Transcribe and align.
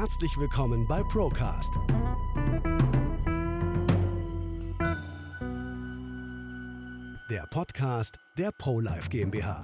herzlich 0.00 0.38
willkommen 0.38 0.86
bei 0.88 1.02
Procast. 1.02 1.74
Der 7.28 7.44
Podcast 7.50 8.16
der 8.38 8.50
ProLife 8.50 9.10
GmbH. 9.10 9.62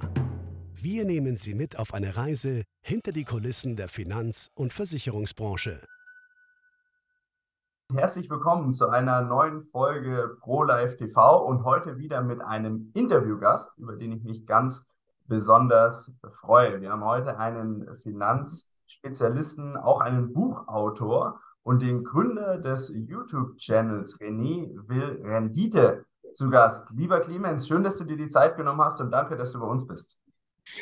Wir 0.75 1.07
nehmen 1.07 1.39
Sie 1.39 1.55
mit 1.55 1.79
auf 1.79 1.95
eine 1.95 2.19
Reise 2.19 2.65
hinter 2.83 3.13
die 3.13 3.25
Kulissen 3.25 3.77
der 3.77 3.89
Finanz- 3.89 4.51
und 4.55 4.75
Versicherungsbranche. 4.75 5.81
Herzlich 7.95 8.29
willkommen 8.29 8.75
zu 8.75 8.91
einer 8.91 9.23
neuen 9.23 9.63
Folge 9.63 10.37
ProLife 10.41 10.99
TV 10.99 11.47
und 11.47 11.65
heute 11.65 11.97
wieder 11.97 12.21
mit 12.21 12.43
einem 12.43 12.91
Interviewgast, 12.93 13.79
über 13.79 13.97
den 13.97 14.13
ich 14.13 14.23
mich 14.23 14.45
ganz 14.45 14.87
besonders 15.25 16.19
freue. 16.29 16.83
Wir 16.83 16.93
haben 16.93 17.07
heute 17.07 17.39
einen 17.39 17.95
Finanzspezialisten, 18.87 19.77
auch 19.77 20.01
einen 20.01 20.33
Buchautor 20.33 21.41
und 21.63 21.83
den 21.83 22.05
Gründer 22.05 22.59
des 22.59 22.93
YouTube-Channels 22.95 24.21
René 24.21 24.71
Will 24.89 25.21
Rendite 25.25 26.05
zu 26.33 26.51
Gast. 26.51 26.91
Lieber 26.95 27.21
Clemens, 27.21 27.67
schön, 27.67 27.83
dass 27.83 27.99
du 27.99 28.05
dir 28.05 28.17
die 28.17 28.29
Zeit 28.29 28.57
genommen 28.57 28.81
hast 28.83 29.01
und 29.01 29.11
danke, 29.11 29.37
dass 29.37 29.53
du 29.53 29.61
bei 29.61 29.67
uns 29.67 29.87
bist. 29.87 30.19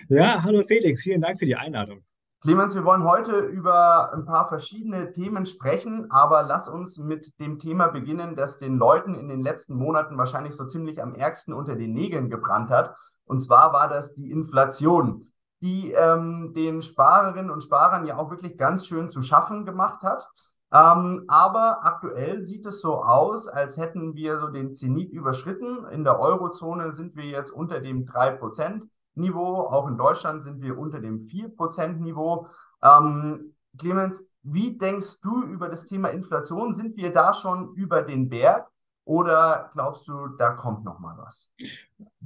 Ja, 0.08 0.42
hallo 0.42 0.62
Felix, 0.66 1.02
vielen 1.02 1.20
Dank 1.20 1.38
für 1.38 1.46
die 1.46 1.56
Einladung. 1.56 2.04
Clemens, 2.42 2.74
wir 2.74 2.84
wollen 2.84 3.04
heute 3.04 3.38
über 3.38 4.12
ein 4.12 4.26
paar 4.26 4.46
verschiedene 4.48 5.12
Themen 5.12 5.46
sprechen, 5.46 6.10
aber 6.10 6.42
lass 6.42 6.68
uns 6.68 6.98
mit 6.98 7.38
dem 7.40 7.58
Thema 7.58 7.88
beginnen, 7.88 8.36
das 8.36 8.58
den 8.58 8.76
Leuten 8.76 9.14
in 9.14 9.28
den 9.28 9.42
letzten 9.42 9.76
Monaten 9.76 10.18
wahrscheinlich 10.18 10.52
so 10.52 10.66
ziemlich 10.66 11.02
am 11.02 11.14
ärgsten 11.14 11.54
unter 11.54 11.74
den 11.74 11.94
Nägeln 11.94 12.28
gebrannt 12.28 12.68
hat. 12.68 12.94
Und 13.24 13.38
zwar 13.38 13.72
war 13.72 13.88
das 13.88 14.14
die 14.14 14.30
Inflation, 14.30 15.24
die 15.64 15.92
ähm, 15.92 16.52
den 16.54 16.82
Sparerinnen 16.82 17.50
und 17.50 17.62
Sparern 17.62 18.06
ja 18.06 18.18
auch 18.18 18.30
wirklich 18.30 18.58
ganz 18.58 18.86
schön 18.86 19.08
zu 19.08 19.22
schaffen 19.22 19.64
gemacht 19.64 20.02
hat. 20.02 20.28
Ähm, 20.70 21.24
aber 21.26 21.86
aktuell 21.86 22.42
sieht 22.42 22.66
es 22.66 22.82
so 22.82 23.02
aus, 23.02 23.48
als 23.48 23.78
hätten 23.78 24.14
wir 24.14 24.36
so 24.38 24.48
den 24.48 24.74
Zenit 24.74 25.10
überschritten. 25.10 25.86
In 25.90 26.04
der 26.04 26.20
Eurozone 26.20 26.92
sind 26.92 27.16
wir 27.16 27.24
jetzt 27.24 27.50
unter 27.50 27.80
dem 27.80 28.04
3%-Niveau. 28.04 29.60
Auch 29.60 29.88
in 29.88 29.96
Deutschland 29.96 30.42
sind 30.42 30.60
wir 30.60 30.76
unter 30.76 31.00
dem 31.00 31.18
4%-Niveau. 31.18 32.46
Ähm, 32.82 33.54
Clemens, 33.78 34.32
wie 34.42 34.76
denkst 34.76 35.22
du 35.22 35.44
über 35.44 35.70
das 35.70 35.86
Thema 35.86 36.08
Inflation? 36.08 36.74
Sind 36.74 36.98
wir 36.98 37.10
da 37.10 37.32
schon 37.32 37.72
über 37.74 38.02
den 38.02 38.28
Berg? 38.28 38.68
Oder 39.06 39.70
glaubst 39.72 40.08
du, 40.08 40.28
da 40.38 40.50
kommt 40.50 40.84
noch 40.84 40.98
mal 40.98 41.16
was? 41.18 41.50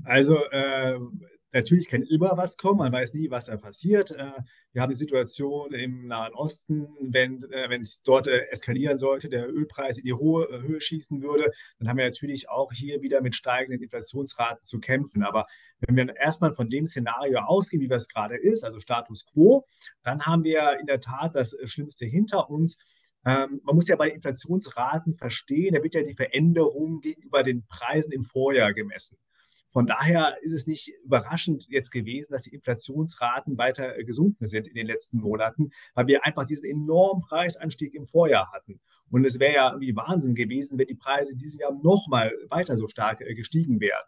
Also 0.04 0.34
äh, 0.50 0.98
natürlich 1.52 1.88
kann 1.88 2.02
immer 2.02 2.36
was 2.36 2.56
kommen, 2.56 2.78
man 2.78 2.92
weiß 2.92 3.14
nie, 3.14 3.30
was 3.30 3.46
da 3.46 3.56
passiert. 3.56 4.10
Äh, 4.10 4.32
wir 4.72 4.82
haben 4.82 4.90
die 4.90 4.96
Situation 4.96 5.72
im 5.72 6.06
Nahen 6.06 6.34
Osten, 6.34 6.88
wenn 7.00 7.42
äh, 7.50 7.78
es 7.80 8.02
dort 8.02 8.26
äh, 8.26 8.46
eskalieren 8.50 8.98
sollte, 8.98 9.28
der 9.28 9.48
Ölpreis 9.48 9.98
in 9.98 10.04
die 10.04 10.12
hohe 10.12 10.46
Höhe 10.62 10.80
schießen 10.80 11.22
würde, 11.22 11.50
dann 11.78 11.88
haben 11.88 11.96
wir 11.96 12.04
natürlich 12.04 12.48
auch 12.50 12.72
hier 12.72 13.02
wieder 13.02 13.20
mit 13.20 13.34
steigenden 13.34 13.82
Inflationsraten 13.82 14.64
zu 14.64 14.80
kämpfen. 14.80 15.22
Aber 15.22 15.46
wenn 15.80 15.96
wir 15.96 16.16
erstmal 16.16 16.52
von 16.52 16.68
dem 16.68 16.86
Szenario 16.86 17.40
ausgehen, 17.40 17.82
wie 17.82 17.92
es 17.92 18.08
gerade 18.08 18.36
ist, 18.36 18.64
also 18.64 18.80
Status 18.80 19.26
quo, 19.26 19.66
dann 20.02 20.26
haben 20.26 20.44
wir 20.44 20.78
in 20.80 20.86
der 20.86 21.00
Tat 21.00 21.34
das 21.34 21.56
Schlimmste 21.64 22.04
hinter 22.06 22.50
uns. 22.50 22.78
Ähm, 23.24 23.60
man 23.64 23.74
muss 23.74 23.88
ja 23.88 23.96
bei 23.96 24.08
Inflationsraten 24.08 25.14
verstehen, 25.14 25.74
da 25.74 25.82
wird 25.82 25.94
ja 25.94 26.02
die 26.02 26.14
Veränderung 26.14 27.00
gegenüber 27.00 27.42
den 27.42 27.66
Preisen 27.66 28.12
im 28.12 28.22
Vorjahr 28.22 28.72
gemessen. 28.72 29.18
Von 29.68 29.86
daher 29.86 30.36
ist 30.40 30.54
es 30.54 30.66
nicht 30.66 30.92
überraschend 31.04 31.66
jetzt 31.68 31.90
gewesen, 31.90 32.32
dass 32.32 32.44
die 32.44 32.54
Inflationsraten 32.54 33.58
weiter 33.58 33.98
äh, 33.98 34.04
gesunken 34.04 34.48
sind 34.48 34.66
in 34.66 34.74
den 34.74 34.86
letzten 34.86 35.18
Monaten, 35.18 35.70
weil 35.94 36.06
wir 36.06 36.24
einfach 36.24 36.46
diesen 36.46 36.64
enormen 36.70 37.22
Preisanstieg 37.22 37.94
im 37.94 38.06
Vorjahr 38.06 38.50
hatten. 38.52 38.80
Und 39.10 39.24
es 39.26 39.38
wäre 39.38 39.54
ja 39.54 39.70
irgendwie 39.70 39.94
Wahnsinn 39.94 40.34
gewesen, 40.34 40.78
wenn 40.78 40.86
die 40.86 40.94
Preise 40.94 41.32
in 41.32 41.38
diesem 41.38 41.60
Jahr 41.60 41.72
nochmal 41.82 42.32
weiter 42.48 42.76
so 42.76 42.88
stark 42.88 43.20
äh, 43.20 43.34
gestiegen 43.34 43.80
wären. 43.80 44.04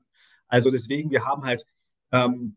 Also 0.49 0.71
deswegen, 0.71 1.11
wir 1.11 1.25
haben 1.25 1.45
halt 1.45 1.65
ähm, 2.11 2.57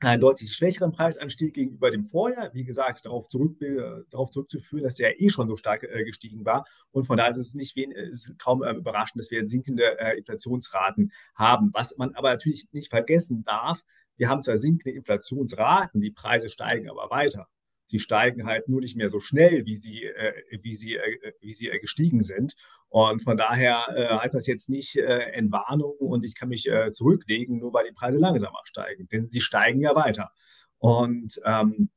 einen 0.00 0.20
deutlich 0.20 0.52
schwächeren 0.52 0.92
Preisanstieg 0.92 1.54
gegenüber 1.54 1.90
dem 1.90 2.04
Vorjahr. 2.04 2.52
Wie 2.52 2.64
gesagt, 2.64 3.06
darauf, 3.06 3.28
zurück, 3.28 3.60
äh, 3.62 4.04
darauf 4.10 4.30
zurückzuführen, 4.30 4.84
dass 4.84 4.96
der 4.96 5.20
eh 5.20 5.30
schon 5.30 5.48
so 5.48 5.56
stark 5.56 5.84
äh, 5.84 6.04
gestiegen 6.04 6.44
war. 6.44 6.64
Und 6.90 7.04
von 7.04 7.16
daher 7.16 7.30
ist 7.30 7.38
es 7.38 7.54
nicht 7.54 7.76
wen, 7.76 7.92
ist 7.92 8.38
kaum 8.38 8.62
äh, 8.62 8.72
überraschend, 8.72 9.20
dass 9.20 9.30
wir 9.30 9.46
sinkende 9.48 9.98
äh, 9.98 10.18
Inflationsraten 10.18 11.12
haben. 11.34 11.70
Was 11.72 11.96
man 11.96 12.14
aber 12.14 12.30
natürlich 12.30 12.68
nicht 12.72 12.90
vergessen 12.90 13.42
darf, 13.44 13.82
wir 14.16 14.28
haben 14.28 14.42
zwar 14.42 14.58
sinkende 14.58 14.96
Inflationsraten, 14.96 16.00
die 16.00 16.10
Preise 16.10 16.48
steigen 16.48 16.90
aber 16.90 17.10
weiter 17.10 17.48
sie 17.86 17.98
steigen 17.98 18.46
halt 18.46 18.68
nur 18.68 18.80
nicht 18.80 18.96
mehr 18.96 19.08
so 19.08 19.20
schnell, 19.20 19.64
wie 19.64 19.76
sie, 19.76 20.04
äh, 20.04 20.32
wie 20.62 20.74
sie, 20.74 20.96
äh, 20.96 21.32
wie 21.40 21.54
sie 21.54 21.68
äh, 21.68 21.78
gestiegen 21.78 22.22
sind. 22.22 22.54
Und 22.88 23.22
von 23.22 23.36
daher 23.36 23.84
äh, 23.94 24.08
heißt 24.18 24.34
das 24.34 24.46
jetzt 24.46 24.68
nicht 24.68 24.96
äh, 24.96 25.32
Entwarnung 25.32 25.96
und 25.98 26.24
ich 26.24 26.36
kann 26.36 26.48
mich 26.48 26.70
äh, 26.70 26.92
zurücklegen, 26.92 27.58
nur 27.58 27.72
weil 27.72 27.86
die 27.86 27.94
Preise 27.94 28.18
langsamer 28.18 28.60
steigen. 28.64 29.08
Denn 29.08 29.28
sie 29.30 29.40
steigen 29.40 29.80
ja 29.80 29.94
weiter. 29.94 30.30
Und 30.78 31.40
ähm, 31.44 31.90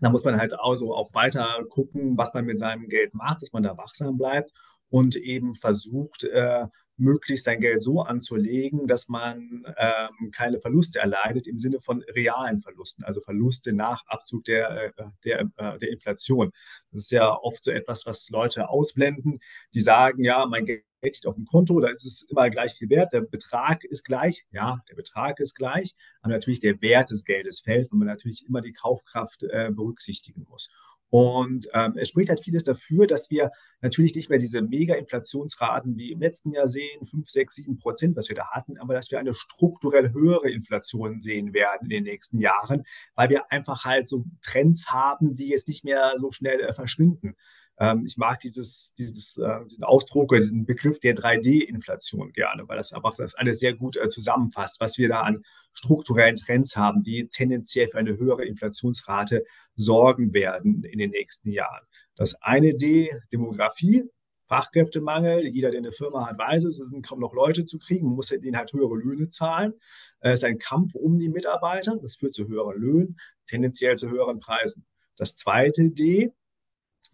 da 0.00 0.10
muss 0.10 0.24
man 0.24 0.38
halt 0.38 0.54
also 0.58 0.94
auch 0.94 1.12
weiter 1.14 1.64
gucken, 1.68 2.16
was 2.16 2.34
man 2.34 2.44
mit 2.44 2.58
seinem 2.58 2.88
Geld 2.88 3.14
macht, 3.14 3.42
dass 3.42 3.52
man 3.52 3.62
da 3.62 3.76
wachsam 3.76 4.16
bleibt 4.16 4.52
und 4.88 5.16
eben 5.16 5.54
versucht, 5.54 6.24
äh, 6.24 6.66
möglichst 6.98 7.44
sein 7.44 7.60
Geld 7.60 7.82
so 7.82 8.02
anzulegen, 8.02 8.86
dass 8.86 9.08
man 9.08 9.64
ähm, 9.76 10.30
keine 10.32 10.58
Verluste 10.58 10.98
erleidet 10.98 11.46
im 11.46 11.58
Sinne 11.58 11.80
von 11.80 12.04
realen 12.14 12.58
Verlusten, 12.58 13.04
also 13.04 13.20
Verluste 13.20 13.72
nach 13.72 14.04
Abzug 14.06 14.44
der, 14.44 14.70
äh, 14.84 14.92
der, 15.24 15.40
äh, 15.56 15.78
der 15.78 15.90
Inflation. 15.90 16.52
Das 16.92 17.04
ist 17.04 17.10
ja 17.10 17.32
oft 17.32 17.64
so 17.64 17.70
etwas, 17.70 18.06
was 18.06 18.28
Leute 18.30 18.68
ausblenden, 18.68 19.40
die 19.74 19.80
sagen, 19.80 20.24
ja, 20.24 20.44
mein 20.46 20.66
Geld 20.66 20.84
liegt 21.02 21.26
auf 21.26 21.36
dem 21.36 21.46
Konto, 21.46 21.78
da 21.80 21.88
ist 21.88 22.04
es 22.04 22.22
immer 22.22 22.50
gleich 22.50 22.74
viel 22.74 22.90
wert, 22.90 23.12
der 23.12 23.20
Betrag 23.20 23.84
ist 23.84 24.04
gleich, 24.04 24.46
ja, 24.50 24.82
der 24.88 24.96
Betrag 24.96 25.38
ist 25.40 25.54
gleich, 25.54 25.94
aber 26.22 26.32
natürlich 26.32 26.60
der 26.60 26.80
Wert 26.82 27.10
des 27.10 27.24
Geldes 27.24 27.60
fällt, 27.60 27.92
weil 27.92 27.98
man 27.98 28.08
natürlich 28.08 28.46
immer 28.46 28.60
die 28.60 28.72
Kaufkraft 28.72 29.44
äh, 29.44 29.70
berücksichtigen 29.72 30.46
muss. 30.48 30.70
Und 31.10 31.68
ähm, 31.72 31.94
es 31.96 32.08
spricht 32.08 32.28
halt 32.28 32.40
vieles 32.40 32.64
dafür, 32.64 33.06
dass 33.06 33.30
wir 33.30 33.50
natürlich 33.80 34.14
nicht 34.14 34.28
mehr 34.28 34.38
diese 34.38 34.60
Mega-Inflationsraten 34.60 35.96
wie 35.96 36.12
im 36.12 36.20
letzten 36.20 36.52
Jahr 36.52 36.68
sehen, 36.68 37.04
5, 37.04 37.28
6, 37.28 37.54
7 37.54 37.78
Prozent, 37.78 38.16
was 38.16 38.28
wir 38.28 38.36
da 38.36 38.50
hatten, 38.50 38.78
aber 38.78 38.94
dass 38.94 39.10
wir 39.10 39.18
eine 39.18 39.34
strukturell 39.34 40.12
höhere 40.12 40.50
Inflation 40.50 41.22
sehen 41.22 41.54
werden 41.54 41.84
in 41.84 41.90
den 41.90 42.04
nächsten 42.04 42.40
Jahren, 42.40 42.84
weil 43.14 43.30
wir 43.30 43.50
einfach 43.50 43.84
halt 43.84 44.08
so 44.08 44.24
Trends 44.42 44.90
haben, 44.90 45.34
die 45.34 45.48
jetzt 45.48 45.68
nicht 45.68 45.84
mehr 45.84 46.12
so 46.16 46.30
schnell 46.30 46.60
äh, 46.60 46.74
verschwinden. 46.74 47.34
Ähm, 47.78 48.04
ich 48.06 48.16
mag 48.16 48.40
dieses, 48.40 48.94
dieses, 48.98 49.36
äh, 49.36 49.64
diesen 49.64 49.84
Ausdruck 49.84 50.32
oder 50.32 50.40
diesen 50.40 50.66
Begriff 50.66 50.98
der 50.98 51.14
3D-Inflation 51.14 52.32
gerne, 52.32 52.68
weil 52.68 52.76
das 52.76 52.92
einfach 52.92 53.14
das 53.14 53.34
alles 53.34 53.60
sehr 53.60 53.74
gut 53.74 53.96
äh, 53.96 54.08
zusammenfasst, 54.08 54.80
was 54.80 54.98
wir 54.98 55.08
da 55.08 55.22
an 55.22 55.42
strukturellen 55.72 56.36
Trends 56.36 56.76
haben, 56.76 57.02
die 57.02 57.28
tendenziell 57.28 57.88
für 57.88 57.98
eine 57.98 58.16
höhere 58.16 58.44
Inflationsrate 58.44 59.44
sorgen 59.76 60.32
werden 60.32 60.82
in 60.84 60.98
den 60.98 61.10
nächsten 61.10 61.50
Jahren. 61.50 61.86
Das 62.16 62.42
eine 62.42 62.74
D, 62.74 63.10
Demografie, 63.32 64.04
Fachkräftemangel. 64.48 65.46
Jeder, 65.46 65.70
der 65.70 65.78
eine 65.78 65.92
Firma 65.92 66.26
hat, 66.26 66.38
weiß 66.38 66.64
es, 66.64 66.80
es 66.80 66.88
sind 66.88 67.06
kaum 67.06 67.20
noch 67.20 67.34
Leute 67.34 67.64
zu 67.64 67.78
kriegen. 67.78 68.06
Man 68.06 68.16
muss 68.16 68.28
denen 68.28 68.56
halt 68.56 68.72
höhere 68.72 68.96
Löhne 68.96 69.28
zahlen. 69.28 69.74
Es 70.20 70.40
ist 70.40 70.44
ein 70.44 70.58
Kampf 70.58 70.94
um 70.94 71.18
die 71.18 71.28
Mitarbeiter. 71.28 71.96
Das 72.02 72.16
führt 72.16 72.34
zu 72.34 72.48
höheren 72.48 72.80
Löhnen, 72.80 73.16
tendenziell 73.46 73.96
zu 73.96 74.10
höheren 74.10 74.40
Preisen. 74.40 74.86
Das 75.16 75.36
zweite 75.36 75.90
D, 75.90 76.32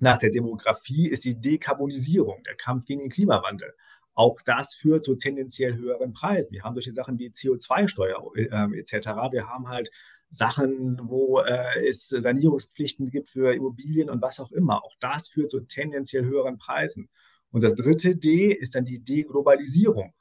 nach 0.01 0.19
der 0.19 0.31
Demografie 0.31 1.09
ist 1.09 1.25
die 1.25 1.41
Dekarbonisierung, 1.41 2.43
der 2.45 2.57
Kampf 2.57 2.85
gegen 2.85 3.03
den 3.03 3.11
Klimawandel. 3.11 3.75
Auch 4.15 4.41
das 4.43 4.75
führt 4.75 5.05
zu 5.05 5.17
tendenziell 5.17 5.75
höheren 5.77 6.13
Preisen. 6.13 6.53
Wir 6.53 6.63
haben 6.63 6.75
solche 6.75 6.93
Sachen 6.93 7.19
wie 7.19 7.31
CO2-Steuer 7.31 8.23
äh, 8.37 8.79
etc. 8.79 9.09
Wir 9.33 9.49
haben 9.49 9.69
halt 9.69 9.91
Sachen, 10.31 11.01
wo 11.03 11.41
äh, 11.41 11.87
es 11.89 12.09
Sanierungspflichten 12.09 13.11
gibt 13.11 13.29
für 13.29 13.55
Immobilien 13.55 14.11
und 14.11 14.23
was 14.23 14.41
auch 14.41 14.53
immer. 14.53 14.85
Auch 14.85 14.95
das 15.01 15.29
führt 15.29 15.51
zu 15.51 15.61
tendenziell 15.61 16.25
höheren 16.25 16.59
Preisen. 16.59 17.09
Und 17.51 17.63
das 17.63 17.75
dritte 17.75 18.17
D 18.17 18.53
ist 18.53 18.75
dann 18.75 18.85
die 18.85 19.03
Deglobalisierung. 19.03 20.13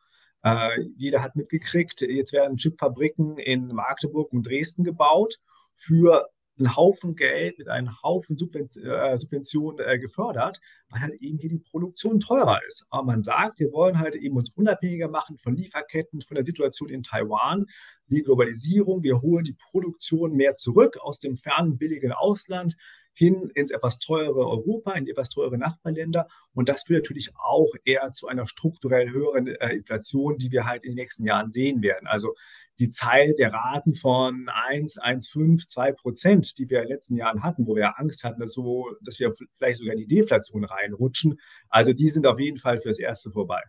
Äh, 0.44 0.82
jeder 0.98 1.24
hat 1.24 1.36
mitgekriegt, 1.36 2.02
jetzt 2.02 2.34
werden 2.34 2.58
Chipfabriken 2.58 3.38
in 3.38 3.68
Magdeburg 3.68 4.34
und 4.34 4.44
Dresden 4.46 4.84
gebaut 4.84 5.40
für 5.76 6.30
einen 6.64 6.76
Haufen 6.76 7.16
Geld 7.16 7.58
mit 7.58 7.68
einem 7.68 8.02
Haufen 8.02 8.38
äh, 8.38 9.18
Subventionen 9.18 9.86
äh, 9.86 10.00
gefördert, 10.00 10.60
weil 10.90 11.02
halt 11.02 11.22
eben 11.22 11.38
hier 11.38 11.50
die 11.50 11.60
Produktion 11.60 12.20
teurer 12.20 12.60
ist. 12.68 12.88
Aber 12.90 13.04
man 13.04 13.24
sagt, 13.24 13.60
wir 13.60 13.72
wollen 13.72 14.00
halt 14.00 14.16
eben 14.16 14.38
uns 14.38 14.56
unabhängiger 14.56 15.10
machen 15.10 15.38
von 15.38 15.56
Lieferketten, 15.56 16.22
von 16.22 16.36
der 16.36 16.46
Situation 16.46 16.90
in 16.90 17.04
Taiwan, 17.04 17.66
die 18.08 18.24
Globalisierung, 18.24 19.04
wir 19.04 19.22
holen 19.22 19.44
die 19.44 19.58
Produktion 19.72 20.34
mehr 20.34 20.56
zurück 20.56 20.98
aus 21.02 21.20
dem 21.20 21.36
fernen, 21.36 21.78
billigen 21.78 22.12
Ausland 22.12 22.76
hin 23.16 23.52
ins 23.54 23.72
etwas 23.72 24.00
teure 24.00 24.48
Europa, 24.48 24.94
in 24.94 25.08
etwas 25.08 25.30
teure 25.30 25.58
Nachbarländer. 25.58 26.28
Und 26.54 26.70
das 26.70 26.84
führt 26.84 27.04
natürlich 27.04 27.32
auch 27.38 27.72
eher 27.86 28.12
zu 28.12 28.28
einer 28.28 28.48
strukturell 28.48 29.12
höheren 29.12 29.48
äh, 29.48 29.76
Inflation, 29.76 30.38
die 30.38 30.52
wir 30.52 30.66
halt 30.66 30.84
in 30.84 30.92
den 30.92 30.96
nächsten 30.96 31.26
Jahren 31.26 31.52
sehen 31.52 31.82
werden. 31.84 32.08
Also 32.08 32.34
die 32.80 32.90
Zeit 32.90 33.40
der 33.40 33.54
Raten 33.54 33.94
von 33.94 34.48
1, 34.68 35.00
1,5, 35.02 35.68
2 35.68 35.92
Prozent, 35.94 36.58
die 36.58 36.70
wir 36.70 36.80
in 36.80 36.88
den 36.88 36.94
letzten 36.94 37.16
Jahren 37.16 37.44
hatten, 37.44 37.68
wo 37.68 37.76
wir 37.76 38.00
Angst 38.00 38.24
hatten, 38.24 38.40
dass, 38.40 38.54
so, 38.54 38.90
dass 39.02 39.20
wir 39.20 39.34
vielleicht 39.58 39.80
sogar 39.80 39.94
in 39.94 40.00
die 40.00 40.08
Deflation 40.08 40.64
reinrutschen. 40.66 41.40
Also 41.70 41.94
die 41.94 42.10
sind 42.10 42.26
auf 42.26 42.40
jeden 42.40 42.58
Fall 42.58 42.80
fürs 42.80 43.00
Erste 43.00 43.32
vorbei. 43.32 43.62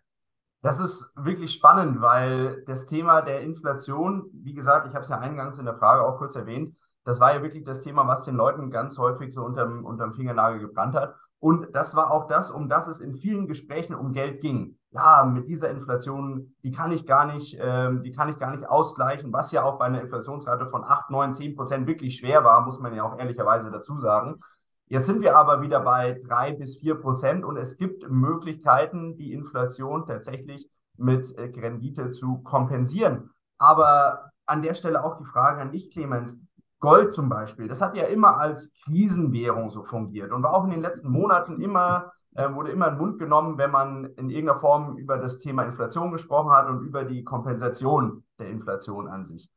Das 0.62 0.81
ist 0.81 1.12
wirklich 1.17 1.53
spannend, 1.53 2.01
weil 2.01 2.65
das 2.67 2.87
Thema 2.87 3.21
der 3.21 3.43
Inflation, 3.43 4.31
wie 4.33 4.55
gesagt, 4.55 4.89
ich 4.89 4.95
habe 4.95 5.03
es 5.03 5.11
ja 5.11 5.19
eingangs 5.19 5.59
in 5.59 5.67
der 5.67 5.75
Frage 5.75 6.03
auch 6.03 6.17
kurz 6.17 6.37
erwähnt, 6.37 6.75
das 7.05 7.21
war 7.21 7.35
ja 7.35 7.43
wirklich 7.43 7.65
das 7.65 7.83
Thema, 7.83 8.06
was 8.09 8.25
den 8.25 8.35
Leuten 8.35 8.71
ganz 8.71 8.97
häufig 8.97 9.35
so 9.35 9.43
unterm, 9.43 9.85
unterm 9.85 10.15
Fingernagel 10.15 10.61
gebrannt 10.61 10.95
hat. 10.95 11.15
Und 11.39 11.69
das 11.75 11.95
war 11.95 12.11
auch 12.11 12.27
das, 12.27 12.51
um 12.51 12.71
das 12.71 12.89
es 12.89 13.01
in 13.01 13.15
vielen 13.15 13.47
Gesprächen 13.47 13.95
um 13.95 14.12
Geld 14.12 14.41
ging. 14.41 14.79
Ja, 14.94 15.25
mit 15.25 15.49
dieser 15.49 15.70
Inflation, 15.70 16.55
die 16.62 16.70
kann 16.70 16.93
ich 16.93 17.05
gar 17.05 17.26
nicht, 17.26 17.58
ähm, 17.61 18.00
die 18.02 18.12
kann 18.12 18.29
ich 18.29 18.38
gar 18.38 18.55
nicht 18.55 18.69
ausgleichen, 18.69 19.32
was 19.32 19.50
ja 19.50 19.64
auch 19.64 19.76
bei 19.76 19.87
einer 19.87 20.00
Inflationsrate 20.00 20.69
von 20.69 20.85
8, 20.85 21.11
9, 21.11 21.32
10 21.32 21.56
Prozent 21.56 21.87
wirklich 21.88 22.17
schwer 22.17 22.44
war, 22.44 22.64
muss 22.64 22.79
man 22.79 22.94
ja 22.94 23.02
auch 23.02 23.19
ehrlicherweise 23.19 23.73
dazu 23.73 23.99
sagen. 23.99 24.38
Jetzt 24.87 25.06
sind 25.06 25.20
wir 25.20 25.37
aber 25.37 25.62
wieder 25.62 25.81
bei 25.81 26.20
drei 26.25 26.52
bis 26.52 26.79
vier 26.79 26.94
Prozent 26.94 27.44
und 27.44 27.56
es 27.56 27.76
gibt 27.76 28.08
Möglichkeiten, 28.08 29.17
die 29.17 29.32
Inflation 29.32 30.06
tatsächlich 30.06 30.70
mit 30.96 31.37
äh, 31.37 31.50
Rendite 31.58 32.12
zu 32.12 32.38
kompensieren. 32.43 33.31
Aber 33.58 34.31
an 34.46 34.62
der 34.62 34.75
Stelle 34.75 35.02
auch 35.02 35.17
die 35.17 35.25
Frage 35.25 35.61
an 35.61 35.73
dich, 35.73 35.91
Clemens. 35.91 36.46
Gold 36.85 37.15
zum 37.15 37.31
Beispiel, 37.31 37.67
das 37.67 37.81
hat 37.81 37.97
ja 37.97 38.05
immer 38.05 38.39
als 38.39 38.75
Krisenwährung 38.85 39.71
so 39.71 39.83
fungiert 39.83 40.33
und 40.33 40.43
war 40.43 40.53
auch 40.53 40.65
in 40.65 40.71
den 40.71 40.83
letzten 40.83 41.11
Monaten 41.11 41.59
immer, 41.63 42.13
äh, 42.35 42.53
wurde 42.53 42.73
immer 42.73 42.89
in 42.89 42.95
den 42.95 42.99
Mund 42.99 43.19
genommen, 43.19 43.57
wenn 43.57 43.71
man 43.71 44.05
in 44.17 44.29
irgendeiner 44.29 44.59
Form 44.59 44.99
über 44.99 45.17
das 45.17 45.39
Thema 45.39 45.65
Inflation 45.65 46.13
gesprochen 46.13 46.53
hat 46.53 46.69
und 46.69 46.83
über 46.83 47.05
die 47.05 47.25
Kompensation 47.25 48.25
der 48.39 48.49
Inflation 48.49 49.09
an 49.09 49.25
sich. 49.25 49.51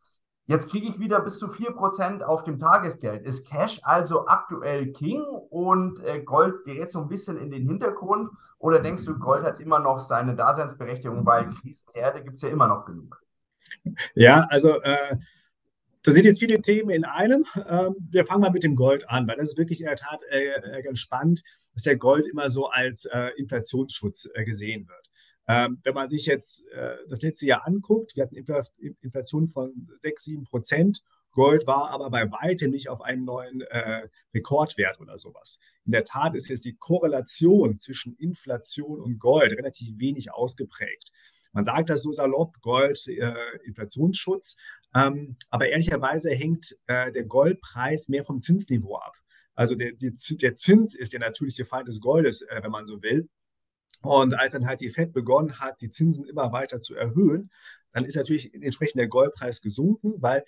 Jetzt 0.46 0.72
kriege 0.72 0.88
ich 0.88 1.00
wieder 1.02 1.20
bis 1.20 1.40
zu 1.40 1.48
4% 1.48 2.24
auf 2.24 2.46
dem 2.46 2.60
Tagesgeld. 2.60 3.26
Ist 3.26 3.50
Cash 3.50 3.82
also 3.84 4.28
aktuell 4.28 4.94
King 4.94 5.22
und 5.50 6.00
äh, 6.06 6.22
Gold 6.22 6.64
gerät 6.64 6.90
so 6.90 7.02
ein 7.02 7.10
bisschen 7.10 7.36
in 7.36 7.52
den 7.52 7.66
Hintergrund? 7.66 8.30
Oder 8.58 8.80
denkst 8.80 9.04
du, 9.04 9.20
Gold 9.20 9.44
hat 9.44 9.60
immer 9.60 9.82
noch 9.82 10.00
seine 10.00 10.34
Daseinsberechtigung, 10.34 11.26
weil 11.26 11.48
Krisenherde 11.48 12.24
gibt 12.24 12.38
es 12.38 12.44
ja 12.44 12.50
immer 12.50 12.70
noch 12.70 12.86
genug? 12.86 13.22
Ja, 14.16 14.48
also 14.50 14.82
äh, 14.82 15.18
da 16.08 16.14
sind 16.14 16.24
jetzt 16.24 16.40
viele 16.40 16.62
Themen 16.62 16.90
in 16.90 17.04
einem. 17.04 17.46
Ähm, 17.68 17.96
wir 18.00 18.26
fangen 18.26 18.40
mal 18.40 18.52
mit 18.52 18.64
dem 18.64 18.78
Gold 18.78 19.10
an, 19.10 19.28
weil 19.28 19.36
das 19.36 19.50
ist 19.50 19.58
wirklich 19.58 19.82
in 19.82 19.88
der 19.88 19.98
Tat 19.98 20.24
äh, 20.32 20.54
äh 20.56 20.82
ganz 20.82 21.00
spannend, 21.00 21.44
dass 21.74 21.84
der 21.84 21.98
Gold 21.98 22.26
immer 22.28 22.50
so 22.50 22.68
als 22.68 23.06
äh, 23.06 23.32
Inflationsschutz 23.36 24.30
gesehen 24.46 24.88
wird. 24.88 25.10
Ähm, 25.50 25.82
wenn 25.84 25.94
man 25.94 26.10
sich 26.10 26.26
jetzt 26.26 26.64
das 27.10 27.22
letzte 27.22 27.46
Jahr 27.46 27.66
anguckt, 27.68 28.16
wir 28.16 28.24
hatten 28.24 28.36
Inflation 29.02 29.48
von 29.48 29.90
6, 30.02 30.24
7 30.24 30.44
Prozent. 30.44 31.04
Gold 31.32 31.68
war 31.68 31.90
aber 31.92 32.10
bei 32.10 32.30
weitem 32.32 32.72
nicht 32.72 32.90
auf 32.90 33.02
einem 33.02 33.24
neuen 33.24 33.64
Rekordwert 34.34 35.00
oder 35.00 35.18
sowas. 35.18 35.60
In 35.86 35.94
der 35.94 36.04
Tat 36.04 36.36
ist 36.36 36.50
jetzt 36.50 36.66
die 36.66 36.76
Korrelation 36.76 37.80
zwischen 37.80 38.16
Inflation 38.16 39.00
und 39.00 39.20
Gold 39.20 39.54
relativ 39.54 39.98
wenig 40.00 40.34
ausgeprägt. 40.34 41.12
Man 41.54 41.66
sagt 41.66 41.90
das 41.90 42.04
so 42.04 42.12
salopp, 42.12 42.62
Gold, 42.62 43.08
äh, 43.08 43.34
Inflationsschutz, 43.66 44.58
ähm, 44.96 45.38
aber 45.50 45.70
ehrlicherweise 45.70 46.32
hängt 46.32 46.76
äh, 46.88 47.12
der 47.12 47.26
Goldpreis 47.26 48.10
mehr 48.10 48.24
vom 48.24 48.42
Zinsniveau 48.42 48.98
ab. 48.98 49.16
Also 49.56 49.76
der, 49.76 49.92
die, 49.94 50.14
der 50.38 50.54
Zins 50.54 50.96
ist 50.96 51.14
der 51.14 51.20
natürliche 51.20 51.66
Feind 51.66 51.88
des 51.88 52.00
Goldes, 52.00 52.44
äh, 52.44 52.62
wenn 52.64 52.72
man 52.72 52.86
so 52.86 53.02
will. 53.02 53.28
Und 54.02 54.36
als 54.36 54.54
dann 54.54 54.68
halt 54.68 54.82
die 54.82 54.92
Fed 54.92 55.14
begonnen 55.14 55.60
hat, 55.60 55.82
die 55.82 55.90
Zinsen 55.90 56.26
immer 56.26 56.52
weiter 56.52 56.82
zu 56.82 56.96
erhöhen, 56.96 57.50
dann 57.92 58.06
ist 58.06 58.16
natürlich 58.16 58.54
entsprechend 58.54 59.00
der 59.00 59.08
Goldpreis 59.08 59.62
gesunken, 59.62 60.22
weil 60.22 60.44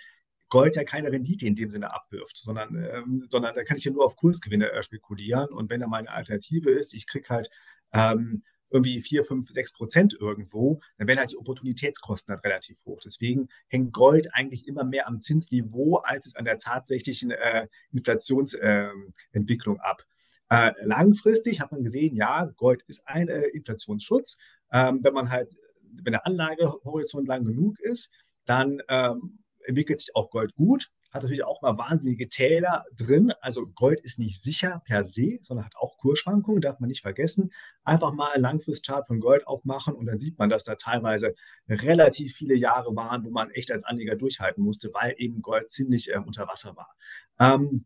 Gold 0.50 0.76
ja 0.76 0.84
keine 0.84 1.12
Rendite 1.12 1.46
in 1.46 1.56
dem 1.56 1.70
Sinne 1.70 1.94
abwirft, 1.94 2.38
sondern, 2.38 2.76
ähm, 2.76 3.26
sondern 3.30 3.54
da 3.56 3.64
kann 3.64 3.78
ich 3.78 3.86
ja 3.86 3.92
nur 3.92 4.06
auf 4.06 4.16
Kursgewinne 4.16 4.72
äh, 4.72 4.84
spekulieren. 4.84 5.50
Und 5.50 5.70
wenn 5.70 5.80
da 5.80 5.88
meine 5.88 6.12
Alternative 6.12 6.70
ist, 6.72 6.94
ich 6.94 7.08
kriege 7.08 7.30
halt 7.30 7.50
ähm, 7.94 8.44
irgendwie 8.70 9.02
4, 9.02 9.24
5, 9.24 9.52
6 9.52 9.74
Prozent 9.74 10.14
irgendwo, 10.20 10.82
dann 10.98 11.08
werden 11.08 11.20
halt 11.20 11.32
die 11.32 11.38
Opportunitätskosten 11.38 12.34
halt 12.34 12.44
relativ 12.44 12.78
hoch. 12.86 13.00
Deswegen 13.04 13.50
hängt 13.68 13.94
Gold 13.94 14.30
eigentlich 14.34 14.68
immer 14.68 14.84
mehr 14.84 15.08
am 15.08 15.22
Zinsniveau, 15.22 15.98
als 15.98 16.28
es 16.28 16.36
an 16.36 16.46
der 16.46 16.58
tatsächlichen 16.58 17.32
äh, 17.32 17.68
Inflationsentwicklung 17.92 19.78
äh, 19.78 19.82
ab. 19.82 20.04
Äh, 20.50 20.72
langfristig 20.84 21.62
hat 21.62 21.72
man 21.72 21.84
gesehen, 21.84 22.16
ja, 22.16 22.46
Gold 22.58 22.84
ist 22.88 23.08
ein 23.08 23.30
äh, 23.30 23.48
Inflationsschutz. 23.48 24.38
Ähm, 24.72 25.00
wenn 25.04 25.14
man 25.14 25.30
halt, 25.30 25.56
wenn 26.04 26.14
der 26.14 26.26
Anlagehorizont 26.26 27.28
lang 27.28 27.46
genug 27.46 27.80
ist, 27.80 28.14
dann 28.46 28.82
ähm, 28.88 29.40
entwickelt 29.64 30.00
sich 30.00 30.16
auch 30.16 30.30
Gold 30.32 30.56
gut 30.56 30.92
hat 31.12 31.24
natürlich 31.24 31.44
auch 31.44 31.62
mal 31.62 31.78
wahnsinnige 31.78 32.30
Täler 32.30 32.84
drin. 32.96 33.34
Also 33.42 33.68
Gold 33.68 34.00
ist 34.02 34.20
nicht 34.20 34.42
sicher 34.42 34.82
per 34.86 35.04
se, 35.04 35.40
sondern 35.42 35.66
hat 35.66 35.76
auch 35.76 35.98
Kursschwankungen, 35.98 36.62
darf 36.62 36.80
man 36.80 36.90
nicht 36.90 37.02
vergessen. 37.02 37.52
Einfach 37.84 38.14
mal 38.14 38.32
ein 38.34 38.42
Langfristchart 38.42 39.08
von 39.08 39.20
Gold 39.20 39.48
aufmachen 39.48 39.96
und 39.96 40.06
dann 40.06 40.20
sieht 40.20 40.38
man, 40.38 40.50
dass 40.50 40.64
da 40.64 40.76
teilweise 40.76 41.34
relativ 41.68 42.36
viele 42.36 42.56
Jahre 42.56 42.96
waren, 42.96 43.26
wo 43.26 43.32
man 43.32 43.50
echt 43.52 43.72
als 43.72 43.86
Anleger 43.86 44.16
durchhalten 44.16 44.64
musste, 44.64 44.92
weil 44.94 45.16
eben 45.18 45.42
Gold 45.42 45.70
ziemlich 45.72 46.14
äh, 46.14 46.18
unter 46.18 46.48
Wasser 46.48 46.76
war. 46.76 46.96
Ähm, 47.40 47.86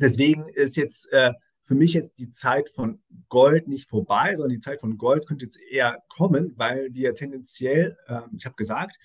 deswegen 0.00 0.48
ist 0.48 0.76
jetzt 0.76 1.12
äh, 1.12 1.32
für 1.62 1.76
mich 1.76 1.92
jetzt 1.92 2.18
die 2.18 2.32
Zeit 2.32 2.68
von 2.68 3.00
Gold 3.28 3.68
nicht 3.68 3.88
vorbei, 3.88 4.34
sondern 4.34 4.54
die 4.54 4.58
Zeit 4.58 4.80
von 4.80 4.98
Gold 4.98 5.28
könnte 5.28 5.44
jetzt 5.44 5.60
eher 5.70 6.02
kommen, 6.08 6.54
weil 6.56 6.92
wir 6.94 7.14
tendenziell, 7.14 7.96
äh, 8.08 8.22
ich 8.36 8.44
habe 8.44 8.56
gesagt, 8.56 8.96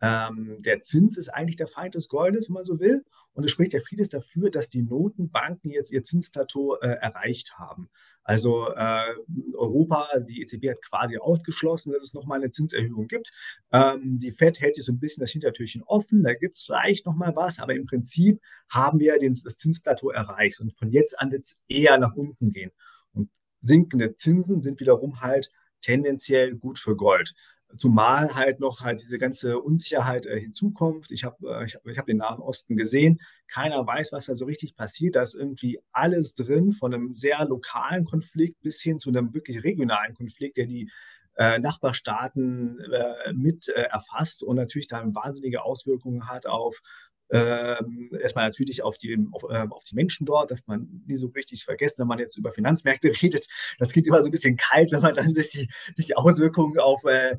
ähm, 0.00 0.58
der 0.60 0.82
Zins 0.82 1.16
ist 1.16 1.28
eigentlich 1.30 1.56
der 1.56 1.66
Feind 1.66 1.94
des 1.94 2.08
Goldes, 2.08 2.48
wenn 2.48 2.54
man 2.54 2.64
so 2.64 2.78
will. 2.78 3.04
Und 3.32 3.44
es 3.44 3.50
spricht 3.50 3.74
ja 3.74 3.80
vieles 3.80 4.08
dafür, 4.08 4.50
dass 4.50 4.68
die 4.68 4.82
Notenbanken 4.82 5.70
jetzt 5.70 5.92
ihr 5.92 6.02
Zinsplateau 6.02 6.76
äh, 6.76 6.88
erreicht 6.88 7.58
haben. 7.58 7.88
Also 8.24 8.68
äh, 8.74 9.14
Europa, 9.54 10.08
die 10.20 10.40
EZB 10.40 10.70
hat 10.70 10.82
quasi 10.82 11.18
ausgeschlossen, 11.18 11.92
dass 11.92 12.02
es 12.02 12.14
nochmal 12.14 12.38
eine 12.38 12.50
Zinserhöhung 12.50 13.08
gibt. 13.08 13.32
Ähm, 13.72 14.18
die 14.18 14.32
Fed 14.32 14.60
hält 14.60 14.74
sich 14.74 14.84
so 14.84 14.92
ein 14.92 15.00
bisschen 15.00 15.20
das 15.20 15.30
Hintertürchen 15.30 15.82
offen, 15.82 16.24
da 16.24 16.34
gibt 16.34 16.56
es 16.56 16.62
vielleicht 16.62 17.06
nochmal 17.06 17.36
was, 17.36 17.58
aber 17.58 17.74
im 17.74 17.86
Prinzip 17.86 18.40
haben 18.70 18.98
wir 18.98 19.18
den, 19.18 19.34
das 19.34 19.56
Zinsplateau 19.56 20.10
erreicht. 20.10 20.60
Und 20.60 20.76
von 20.78 20.90
jetzt 20.90 21.20
an 21.20 21.30
wird 21.30 21.44
es 21.44 21.62
eher 21.68 21.98
nach 21.98 22.14
unten 22.14 22.52
gehen. 22.52 22.70
Und 23.12 23.30
sinkende 23.60 24.16
Zinsen 24.16 24.62
sind 24.62 24.80
wiederum 24.80 25.20
halt 25.20 25.52
tendenziell 25.82 26.56
gut 26.56 26.78
für 26.78 26.96
Gold. 26.96 27.34
Zumal 27.76 28.34
halt 28.34 28.60
noch 28.60 28.80
halt 28.82 29.00
diese 29.00 29.18
ganze 29.18 29.58
Unsicherheit 29.58 30.24
äh, 30.26 30.40
hinzukommt. 30.40 31.10
Ich 31.10 31.24
habe 31.24 31.36
äh, 31.48 31.64
ich 31.64 31.74
hab, 31.74 31.86
ich 31.86 31.98
hab 31.98 32.06
den 32.06 32.18
Nahen 32.18 32.40
Osten 32.40 32.76
gesehen. 32.76 33.20
Keiner 33.48 33.86
weiß, 33.86 34.12
was 34.12 34.26
da 34.26 34.34
so 34.34 34.44
richtig 34.44 34.76
passiert. 34.76 35.16
Da 35.16 35.22
ist 35.22 35.34
irgendwie 35.34 35.80
alles 35.92 36.34
drin, 36.34 36.72
von 36.72 36.94
einem 36.94 37.12
sehr 37.12 37.44
lokalen 37.44 38.04
Konflikt 38.04 38.60
bis 38.62 38.80
hin 38.80 38.98
zu 38.98 39.10
einem 39.10 39.34
wirklich 39.34 39.64
regionalen 39.64 40.14
Konflikt, 40.14 40.56
der 40.56 40.66
die 40.66 40.90
äh, 41.36 41.58
Nachbarstaaten 41.58 42.80
äh, 42.80 43.32
mit 43.34 43.68
äh, 43.68 43.82
erfasst 43.82 44.42
und 44.42 44.56
natürlich 44.56 44.88
dann 44.88 45.14
wahnsinnige 45.14 45.62
Auswirkungen 45.62 46.28
hat 46.28 46.46
auf 46.46 46.80
ähm, 47.30 48.10
erstmal 48.20 48.44
natürlich 48.44 48.82
auf 48.82 48.98
die, 48.98 49.18
auf, 49.32 49.44
äh, 49.50 49.66
auf, 49.68 49.84
die 49.84 49.94
Menschen 49.94 50.26
dort, 50.26 50.50
darf 50.50 50.60
man 50.66 51.02
nie 51.06 51.16
so 51.16 51.28
richtig 51.28 51.64
vergessen, 51.64 52.02
wenn 52.02 52.08
man 52.08 52.18
jetzt 52.18 52.36
über 52.36 52.52
Finanzmärkte 52.52 53.08
redet. 53.22 53.46
Das 53.78 53.92
klingt 53.92 54.06
immer 54.06 54.20
so 54.20 54.28
ein 54.28 54.30
bisschen 54.30 54.56
kalt, 54.56 54.92
wenn 54.92 55.02
man 55.02 55.14
dann 55.14 55.34
sich 55.34 55.50
die, 55.50 55.68
sich 55.94 56.06
die 56.06 56.16
Auswirkungen 56.16 56.78
auf, 56.78 57.04
äh, 57.04 57.36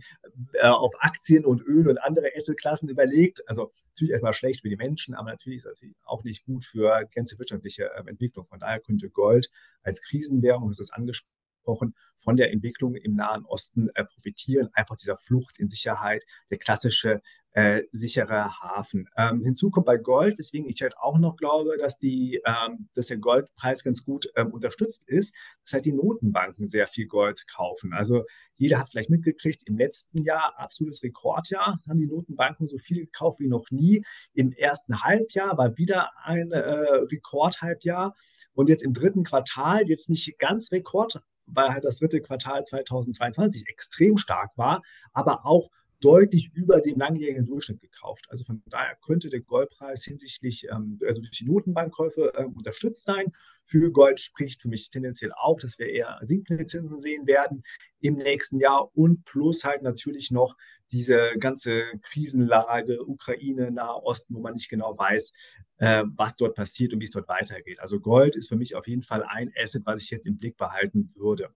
äh, 0.54 0.68
auf 0.68 0.94
Aktien 1.00 1.46
und 1.46 1.62
Öl 1.62 1.88
und 1.88 1.98
andere 2.00 2.32
Assetklassen 2.36 2.90
überlegt. 2.90 3.48
Also 3.48 3.72
natürlich 3.90 4.12
erstmal 4.12 4.34
schlecht 4.34 4.62
für 4.62 4.70
die 4.70 4.76
Menschen, 4.76 5.16
aber 5.16 5.32
natürlich 5.32 5.60
ist 5.60 5.66
natürlich 5.66 5.96
auch 6.04 6.24
nicht 6.24 6.46
gut 6.46 6.66
für 6.66 7.08
ganze 7.14 7.40
wirtschaftliche 7.40 7.86
äh, 7.86 8.10
Entwicklung. 8.10 8.46
Von 8.46 8.60
daher 8.60 8.80
könnte 8.80 9.10
Gold 9.10 9.50
als 9.84 10.02
Krisenwährung, 10.02 10.68
das 10.70 10.80
ist 10.80 10.94
angesprochen, 10.94 11.37
von 11.76 12.38
der 12.38 12.52
Entwicklung 12.52 12.96
im 12.96 13.16
Nahen 13.16 13.46
Osten 13.46 13.90
äh, 13.96 14.04
profitieren, 14.06 14.70
einfach 14.74 14.96
dieser 14.96 15.18
Flucht 15.18 15.60
in 15.60 15.70
Sicherheit, 15.70 16.24
der 16.50 16.58
klassische 16.58 17.22
äh, 17.58 17.88
sicherer 17.92 18.62
Hafen. 18.62 19.10
Ähm, 19.18 19.42
hinzu 19.44 19.72
kommt 19.72 19.88
bei 19.88 19.98
Gold, 19.98 20.38
weswegen 20.38 20.70
ich 20.70 20.80
halt 20.84 20.96
auch 20.96 21.18
noch 21.18 21.38
glaube, 21.38 21.76
dass, 21.80 21.98
die, 21.98 22.40
ähm, 22.46 22.88
dass 22.94 23.08
der 23.08 23.18
Goldpreis 23.18 23.84
ganz 23.84 24.06
gut 24.06 24.32
ähm, 24.36 24.54
unterstützt 24.54 25.08
ist, 25.08 25.34
dass 25.64 25.74
halt 25.74 25.86
die 25.86 25.92
Notenbanken 25.92 26.68
sehr 26.68 26.88
viel 26.88 27.08
Gold 27.08 27.46
kaufen. 27.52 27.94
Also 27.94 28.26
jeder 28.58 28.78
hat 28.78 28.90
vielleicht 28.90 29.10
mitgekriegt, 29.10 29.64
im 29.66 29.76
letzten 29.76 30.22
Jahr, 30.22 30.54
absolutes 30.60 31.02
Rekordjahr, 31.02 31.80
haben 31.90 32.00
die 32.00 32.06
Notenbanken 32.06 32.68
so 32.68 32.78
viel 32.78 33.06
gekauft 33.06 33.40
wie 33.40 33.48
noch 33.48 33.72
nie. 33.72 34.04
Im 34.34 34.52
ersten 34.52 35.02
Halbjahr 35.02 35.58
war 35.58 35.78
wieder 35.78 36.12
ein 36.24 36.52
äh, 36.52 36.60
Rekordhalbjahr 36.60 38.16
und 38.54 38.70
jetzt 38.70 38.84
im 38.84 38.94
dritten 38.94 39.24
Quartal, 39.24 39.90
jetzt 39.90 40.12
nicht 40.12 40.38
ganz 40.38 40.72
Rekord, 40.72 41.22
weil 41.48 41.70
halt 41.70 41.86
das 41.86 41.98
dritte 41.98 42.22
Quartal 42.22 42.64
2022 42.64 43.68
extrem 43.68 44.18
stark 44.18 44.52
war, 44.58 44.84
aber 45.14 45.46
auch 45.46 45.70
deutlich 46.00 46.52
über 46.54 46.80
dem 46.80 47.00
langjährigen 47.00 47.46
Durchschnitt 47.46 47.82
gekauft. 47.82 48.28
Also 48.30 48.46
von 48.46 48.62
daher 48.68 48.96
könnte 49.04 49.30
der 49.30 49.42
Goldpreis 49.42 50.04
hinsichtlich, 50.04 50.68
ähm, 50.72 51.00
also 51.06 51.22
durch 51.22 51.32
die 51.32 51.46
Notenbankkäufe 51.46 52.34
ähm, 52.38 52.54
unterstützt 52.54 53.06
sein. 53.06 53.34
Für 53.64 53.92
Gold 53.92 54.20
spricht 54.20 54.62
für 54.62 54.70
mich 54.70 54.90
tendenziell 54.90 55.32
auch, 55.34 55.60
dass 55.60 55.80
wir 55.80 55.90
eher 55.90 56.20
sinkende 56.22 56.66
Zinsen 56.66 57.00
sehen 57.00 57.26
werden 57.26 57.64
im 58.00 58.16
nächsten 58.16 58.60
Jahr 58.60 58.96
und 58.96 59.26
plus 59.26 59.64
halt 59.64 59.82
natürlich 59.82 60.30
noch 60.30 60.56
diese 60.92 61.34
ganze 61.40 61.84
Krisenlage, 62.02 63.06
Ukraine, 63.06 63.72
Nahe 63.72 64.04
Osten, 64.04 64.36
wo 64.36 64.40
man 64.40 64.54
nicht 64.54 64.70
genau 64.70 64.98
weiß, 64.98 65.34
äh, 65.78 66.04
was 66.16 66.36
dort 66.36 66.56
passiert 66.56 66.94
und 66.94 67.02
wie 67.02 67.06
es 67.06 67.12
dort 67.12 67.28
weitergeht. 67.28 67.80
Also 67.80 68.00
Gold 68.00 68.36
ist 68.36 68.50
für 68.50 68.56
mich 68.56 68.76
auf 68.76 68.88
jeden 68.88 69.04
Fall 69.04 69.24
ein 69.24 69.52
Asset, 69.58 69.86
was 69.86 70.04
ich 70.04 70.10
jetzt 70.10 70.28
im 70.28 70.38
Blick 70.38 70.58
behalten 70.58 71.10
würde. 71.16 71.50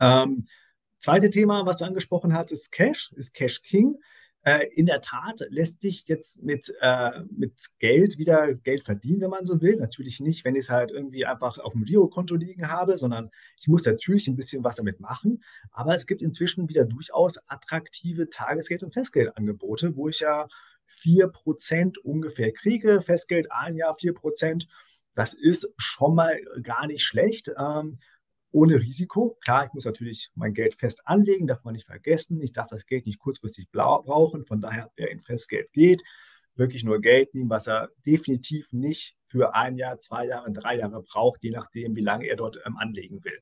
Ähm, 0.00 0.46
Zweite 1.00 1.30
Thema, 1.30 1.64
was 1.64 1.78
du 1.78 1.86
angesprochen 1.86 2.34
hast, 2.34 2.52
ist 2.52 2.72
Cash, 2.72 3.14
ist 3.16 3.32
Cash 3.32 3.62
King. 3.62 3.96
Äh, 4.42 4.68
in 4.74 4.86
der 4.86 5.02
Tat 5.02 5.46
lässt 5.50 5.82
sich 5.82 6.08
jetzt 6.08 6.42
mit, 6.42 6.72
äh, 6.80 7.20
mit 7.30 7.52
Geld 7.78 8.16
wieder 8.16 8.54
Geld 8.54 8.84
verdienen, 8.84 9.20
wenn 9.20 9.30
man 9.30 9.44
so 9.44 9.60
will. 9.60 9.76
Natürlich 9.76 10.20
nicht, 10.20 10.46
wenn 10.46 10.54
ich 10.54 10.64
es 10.64 10.70
halt 10.70 10.90
irgendwie 10.90 11.26
einfach 11.26 11.58
auf 11.58 11.72
dem 11.74 11.84
Girokonto 11.84 12.36
liegen 12.36 12.68
habe, 12.68 12.96
sondern 12.96 13.30
ich 13.58 13.68
muss 13.68 13.84
natürlich 13.84 14.28
ein 14.28 14.36
bisschen 14.36 14.64
was 14.64 14.76
damit 14.76 14.98
machen. 14.98 15.42
Aber 15.72 15.94
es 15.94 16.06
gibt 16.06 16.22
inzwischen 16.22 16.70
wieder 16.70 16.86
durchaus 16.86 17.38
attraktive 17.48 18.30
Tagesgeld- 18.30 18.82
und 18.82 18.94
Festgeldangebote, 18.94 19.94
wo 19.96 20.08
ich 20.08 20.20
ja 20.20 20.48
4% 20.88 21.98
ungefähr 21.98 22.52
kriege. 22.52 23.02
Festgeld 23.02 23.52
ein 23.52 23.76
Jahr 23.76 23.94
4%. 23.94 24.68
Das 25.14 25.34
ist 25.34 25.74
schon 25.76 26.14
mal 26.14 26.40
gar 26.62 26.86
nicht 26.86 27.02
schlecht. 27.02 27.52
Ähm, 27.58 27.98
ohne 28.52 28.76
Risiko. 28.76 29.38
Klar, 29.42 29.66
ich 29.66 29.72
muss 29.72 29.84
natürlich 29.84 30.30
mein 30.34 30.54
Geld 30.54 30.74
fest 30.74 31.02
anlegen, 31.04 31.46
darf 31.46 31.64
man 31.64 31.74
nicht 31.74 31.86
vergessen. 31.86 32.40
Ich 32.42 32.52
darf 32.52 32.68
das 32.68 32.86
Geld 32.86 33.06
nicht 33.06 33.18
kurzfristig 33.18 33.70
brauchen. 33.70 34.44
Von 34.44 34.60
daher, 34.60 34.90
wer 34.96 35.10
in 35.10 35.20
Festgeld 35.20 35.72
geht, 35.72 36.02
wirklich 36.56 36.84
nur 36.84 37.00
Geld 37.00 37.34
nehmen, 37.34 37.50
was 37.50 37.66
er 37.66 37.90
definitiv 38.06 38.72
nicht 38.72 39.16
für 39.24 39.54
ein 39.54 39.76
Jahr, 39.76 39.98
zwei 39.98 40.26
Jahre, 40.26 40.50
drei 40.52 40.78
Jahre 40.78 41.02
braucht, 41.02 41.42
je 41.42 41.50
nachdem, 41.50 41.94
wie 41.96 42.02
lange 42.02 42.26
er 42.26 42.36
dort 42.36 42.60
ähm, 42.66 42.76
anlegen 42.76 43.24
will. 43.24 43.40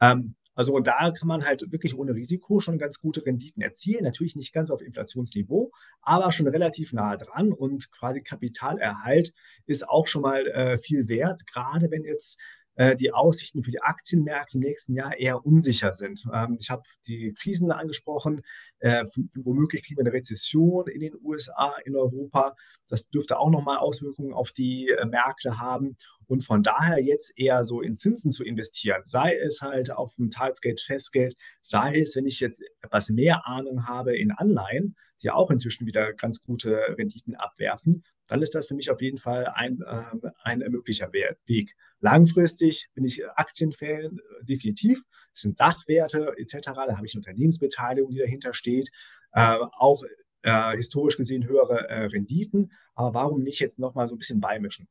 Ähm, 0.00 0.34
also 0.58 0.80
da 0.80 1.12
kann 1.12 1.28
man 1.28 1.44
halt 1.44 1.70
wirklich 1.70 1.96
ohne 1.96 2.16
Risiko 2.16 2.58
schon 2.58 2.78
ganz 2.78 2.98
gute 2.98 3.24
Renditen 3.24 3.62
erzielen. 3.62 4.02
Natürlich 4.02 4.34
nicht 4.34 4.52
ganz 4.52 4.72
auf 4.72 4.82
Inflationsniveau, 4.82 5.70
aber 6.02 6.32
schon 6.32 6.48
relativ 6.48 6.92
nahe 6.92 7.16
dran. 7.16 7.52
Und 7.52 7.92
quasi 7.92 8.22
Kapitalerhalt 8.22 9.34
ist 9.66 9.88
auch 9.88 10.08
schon 10.08 10.22
mal 10.22 10.48
äh, 10.48 10.78
viel 10.78 11.06
wert, 11.06 11.46
gerade 11.46 11.92
wenn 11.92 12.02
jetzt 12.02 12.40
äh, 12.78 12.94
die 12.94 13.12
Aussichten 13.12 13.64
für 13.64 13.72
die 13.72 13.82
Aktienmärkte 13.82 14.56
im 14.56 14.62
nächsten 14.62 14.94
Jahr 14.94 15.18
eher 15.18 15.44
unsicher 15.44 15.94
sind. 15.94 16.24
Ähm, 16.32 16.56
ich 16.60 16.70
habe 16.70 16.82
die 17.08 17.34
Krisen 17.34 17.72
angesprochen, 17.72 18.42
äh, 18.78 19.04
womöglich 19.34 19.84
kriegen 19.84 19.98
wir 19.98 20.06
eine 20.06 20.12
Rezession 20.12 20.86
in 20.86 21.00
den 21.00 21.14
USA, 21.20 21.74
in 21.84 21.96
Europa. 21.96 22.54
Das 22.88 23.10
dürfte 23.10 23.38
auch 23.38 23.50
nochmal 23.50 23.78
Auswirkungen 23.78 24.32
auf 24.32 24.52
die 24.52 24.90
äh, 24.90 25.04
Märkte 25.06 25.58
haben. 25.58 25.96
Und 26.28 26.44
von 26.44 26.62
daher 26.62 27.02
jetzt 27.02 27.36
eher 27.36 27.64
so 27.64 27.80
in 27.80 27.96
Zinsen 27.96 28.30
zu 28.30 28.44
investieren, 28.44 29.02
sei 29.06 29.36
es 29.36 29.60
halt 29.60 29.90
auf 29.90 30.14
dem 30.14 30.30
Tagesgeld, 30.30 30.80
Festgeld, 30.80 31.34
sei 31.62 31.98
es, 31.98 32.14
wenn 32.14 32.26
ich 32.26 32.38
jetzt 32.38 32.62
etwas 32.80 33.08
mehr 33.08 33.46
Ahnung 33.48 33.88
habe 33.88 34.16
in 34.16 34.30
Anleihen, 34.30 34.94
die 35.22 35.30
auch 35.30 35.50
inzwischen 35.50 35.86
wieder 35.86 36.12
ganz 36.12 36.44
gute 36.44 36.76
Renditen 36.96 37.34
abwerfen, 37.34 38.04
dann 38.28 38.42
ist 38.42 38.54
das 38.54 38.66
für 38.66 38.74
mich 38.74 38.90
auf 38.90 39.02
jeden 39.02 39.18
Fall 39.18 39.46
ein, 39.46 39.80
äh, 39.82 40.30
ein 40.44 40.60
möglicher 40.70 41.12
Weg. 41.12 41.74
Langfristig 42.00 42.90
bin 42.94 43.04
ich 43.04 43.28
Aktienfan, 43.30 44.18
äh, 44.18 44.44
definitiv. 44.44 45.02
Das 45.32 45.42
sind 45.42 45.58
Sachwerte 45.58 46.34
etc. 46.36 46.58
Da 46.62 46.96
habe 46.96 47.06
ich 47.06 47.14
eine 47.14 47.20
Unternehmensbeteiligung, 47.20 48.12
die 48.12 48.18
dahinter 48.18 48.54
steht. 48.54 48.90
Äh, 49.32 49.58
auch 49.78 50.04
äh, 50.42 50.76
historisch 50.76 51.16
gesehen 51.16 51.46
höhere 51.46 51.88
äh, 51.88 52.04
Renditen. 52.04 52.72
Aber 52.94 53.14
warum 53.14 53.42
nicht 53.42 53.60
jetzt 53.60 53.78
nochmal 53.78 54.08
so 54.08 54.14
ein 54.14 54.18
bisschen 54.18 54.40
beimischen? 54.40 54.88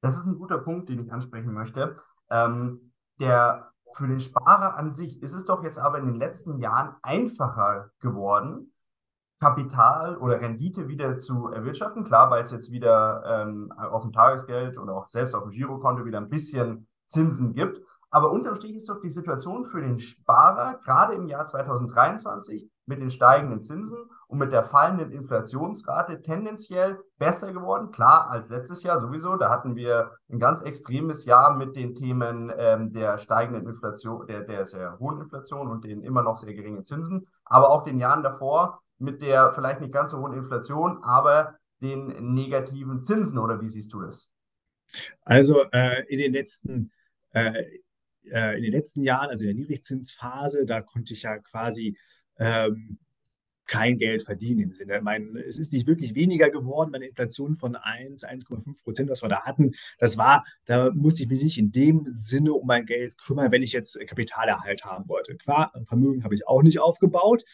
Das 0.00 0.18
ist 0.18 0.26
ein 0.26 0.38
guter 0.38 0.58
Punkt, 0.58 0.88
den 0.88 1.04
ich 1.04 1.12
ansprechen 1.12 1.52
möchte. 1.52 1.96
Ähm, 2.30 2.92
der, 3.20 3.72
für 3.92 4.08
den 4.08 4.20
Sparer 4.20 4.76
an 4.76 4.92
sich 4.92 5.22
ist 5.22 5.34
es 5.34 5.46
doch 5.46 5.62
jetzt 5.62 5.78
aber 5.78 5.98
in 5.98 6.06
den 6.06 6.16
letzten 6.16 6.58
Jahren 6.58 6.96
einfacher 7.02 7.92
geworden, 8.00 8.71
Kapital 9.42 10.16
oder 10.18 10.40
Rendite 10.40 10.86
wieder 10.86 11.16
zu 11.16 11.48
erwirtschaften. 11.48 12.04
Klar, 12.04 12.30
weil 12.30 12.42
es 12.42 12.52
jetzt 12.52 12.70
wieder 12.70 13.24
ähm, 13.26 13.72
auf 13.72 14.02
dem 14.02 14.12
Tagesgeld 14.12 14.78
oder 14.78 14.94
auch 14.94 15.06
selbst 15.06 15.34
auf 15.34 15.42
dem 15.42 15.50
Girokonto 15.50 16.04
wieder 16.04 16.18
ein 16.18 16.28
bisschen 16.28 16.86
Zinsen 17.06 17.52
gibt. 17.52 17.80
Aber 18.14 18.30
unterm 18.30 18.54
Strich 18.54 18.76
ist 18.76 18.88
doch 18.88 19.00
die 19.00 19.10
Situation 19.10 19.64
für 19.64 19.80
den 19.80 19.98
Sparer 19.98 20.78
gerade 20.84 21.14
im 21.14 21.26
Jahr 21.26 21.44
2023 21.44 22.70
mit 22.86 23.00
den 23.00 23.10
steigenden 23.10 23.62
Zinsen 23.62 23.98
und 24.28 24.38
mit 24.38 24.52
der 24.52 24.62
fallenden 24.62 25.10
Inflationsrate 25.10 26.22
tendenziell 26.22 27.00
besser 27.18 27.52
geworden. 27.52 27.90
Klar, 27.90 28.30
als 28.30 28.48
letztes 28.48 28.84
Jahr 28.84 29.00
sowieso. 29.00 29.36
Da 29.36 29.50
hatten 29.50 29.74
wir 29.74 30.12
ein 30.30 30.38
ganz 30.38 30.62
extremes 30.62 31.24
Jahr 31.24 31.56
mit 31.56 31.74
den 31.74 31.94
Themen 31.96 32.52
ähm, 32.56 32.92
der 32.92 33.18
steigenden 33.18 33.66
Inflation, 33.66 34.26
der, 34.26 34.42
der 34.42 34.66
sehr 34.66 34.98
hohen 35.00 35.20
Inflation 35.20 35.68
und 35.68 35.84
den 35.84 36.02
immer 36.02 36.22
noch 36.22 36.36
sehr 36.36 36.54
geringen 36.54 36.84
Zinsen. 36.84 37.26
Aber 37.44 37.70
auch 37.70 37.82
den 37.82 37.98
Jahren 37.98 38.22
davor 38.22 38.82
mit 39.02 39.22
der 39.22 39.52
vielleicht 39.52 39.80
nicht 39.80 39.92
ganz 39.92 40.12
so 40.12 40.18
hohen 40.18 40.32
Inflation, 40.32 41.02
aber 41.02 41.56
den 41.80 42.34
negativen 42.34 43.00
Zinsen 43.00 43.38
oder 43.38 43.60
wie 43.60 43.68
siehst 43.68 43.92
du 43.92 44.00
das? 44.00 44.30
Also 45.22 45.64
äh, 45.72 46.04
in 46.08 46.18
den 46.18 46.32
letzten 46.32 46.92
äh, 47.32 47.64
äh, 48.30 48.56
in 48.56 48.62
den 48.62 48.72
letzten 48.72 49.02
Jahren, 49.02 49.30
also 49.30 49.44
in 49.44 49.48
der 49.48 49.56
Niedrigzinsphase, 49.56 50.66
da 50.66 50.80
konnte 50.80 51.14
ich 51.14 51.22
ja 51.22 51.38
quasi 51.38 51.96
ähm, 52.38 52.98
kein 53.66 53.96
Geld 53.96 54.22
verdienen 54.22 54.60
im 54.60 54.72
Sinne. 54.72 54.96
Ich 54.96 55.02
meine, 55.02 55.40
es 55.40 55.58
ist 55.58 55.72
nicht 55.72 55.86
wirklich 55.86 56.14
weniger 56.14 56.50
geworden 56.50 56.90
bei 56.90 56.96
einer 56.96 57.08
Inflation 57.08 57.56
von 57.56 57.76
1, 57.76 58.24
1,5 58.24 58.82
Prozent, 58.82 59.08
was 59.10 59.22
wir 59.22 59.28
da 59.28 59.42
hatten. 59.42 59.72
Das 59.98 60.18
war, 60.18 60.44
da 60.66 60.90
musste 60.92 61.22
ich 61.22 61.30
mich 61.30 61.42
nicht 61.42 61.58
in 61.58 61.72
dem 61.72 62.04
Sinne 62.08 62.52
um 62.52 62.66
mein 62.66 62.86
Geld 62.86 63.16
kümmern, 63.18 63.52
wenn 63.52 63.62
ich 63.62 63.72
jetzt 63.72 63.98
Kapitalerhalt 64.06 64.84
haben 64.84 65.08
wollte. 65.08 65.36
Klar, 65.36 65.72
Vermögen 65.86 66.24
habe 66.24 66.34
ich 66.34 66.46
auch 66.46 66.62
nicht 66.62 66.80
aufgebaut. 66.80 67.44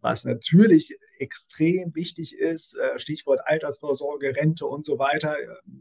Was 0.00 0.24
natürlich 0.24 0.96
extrem 1.18 1.94
wichtig 1.94 2.36
ist, 2.36 2.78
äh, 2.78 2.98
Stichwort 2.98 3.40
Altersvorsorge, 3.44 4.36
Rente 4.36 4.66
und 4.66 4.86
so 4.86 4.98
weiter, 4.98 5.36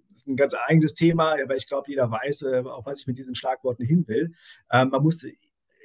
das 0.10 0.20
ist 0.20 0.28
ein 0.28 0.36
ganz 0.36 0.54
eigenes 0.54 0.96
Thema, 0.96 1.36
aber 1.42 1.56
ich 1.56 1.68
glaube, 1.68 1.90
jeder 1.90 2.10
weiß, 2.10 2.42
äh, 2.44 2.64
auf 2.66 2.86
was 2.86 3.02
ich 3.02 3.08
mit 3.08 3.18
diesen 3.18 3.36
Schlagworten 3.36 3.86
hin 3.86 4.08
will. 4.08 4.34
Man 4.72 4.90
muss 5.04 5.26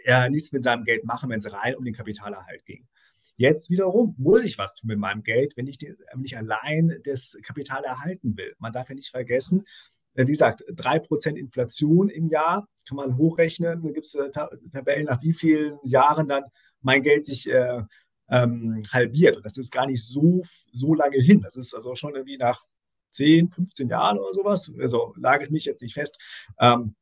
ja 0.05 0.29
nichts 0.29 0.53
mit 0.53 0.65
seinem 0.65 0.85
Geld 0.85 1.05
machen, 1.05 1.31
wenn 1.31 1.39
es 1.39 1.53
rein 1.53 1.77
um 1.77 1.85
den 1.85 1.95
Kapitalerhalt 1.95 2.65
ging. 2.65 2.89
Jetzt 3.37 3.71
wiederum 3.71 4.15
muss 4.19 4.45
ich 4.45 4.59
was 4.59 4.75
tun 4.75 4.89
mit 4.89 4.99
meinem 4.99 5.23
Geld, 5.23 5.57
wenn 5.57 5.67
ich, 5.67 5.79
ich 6.25 6.37
allein 6.37 6.99
das 7.05 7.37
Kapital 7.43 7.85
erhalten 7.85 8.37
will. 8.37 8.55
Man 8.59 8.73
darf 8.73 8.89
ja 8.89 8.95
nicht 8.95 9.11
vergessen, 9.11 9.65
äh, 10.15 10.27
wie 10.27 10.33
gesagt, 10.33 10.65
3% 10.69 11.37
Inflation 11.37 12.09
im 12.09 12.29
Jahr 12.29 12.69
kann 12.87 12.97
man 12.97 13.17
hochrechnen. 13.17 13.83
Da 13.83 13.91
gibt 13.91 14.07
es 14.07 14.19
Tabellen, 14.73 15.07
nach 15.07 15.23
wie 15.23 15.33
vielen 15.33 15.79
Jahren 15.85 16.27
dann 16.27 16.45
mein 16.81 17.03
Geld 17.03 17.27
sich 17.27 17.49
äh, 17.51 17.83
ähm, 18.33 18.83
halbiert. 18.91 19.37
Und 19.37 19.45
das 19.45 19.59
ist 19.59 19.71
gar 19.71 19.87
nicht 19.87 20.05
so, 20.05 20.43
so 20.73 20.95
lange 20.95 21.19
hin. 21.19 21.43
Das 21.43 21.57
ist 21.57 21.75
also 21.75 21.95
schon 21.95 22.15
irgendwie 22.15 22.39
nach 22.39 22.65
10, 23.11 23.51
15 23.51 23.89
Jahren 23.89 24.19
oder 24.19 24.33
sowas. 24.33 24.75
Also 24.81 25.15
lagert 25.19 25.51
mich 25.51 25.67
jetzt 25.67 25.83
nicht 25.83 25.95
fest. 25.95 26.19
Ähm, 26.59 26.97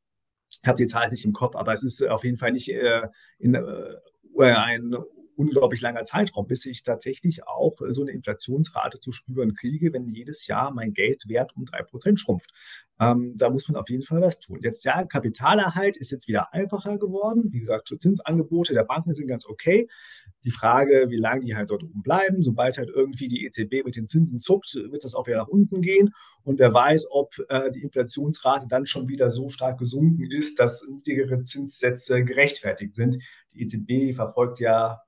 habe 0.66 0.78
die 0.78 0.86
Zahl 0.86 1.08
nicht 1.08 1.24
im 1.24 1.32
Kopf, 1.32 1.54
aber 1.54 1.72
es 1.72 1.84
ist 1.84 2.02
auf 2.06 2.24
jeden 2.24 2.36
Fall 2.36 2.52
nicht 2.52 2.68
äh, 2.68 3.06
in 3.38 3.54
äh, 3.54 4.52
ein 4.52 4.94
unglaublich 5.40 5.80
langer 5.80 6.02
Zeitraum, 6.04 6.46
bis 6.46 6.66
ich 6.66 6.82
tatsächlich 6.82 7.46
auch 7.46 7.76
so 7.88 8.02
eine 8.02 8.10
Inflationsrate 8.10 9.00
zu 9.00 9.10
spüren 9.10 9.54
kriege, 9.54 9.92
wenn 9.92 10.06
jedes 10.06 10.46
Jahr 10.46 10.70
mein 10.70 10.92
Geldwert 10.92 11.56
um 11.56 11.64
3% 11.64 12.18
schrumpft. 12.18 12.50
Ähm, 13.00 13.32
da 13.36 13.48
muss 13.48 13.66
man 13.66 13.80
auf 13.80 13.88
jeden 13.88 14.02
Fall 14.02 14.20
was 14.20 14.40
tun. 14.40 14.60
Jetzt 14.62 14.84
ja, 14.84 15.04
Kapitalerhalt 15.04 15.96
ist 15.96 16.10
jetzt 16.10 16.28
wieder 16.28 16.52
einfacher 16.52 16.98
geworden. 16.98 17.48
Wie 17.50 17.60
gesagt, 17.60 17.94
Zinsangebote 17.98 18.74
der 18.74 18.84
Banken 18.84 19.14
sind 19.14 19.26
ganz 19.26 19.46
okay. 19.46 19.88
Die 20.44 20.50
Frage, 20.50 21.06
wie 21.08 21.16
lange 21.16 21.40
die 21.40 21.56
halt 21.56 21.70
dort 21.70 21.82
oben 21.82 22.02
bleiben. 22.02 22.42
Sobald 22.42 22.76
halt 22.76 22.90
irgendwie 22.94 23.28
die 23.28 23.46
EZB 23.46 23.86
mit 23.86 23.96
den 23.96 24.06
Zinsen 24.06 24.40
zuckt, 24.40 24.74
wird 24.74 25.02
das 25.02 25.14
auch 25.14 25.26
wieder 25.26 25.38
nach 25.38 25.48
unten 25.48 25.80
gehen. 25.80 26.10
Und 26.42 26.58
wer 26.58 26.74
weiß, 26.74 27.08
ob 27.10 27.34
äh, 27.48 27.70
die 27.72 27.82
Inflationsrate 27.82 28.66
dann 28.68 28.84
schon 28.84 29.08
wieder 29.08 29.30
so 29.30 29.48
stark 29.48 29.78
gesunken 29.78 30.30
ist, 30.30 30.58
dass 30.58 30.86
niedrigere 30.86 31.42
Zinssätze 31.42 32.22
gerechtfertigt 32.24 32.94
sind. 32.94 33.22
Die 33.52 33.62
EZB 33.62 34.14
verfolgt 34.14 34.60
ja 34.60 35.02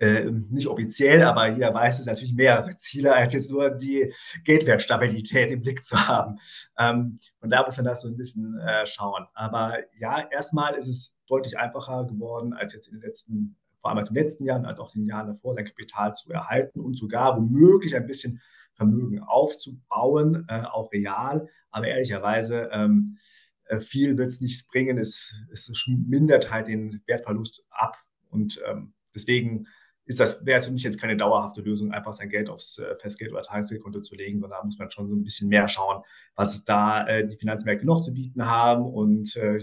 äh, 0.00 0.30
nicht 0.30 0.66
offiziell, 0.66 1.22
aber 1.22 1.48
jeder 1.48 1.74
weiß 1.74 2.00
es 2.00 2.06
natürlich 2.06 2.32
mehrere 2.32 2.74
Ziele, 2.76 3.14
als 3.14 3.34
jetzt 3.34 3.50
nur 3.50 3.70
die 3.70 4.12
Geldwertstabilität 4.44 5.50
im 5.50 5.60
Blick 5.60 5.84
zu 5.84 6.08
haben. 6.08 6.38
Ähm, 6.78 7.18
und 7.40 7.50
da 7.50 7.62
muss 7.62 7.76
man 7.76 7.84
das 7.84 8.00
so 8.00 8.08
ein 8.08 8.16
bisschen 8.16 8.58
äh, 8.58 8.86
schauen. 8.86 9.26
Aber 9.34 9.76
ja, 9.98 10.26
erstmal 10.30 10.74
ist 10.74 10.88
es 10.88 11.18
deutlich 11.26 11.58
einfacher 11.58 12.06
geworden, 12.06 12.54
als 12.54 12.72
jetzt 12.72 12.86
in 12.86 12.94
den 12.94 13.02
letzten, 13.02 13.56
vor 13.78 13.90
allem 13.90 13.98
als 13.98 14.08
in 14.08 14.14
den 14.14 14.24
letzten 14.24 14.44
Jahren, 14.44 14.64
als 14.64 14.80
auch 14.80 14.94
in 14.94 15.02
den 15.02 15.08
Jahren 15.08 15.26
davor, 15.26 15.54
sein 15.54 15.66
Kapital 15.66 16.14
zu 16.14 16.32
erhalten 16.32 16.80
und 16.80 16.96
sogar 16.96 17.36
womöglich 17.36 17.94
ein 17.94 18.06
bisschen 18.06 18.40
Vermögen 18.72 19.20
aufzubauen, 19.20 20.46
äh, 20.48 20.62
auch 20.62 20.90
real. 20.92 21.46
Aber 21.70 21.86
ehrlicherweise, 21.86 22.70
ähm, 22.72 23.18
äh, 23.18 23.39
viel 23.78 24.18
wird 24.18 24.28
es 24.28 24.40
nicht 24.40 24.68
bringen. 24.68 24.98
Es, 24.98 25.34
es 25.52 25.70
mindert 25.86 26.50
halt 26.50 26.66
den 26.66 27.02
Wertverlust 27.06 27.64
ab. 27.70 27.98
Und 28.28 28.60
ähm, 28.66 28.94
deswegen 29.14 29.66
wäre 30.06 30.58
es 30.58 30.66
für 30.66 30.72
mich 30.72 30.82
jetzt 30.82 31.00
keine 31.00 31.16
dauerhafte 31.16 31.60
Lösung, 31.60 31.92
einfach 31.92 32.14
sein 32.14 32.30
Geld 32.30 32.48
aufs 32.48 32.78
äh, 32.78 32.96
Festgeld- 32.96 33.32
oder 33.32 33.42
Tagesgeldkonto 33.42 34.00
zu 34.00 34.16
legen, 34.16 34.38
sondern 34.38 34.60
da 34.60 34.64
muss 34.64 34.78
man 34.78 34.90
schon 34.90 35.08
so 35.08 35.14
ein 35.14 35.22
bisschen 35.22 35.48
mehr 35.48 35.68
schauen, 35.68 36.02
was 36.34 36.64
da 36.64 37.06
äh, 37.06 37.26
die 37.26 37.36
Finanzmärkte 37.36 37.86
noch 37.86 38.00
zu 38.00 38.12
bieten 38.12 38.46
haben. 38.46 38.84
Und 38.84 39.36
äh, 39.36 39.58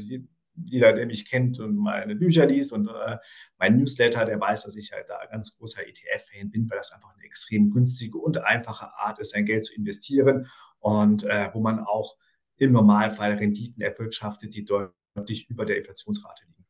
jeder, 0.65 0.93
der 0.93 1.05
mich 1.05 1.29
kennt 1.29 1.59
und 1.59 1.75
meine 1.75 2.15
Bücher 2.15 2.45
liest 2.45 2.73
und 2.73 2.87
äh, 2.87 3.17
mein 3.57 3.77
Newsletter, 3.77 4.25
der 4.25 4.39
weiß, 4.39 4.63
dass 4.63 4.75
ich 4.75 4.91
halt 4.91 5.09
da 5.09 5.25
ganz 5.29 5.57
großer 5.57 5.87
ETF-Fan 5.87 6.49
bin, 6.49 6.69
weil 6.69 6.77
das 6.77 6.93
einfach 6.93 7.13
eine 7.13 7.23
extrem 7.23 7.69
günstige 7.69 8.17
und 8.17 8.43
einfache 8.43 8.87
Art 8.97 9.19
ist, 9.19 9.31
sein 9.31 9.45
Geld 9.45 9.65
zu 9.65 9.75
investieren 9.75 10.47
und 10.79 11.25
äh, 11.25 11.49
wo 11.53 11.59
man 11.59 11.79
auch 11.79 12.15
im 12.57 12.71
Normalfall 12.71 13.33
Renditen 13.33 13.81
erwirtschaftet, 13.81 14.53
die 14.55 14.65
deutlich 14.65 15.49
über 15.49 15.65
der 15.65 15.77
Inflationsrate 15.77 16.45
liegen. 16.45 16.65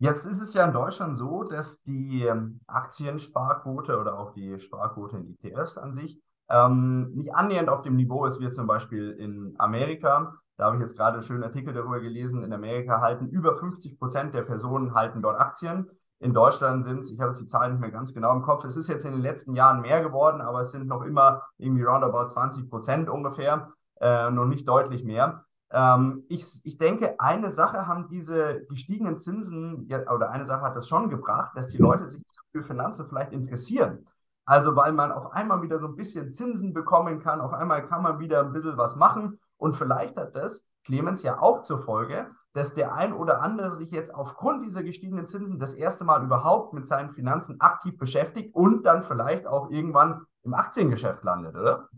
Jetzt 0.00 0.26
ist 0.26 0.40
es 0.40 0.54
ja 0.54 0.64
in 0.64 0.72
Deutschland 0.72 1.16
so, 1.16 1.42
dass 1.42 1.82
die 1.82 2.22
ähm, 2.22 2.60
Aktiensparquote 2.66 3.98
oder 3.98 4.18
auch 4.18 4.32
die 4.32 4.60
Sparquote 4.60 5.16
in 5.16 5.36
ETFs 5.42 5.76
an 5.76 5.92
sich 5.92 6.20
ähm, 6.50 7.12
nicht 7.14 7.34
annähernd 7.34 7.68
auf 7.68 7.82
dem 7.82 7.96
Niveau 7.96 8.24
ist 8.24 8.40
wie 8.40 8.50
zum 8.50 8.66
Beispiel 8.66 9.10
in 9.10 9.54
Amerika. 9.58 10.32
Da 10.56 10.66
habe 10.66 10.76
ich 10.76 10.82
jetzt 10.82 10.96
gerade 10.96 11.14
einen 11.14 11.22
schönen 11.22 11.44
Artikel 11.44 11.74
darüber 11.74 12.00
gelesen. 12.00 12.42
In 12.42 12.52
Amerika 12.52 13.00
halten 13.00 13.28
über 13.28 13.54
50 13.54 13.98
Prozent 13.98 14.34
der 14.34 14.42
Personen 14.42 14.94
halten 14.94 15.22
dort 15.22 15.38
Aktien. 15.38 15.86
In 16.20 16.34
Deutschland 16.34 16.82
sind 16.82 16.98
es, 16.98 17.12
ich 17.12 17.20
habe 17.20 17.30
jetzt 17.30 17.40
die 17.40 17.46
Zahlen 17.46 17.72
nicht 17.72 17.80
mehr 17.80 17.92
ganz 17.92 18.12
genau 18.12 18.34
im 18.34 18.42
Kopf, 18.42 18.64
es 18.64 18.76
ist 18.76 18.88
jetzt 18.88 19.06
in 19.06 19.12
den 19.12 19.22
letzten 19.22 19.54
Jahren 19.54 19.82
mehr 19.82 20.02
geworden, 20.02 20.40
aber 20.40 20.60
es 20.60 20.72
sind 20.72 20.88
noch 20.88 21.02
immer 21.02 21.42
irgendwie 21.58 21.84
roundabout 21.84 22.26
20 22.26 22.68
Prozent 22.68 23.08
ungefähr, 23.08 23.72
äh, 24.00 24.30
noch 24.30 24.46
nicht 24.46 24.66
deutlich 24.68 25.04
mehr. 25.04 25.44
Ähm, 25.70 26.24
ich, 26.28 26.60
ich 26.64 26.78
denke, 26.78 27.18
eine 27.20 27.50
Sache 27.50 27.86
haben 27.86 28.08
diese 28.08 28.64
gestiegenen 28.68 29.16
Zinsen, 29.16 29.86
ja, 29.88 30.10
oder 30.10 30.30
eine 30.30 30.46
Sache 30.46 30.62
hat 30.62 30.76
das 30.76 30.88
schon 30.88 31.10
gebracht, 31.10 31.52
dass 31.54 31.68
die 31.68 31.78
Leute 31.78 32.06
sich 32.06 32.22
für 32.52 32.62
Finanzen 32.62 33.06
vielleicht 33.08 33.32
interessieren. 33.32 34.04
Also 34.46 34.76
weil 34.76 34.92
man 34.92 35.12
auf 35.12 35.32
einmal 35.32 35.60
wieder 35.60 35.78
so 35.78 35.88
ein 35.88 35.96
bisschen 35.96 36.32
Zinsen 36.32 36.72
bekommen 36.72 37.20
kann, 37.20 37.42
auf 37.42 37.52
einmal 37.52 37.84
kann 37.84 38.02
man 38.02 38.18
wieder 38.18 38.40
ein 38.40 38.52
bisschen 38.54 38.78
was 38.78 38.96
machen 38.96 39.38
und 39.58 39.76
vielleicht 39.76 40.16
hat 40.16 40.34
das 40.34 40.72
Clemens 40.84 41.22
ja 41.22 41.38
auch 41.38 41.60
zur 41.60 41.78
Folge, 41.78 42.28
dass 42.54 42.74
der 42.74 42.94
ein 42.94 43.12
oder 43.12 43.42
andere 43.42 43.74
sich 43.74 43.90
jetzt 43.90 44.14
aufgrund 44.14 44.62
dieser 44.64 44.82
gestiegenen 44.82 45.26
Zinsen 45.26 45.58
das 45.58 45.74
erste 45.74 46.04
Mal 46.04 46.24
überhaupt 46.24 46.72
mit 46.72 46.86
seinen 46.86 47.10
Finanzen 47.10 47.60
aktiv 47.60 47.98
beschäftigt 47.98 48.54
und 48.54 48.86
dann 48.86 49.02
vielleicht 49.02 49.46
auch 49.46 49.70
irgendwann 49.70 50.22
im 50.48 50.54
Aktiengeschäft 50.54 51.22
landet, 51.24 51.54
oder? 51.54 51.88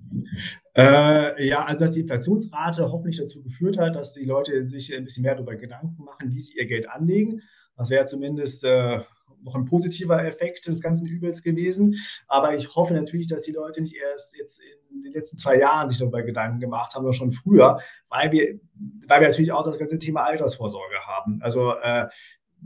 Äh, 0.77 1.47
ja, 1.47 1.65
also 1.65 1.85
dass 1.85 1.93
die 1.93 2.01
Inflationsrate 2.01 2.91
hoffentlich 2.91 3.19
dazu 3.19 3.43
geführt 3.43 3.79
hat, 3.79 3.97
dass 3.97 4.13
die 4.13 4.25
Leute 4.25 4.63
sich 4.63 4.95
ein 4.95 5.05
bisschen 5.05 5.23
mehr 5.23 5.35
darüber 5.35 5.57
Gedanken 5.57 6.05
machen, 6.05 6.31
wie 6.31 6.41
sie 6.41 6.59
ihr 6.59 6.67
Geld 6.67 6.89
anlegen. 6.89 7.43
Das 7.77 7.91
wäre 7.91 8.05
zumindest 8.05 8.65
äh, 8.65 9.01
noch 9.43 9.55
ein 9.55 9.65
positiver 9.65 10.23
Effekt 10.25 10.67
des 10.67 10.83
ganzen 10.83 11.07
Übels 11.07 11.43
gewesen. 11.43 11.97
Aber 12.29 12.55
ich 12.55 12.75
hoffe 12.75 12.95
natürlich, 12.95 13.27
dass 13.27 13.45
die 13.45 13.53
Leute 13.53 13.83
nicht 13.83 13.97
erst 13.97 14.37
jetzt 14.37 14.61
in 14.91 15.03
den 15.03 15.13
letzten 15.13 15.39
zwei 15.39 15.59
Jahren 15.59 15.89
sich 15.89 15.99
darüber 15.99 16.23
Gedanken 16.23 16.61
gemacht 16.61 16.95
haben, 16.95 17.03
sondern 17.03 17.13
schon 17.15 17.33
früher, 17.33 17.81
weil 18.09 18.33
wir, 18.33 18.61
weil 19.07 19.21
wir 19.21 19.29
natürlich 19.29 19.53
auch 19.53 19.65
das 19.65 19.79
ganze 19.79 19.99
Thema 19.99 20.25
Altersvorsorge 20.25 20.97
haben. 21.07 21.41
Also 21.43 21.75
äh, 21.77 22.07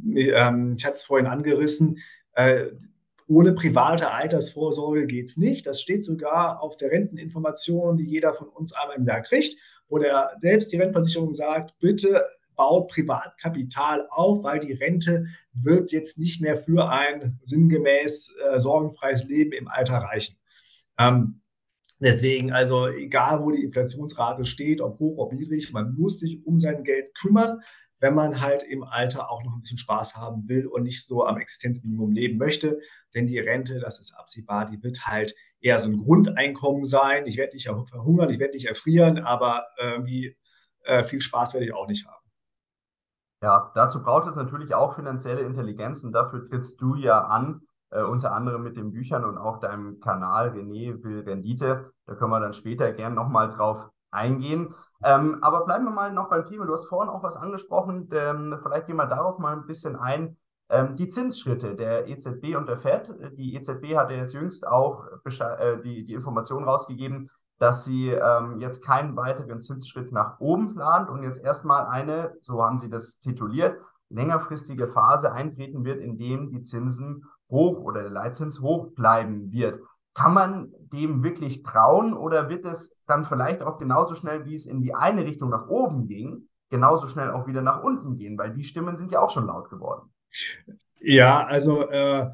ähm, 0.05 0.73
ich 0.77 0.85
hatte 0.85 0.95
es 0.95 1.05
vorhin 1.05 1.27
angerissen, 1.27 1.99
äh, 2.33 2.67
ohne 3.27 3.53
private 3.53 4.11
Altersvorsorge 4.11 5.07
geht 5.07 5.29
es 5.29 5.37
nicht. 5.37 5.67
Das 5.67 5.81
steht 5.81 6.05
sogar 6.05 6.63
auf 6.63 6.77
der 6.77 6.91
Renteninformation, 6.91 7.97
die 7.97 8.05
jeder 8.05 8.35
von 8.35 8.49
uns 8.49 8.73
einmal 8.73 8.97
im 8.97 9.07
Jahr 9.07 9.23
kriegt, 9.23 9.57
wo 9.89 9.99
der 9.99 10.33
selbst 10.39 10.73
die 10.73 10.77
Rentenversicherung 10.77 11.33
sagt, 11.33 11.79
bitte 11.79 12.23
baut 12.57 12.89
Privatkapital 12.91 14.07
auf, 14.11 14.45
weil 14.45 14.61
die 14.61 14.73
Rente 14.73 15.27
wird 15.53 15.93
jetzt 15.93 16.19
nicht 16.19 16.41
mehr 16.41 16.57
für 16.57 16.89
ein 16.89 17.41
sinngemäß 17.43 18.35
äh, 18.37 18.61
sorgenfreies 18.61 19.25
Leben 19.25 19.53
im 19.53 19.69
Alter 19.69 19.97
reichen. 19.99 20.37
Ähm, 20.99 21.41
deswegen, 21.99 22.53
also 22.53 22.89
egal 22.89 23.43
wo 23.43 23.51
die 23.51 23.65
Inflationsrate 23.65 24.45
steht, 24.45 24.81
ob 24.81 24.99
hoch, 25.01 25.19
ob 25.19 25.33
niedrig, 25.33 25.73
man 25.73 25.95
muss 25.95 26.21
sich 26.21 26.45
um 26.47 26.59
sein 26.59 26.85
Geld 26.85 27.15
kümmern 27.15 27.61
wenn 28.05 28.15
man 28.15 28.43
halt 28.43 28.63
im 28.63 28.85
Alter 28.85 29.31
auch 29.31 29.43
noch 29.45 29.55
ein 29.55 29.63
bisschen 29.63 29.79
Spaß 29.79 30.15
haben 30.15 30.47
will 30.47 30.67
und 30.67 30.83
nicht 30.83 31.07
so 31.07 31.25
am 31.25 31.39
Existenzminimum 31.39 32.11
leben 32.11 32.37
möchte. 32.37 32.79
Denn 33.15 33.27
die 33.27 33.39
Rente, 33.39 33.81
das 33.81 33.99
ist 33.99 34.13
absehbar, 34.15 34.67
die 34.67 34.83
wird 34.83 35.07
halt 35.07 35.35
eher 35.59 35.79
so 35.79 35.89
ein 35.89 35.97
Grundeinkommen 35.97 36.85
sein. 36.85 37.27
Ich 37.27 37.39
werde 37.39 37.55
nicht 37.55 37.71
verhungern, 37.89 38.29
ich 38.29 38.39
werde 38.39 38.53
nicht 38.53 38.67
erfrieren, 38.67 39.21
aber 39.21 39.65
irgendwie 39.81 40.37
äh, 40.83 41.03
viel 41.03 41.23
Spaß 41.23 41.55
werde 41.55 41.65
ich 41.65 41.73
auch 41.73 41.89
nicht 41.89 42.07
haben. 42.07 42.23
Ja, 43.43 43.73
dazu 43.75 44.03
braucht 44.03 44.29
es 44.29 44.37
natürlich 44.37 44.75
auch 44.75 44.95
finanzielle 44.95 45.41
Intelligenz 45.41 46.05
und 46.05 46.13
dafür 46.13 46.45
trittst 46.45 46.83
du 46.83 46.97
ja 46.97 47.25
an, 47.25 47.63
äh, 47.89 48.03
unter 48.03 48.33
anderem 48.33 48.65
mit 48.65 48.77
den 48.77 48.93
Büchern 48.93 49.25
und 49.25 49.39
auch 49.39 49.61
deinem 49.61 49.99
Kanal 50.01 50.51
René 50.51 51.03
will 51.03 51.21
Rendite. 51.21 51.91
Da 52.05 52.15
können 52.17 52.33
wir 52.33 52.41
dann 52.41 52.53
später 52.53 52.93
gern 52.93 53.15
nochmal 53.15 53.49
drauf 53.49 53.89
eingehen. 54.15 54.73
Ähm, 55.03 55.39
aber 55.43 55.65
bleiben 55.65 55.85
wir 55.85 55.91
mal 55.91 56.13
noch 56.13 56.31
beim 56.31 56.47
Thema. 56.47 56.67
Du 56.67 56.73
hast 56.73 56.87
vorhin 56.87 57.11
auch 57.11 57.23
was 57.23 57.37
angesprochen. 57.37 58.09
Ähm, 58.13 58.59
vielleicht 58.63 58.87
gehen 58.87 58.97
wir 58.97 59.07
darauf 59.07 59.39
mal 59.39 59.55
ein 59.55 59.67
bisschen 59.67 59.97
ein. 59.97 60.37
Ähm, 60.71 60.97
die 60.97 61.09
Zinsschritte 61.09 61.77
der 61.77 62.09
EZB 62.09 62.57
und 62.57 62.67
der 62.67 62.77
FED. 62.77 63.37
Die 63.37 63.55
EZB 63.55 63.97
hat 63.97 64.11
ja 64.11 64.17
jetzt 64.17 64.35
jüngst 64.35 64.67
auch 64.67 65.07
äh, 65.07 65.81
die, 65.83 66.07
die 66.07 66.15
Information 66.15 66.65
rausgegeben, 66.65 67.31
dass 67.59 67.85
sie 67.85 68.11
ähm, 68.11 68.61
jetzt 68.61 68.85
keinen 68.85 69.17
weiteren 69.17 69.61
Zinsschritt 69.61 70.13
nach 70.13 70.41
oben 70.41 70.75
plant 70.75 71.09
und 71.09 71.23
jetzt 71.23 71.45
erstmal 71.45 71.87
eine, 71.87 72.35
so 72.41 72.65
haben 72.65 72.79
sie 72.79 72.91
das 72.91 73.21
tituliert, 73.21 73.81
längerfristige 74.09 74.87
Phase 74.87 75.33
eintreten 75.33 75.85
wird, 75.85 76.01
in 76.01 76.19
dem 76.19 76.51
die 76.51 76.63
Zinsen 76.63 77.25
hoch 77.51 77.81
oder 77.81 78.03
der 78.03 78.11
Leitzins 78.11 78.61
hoch 78.61 78.89
bleiben 78.95 79.53
wird. 79.53 79.81
Kann 80.15 80.33
man 80.33 80.73
dem 80.93 81.23
wirklich 81.23 81.63
trauen 81.63 82.15
oder 82.15 82.49
wird 82.49 82.65
es 82.65 83.03
dann 83.07 83.25
vielleicht 83.25 83.63
auch 83.63 83.79
genauso 83.79 84.15
schnell, 84.15 84.45
wie 84.45 84.55
es 84.55 84.67
in 84.67 84.81
die 84.81 84.95
eine 84.95 85.25
Richtung 85.25 85.51
nach 85.51 85.69
oben 85.69 86.07
ging, 86.07 86.49
genauso 86.71 87.09
schnell 87.09 87.31
auch 87.31 87.47
wieder 87.49 87.63
nach 87.63 87.83
unten 87.83 88.17
gehen? 88.17 88.39
Weil 88.39 88.53
die 88.53 88.65
Stimmen 88.65 88.97
sind 88.97 89.11
ja 89.11 89.21
auch 89.21 89.31
schon 89.31 89.47
laut 89.47 89.71
geworden. 89.71 90.13
Ja, 91.01 91.45
also, 91.45 91.89
äh, 91.91 92.31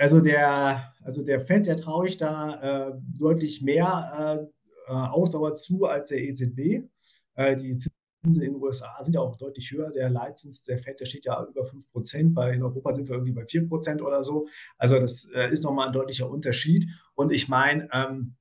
also, 0.00 0.20
der, 0.20 0.92
also 1.04 1.24
der 1.24 1.40
Fed, 1.40 1.66
der 1.66 1.76
traue 1.76 2.06
ich 2.06 2.16
da 2.16 2.88
äh, 2.88 2.92
deutlich 3.18 3.62
mehr 3.62 4.48
äh, 4.88 4.92
äh 4.92 5.08
Ausdauer 5.08 5.56
zu 5.56 5.84
als 5.86 6.08
der 6.10 6.22
EZB. 6.22 6.88
Äh, 7.34 7.56
die 7.56 7.76
in 8.26 8.52
den 8.52 8.62
USA 8.62 9.02
sind 9.02 9.14
ja 9.14 9.20
auch 9.20 9.36
deutlich 9.36 9.70
höher. 9.70 9.90
Der 9.90 10.10
Leitzins 10.10 10.62
der 10.62 10.78
FED, 10.78 11.00
der 11.00 11.06
steht 11.06 11.24
ja 11.24 11.44
über 11.44 11.64
5 11.64 11.90
Prozent. 11.90 12.38
In 12.38 12.62
Europa 12.62 12.94
sind 12.94 13.08
wir 13.08 13.14
irgendwie 13.14 13.32
bei 13.32 13.46
4 13.46 13.68
Prozent 13.68 14.02
oder 14.02 14.24
so. 14.24 14.48
Also 14.78 14.98
das 14.98 15.28
äh, 15.34 15.50
ist 15.50 15.64
nochmal 15.64 15.88
ein 15.88 15.92
deutlicher 15.92 16.28
Unterschied. 16.28 16.88
Und 17.14 17.32
ich 17.32 17.48
meine, 17.48 17.88
ähm, 17.92 18.36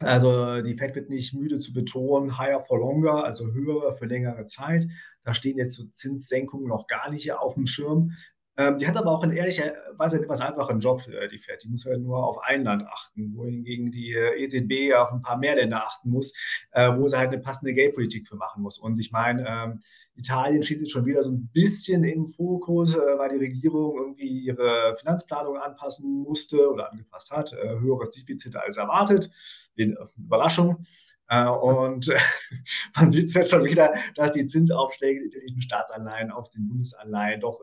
also 0.00 0.60
die 0.62 0.74
FED 0.74 0.94
wird 0.94 1.10
nicht 1.10 1.34
müde 1.34 1.58
zu 1.58 1.72
betonen, 1.72 2.38
higher 2.38 2.60
for 2.60 2.78
longer, 2.78 3.24
also 3.24 3.52
höher 3.52 3.92
für 3.94 4.06
längere 4.06 4.46
Zeit. 4.46 4.88
Da 5.22 5.32
stehen 5.32 5.56
jetzt 5.56 5.74
so 5.74 5.84
Zinssenkungen 5.84 6.68
noch 6.68 6.86
gar 6.86 7.10
nicht 7.10 7.32
auf 7.32 7.54
dem 7.54 7.66
Schirm. 7.66 8.12
Ähm, 8.56 8.78
die 8.78 8.86
hat 8.86 8.96
aber 8.96 9.10
auch 9.10 9.24
in 9.24 9.32
ehrlicher 9.32 9.72
Weise 9.96 10.16
einen 10.16 10.24
etwas 10.24 10.40
einfachen 10.40 10.78
Job, 10.78 11.02
äh, 11.08 11.28
die 11.28 11.38
FED. 11.38 11.64
Die 11.64 11.68
muss 11.68 11.84
ja 11.84 11.98
nur 11.98 12.24
auf 12.24 12.38
ein 12.44 12.62
Land 12.62 12.84
achten, 12.86 13.34
wohingegen 13.34 13.90
die 13.90 14.12
äh, 14.12 14.44
EZB 14.44 14.94
auf 14.94 15.10
ein 15.12 15.22
paar 15.22 15.38
mehr 15.38 15.56
Länder 15.56 15.84
achten 15.84 16.10
muss, 16.10 16.32
äh, 16.70 16.92
wo 16.96 17.08
sie 17.08 17.18
halt 17.18 17.32
eine 17.32 17.40
passende 17.40 17.74
Geldpolitik 17.74 18.28
für 18.28 18.36
machen 18.36 18.62
muss. 18.62 18.78
Und 18.78 19.00
ich 19.00 19.10
meine, 19.10 19.44
ähm, 19.48 19.80
Italien 20.14 20.62
steht 20.62 20.80
jetzt 20.80 20.92
schon 20.92 21.04
wieder 21.04 21.24
so 21.24 21.32
ein 21.32 21.50
bisschen 21.52 22.04
im 22.04 22.28
Fokus, 22.28 22.94
äh, 22.94 23.18
weil 23.18 23.30
die 23.30 23.44
Regierung 23.44 23.96
irgendwie 23.98 24.44
ihre 24.44 24.94
Finanzplanung 24.98 25.56
anpassen 25.56 26.22
musste 26.22 26.70
oder 26.70 26.92
angepasst 26.92 27.32
hat. 27.32 27.52
Äh, 27.54 27.80
höheres 27.80 28.10
Defizit 28.10 28.54
als 28.54 28.76
erwartet. 28.76 29.30
In, 29.74 29.96
Überraschung. 30.16 30.84
Äh, 31.28 31.48
und 31.48 32.08
man 32.96 33.10
sieht 33.10 33.34
jetzt 33.34 33.50
schon 33.50 33.64
wieder, 33.64 33.92
dass 34.14 34.30
die 34.30 34.46
Zinsaufschläge 34.46 35.22
der 35.22 35.26
italienischen 35.26 35.62
Staatsanleihen 35.62 36.30
auf 36.30 36.50
den 36.50 36.68
Bundesanleihen 36.68 37.40
doch 37.40 37.60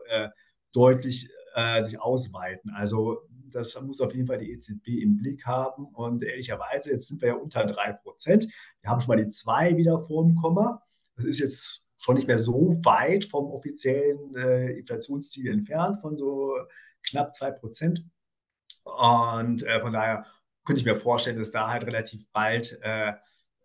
deutlich 0.72 1.30
äh, 1.54 1.82
sich 1.82 2.00
ausweiten. 2.00 2.70
Also 2.70 3.28
das 3.50 3.80
muss 3.80 4.00
auf 4.00 4.14
jeden 4.14 4.26
Fall 4.26 4.38
die 4.38 4.52
EZB 4.52 4.88
im 5.02 5.16
Blick 5.16 5.46
haben. 5.46 5.86
Und 5.86 6.22
ehrlicherweise, 6.22 6.92
jetzt 6.92 7.08
sind 7.08 7.20
wir 7.20 7.28
ja 7.28 7.34
unter 7.34 7.64
3 7.64 7.92
Prozent. 7.92 8.48
Wir 8.80 8.90
haben 8.90 9.00
schon 9.00 9.14
mal 9.14 9.22
die 9.22 9.30
2 9.30 9.76
wieder 9.76 9.98
vor 9.98 10.24
dem 10.24 10.36
Komma. 10.36 10.82
Das 11.16 11.26
ist 11.26 11.40
jetzt 11.40 11.86
schon 11.98 12.16
nicht 12.16 12.26
mehr 12.26 12.38
so 12.38 12.78
weit 12.84 13.24
vom 13.24 13.50
offiziellen 13.50 14.34
äh, 14.34 14.72
Inflationsziel 14.78 15.52
entfernt, 15.52 16.00
von 16.00 16.16
so 16.16 16.54
knapp 17.08 17.34
2 17.34 17.50
Prozent. 17.52 18.04
Und 18.84 19.62
äh, 19.62 19.80
von 19.80 19.92
daher 19.92 20.26
könnte 20.64 20.80
ich 20.80 20.86
mir 20.86 20.96
vorstellen, 20.96 21.38
dass 21.38 21.50
da 21.50 21.68
halt 21.68 21.84
relativ 21.84 22.30
bald 22.32 22.78
äh, 22.82 23.12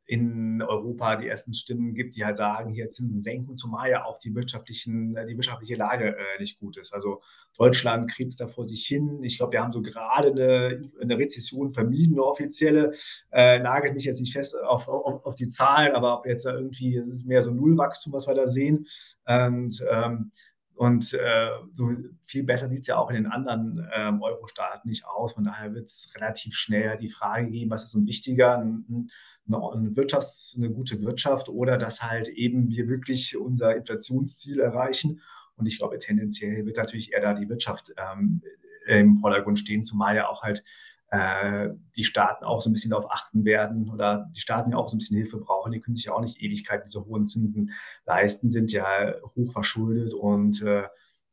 in 0.07 0.61
Europa 0.61 1.17
die 1.17 1.27
ersten 1.27 1.53
Stimmen 1.53 1.93
gibt, 1.93 2.15
die 2.15 2.23
halt 2.23 2.37
sagen, 2.37 2.73
hier 2.73 2.89
Zinsen 2.89 3.21
senken, 3.21 3.57
zumal 3.57 3.89
ja 3.89 4.05
auch 4.05 4.17
die, 4.17 4.33
wirtschaftlichen, 4.33 5.17
die 5.29 5.35
wirtschaftliche 5.35 5.75
Lage 5.75 6.17
äh, 6.17 6.39
nicht 6.39 6.59
gut 6.59 6.77
ist. 6.77 6.93
Also 6.93 7.21
Deutschland 7.57 8.09
krebst 8.09 8.39
da 8.39 8.47
vor 8.47 8.63
sich 8.63 8.87
hin. 8.87 9.21
Ich 9.23 9.37
glaube, 9.37 9.53
wir 9.53 9.61
haben 9.61 9.73
so 9.73 9.81
gerade 9.81 10.31
eine, 10.31 10.89
eine 11.01 11.17
Rezession 11.17 11.71
vermieden, 11.71 12.15
eine 12.15 12.23
offizielle. 12.23 12.93
Äh, 13.31 13.59
nagelt 13.59 13.95
mich 13.95 14.05
jetzt 14.05 14.21
nicht 14.21 14.31
fest 14.31 14.55
auf, 14.63 14.87
auf, 14.87 15.25
auf 15.25 15.35
die 15.35 15.49
Zahlen, 15.49 15.93
aber 15.93 16.19
ob 16.19 16.25
jetzt 16.25 16.45
irgendwie, 16.45 16.95
es 16.95 17.09
ist 17.09 17.27
mehr 17.27 17.43
so 17.43 17.51
Nullwachstum, 17.51 18.13
was 18.13 18.27
wir 18.27 18.33
da 18.33 18.47
sehen. 18.47 18.87
Und 19.25 19.83
ähm, 19.91 20.31
Und 20.77 21.13
äh, 21.15 21.49
so 21.73 21.89
viel 22.21 22.43
besser 22.43 22.69
sieht 22.69 22.81
es 22.81 22.87
ja 22.87 22.97
auch 22.97 23.09
in 23.09 23.15
den 23.15 23.25
anderen 23.25 23.89
ähm, 23.95 24.21
Euro-Staaten 24.21 24.87
nicht 24.87 25.07
aus. 25.07 25.33
Von 25.33 25.43
daher 25.43 25.73
wird 25.73 25.87
es 25.87 26.11
relativ 26.13 26.53
schnell 26.53 26.95
die 26.97 27.09
Frage 27.09 27.49
geben, 27.49 27.71
was 27.71 27.83
ist 27.83 27.95
uns 27.95 28.05
wichtiger, 28.05 28.59
ein, 28.59 29.09
eine, 29.47 29.89
Wirtschafts-, 29.95 30.55
eine 30.55 30.69
gute 30.69 31.01
Wirtschaft 31.01 31.49
oder 31.49 31.79
dass 31.79 32.03
halt 32.03 32.27
eben 32.27 32.69
wir 32.69 32.87
wirklich 32.87 33.35
unser 33.35 33.75
Inflationsziel 33.75 34.59
erreichen. 34.59 35.19
Und 35.55 35.65
ich 35.65 35.79
glaube, 35.79 35.97
tendenziell 35.97 36.63
wird 36.67 36.77
natürlich 36.77 37.11
eher 37.11 37.21
da 37.21 37.33
die 37.33 37.49
Wirtschaft 37.49 37.91
ähm, 37.97 38.43
im 38.85 39.15
Vordergrund 39.15 39.57
stehen, 39.57 39.83
zumal 39.83 40.15
ja 40.15 40.29
auch 40.29 40.43
halt 40.43 40.63
äh, 41.09 41.69
die 41.95 42.03
Staaten 42.03 42.43
auch 42.43 42.61
so 42.61 42.69
ein 42.69 42.73
bisschen 42.73 42.91
darauf 42.91 43.09
achten 43.11 43.45
werden 43.45 43.89
oder 43.89 44.29
die 44.35 44.39
Staaten 44.39 44.71
ja 44.71 44.77
auch 44.77 44.87
so 44.87 44.95
ein 44.95 44.99
bisschen 44.99 45.17
Hilfe 45.17 45.37
brauchen. 45.37 45.71
Die 45.71 45.79
können 45.79 45.95
sich 45.95 46.05
ja 46.05 46.13
auch 46.13 46.21
nicht 46.21 46.41
Ewigkeit 46.41 46.83
diese 46.85 47.05
hohen 47.05 47.27
Zinsen 47.27 47.71
leisten, 48.05 48.51
sind 48.51 48.71
ja 48.71 49.13
hoch 49.35 49.51
verschuldet 49.51 50.13
und 50.13 50.61
äh, 50.61 50.87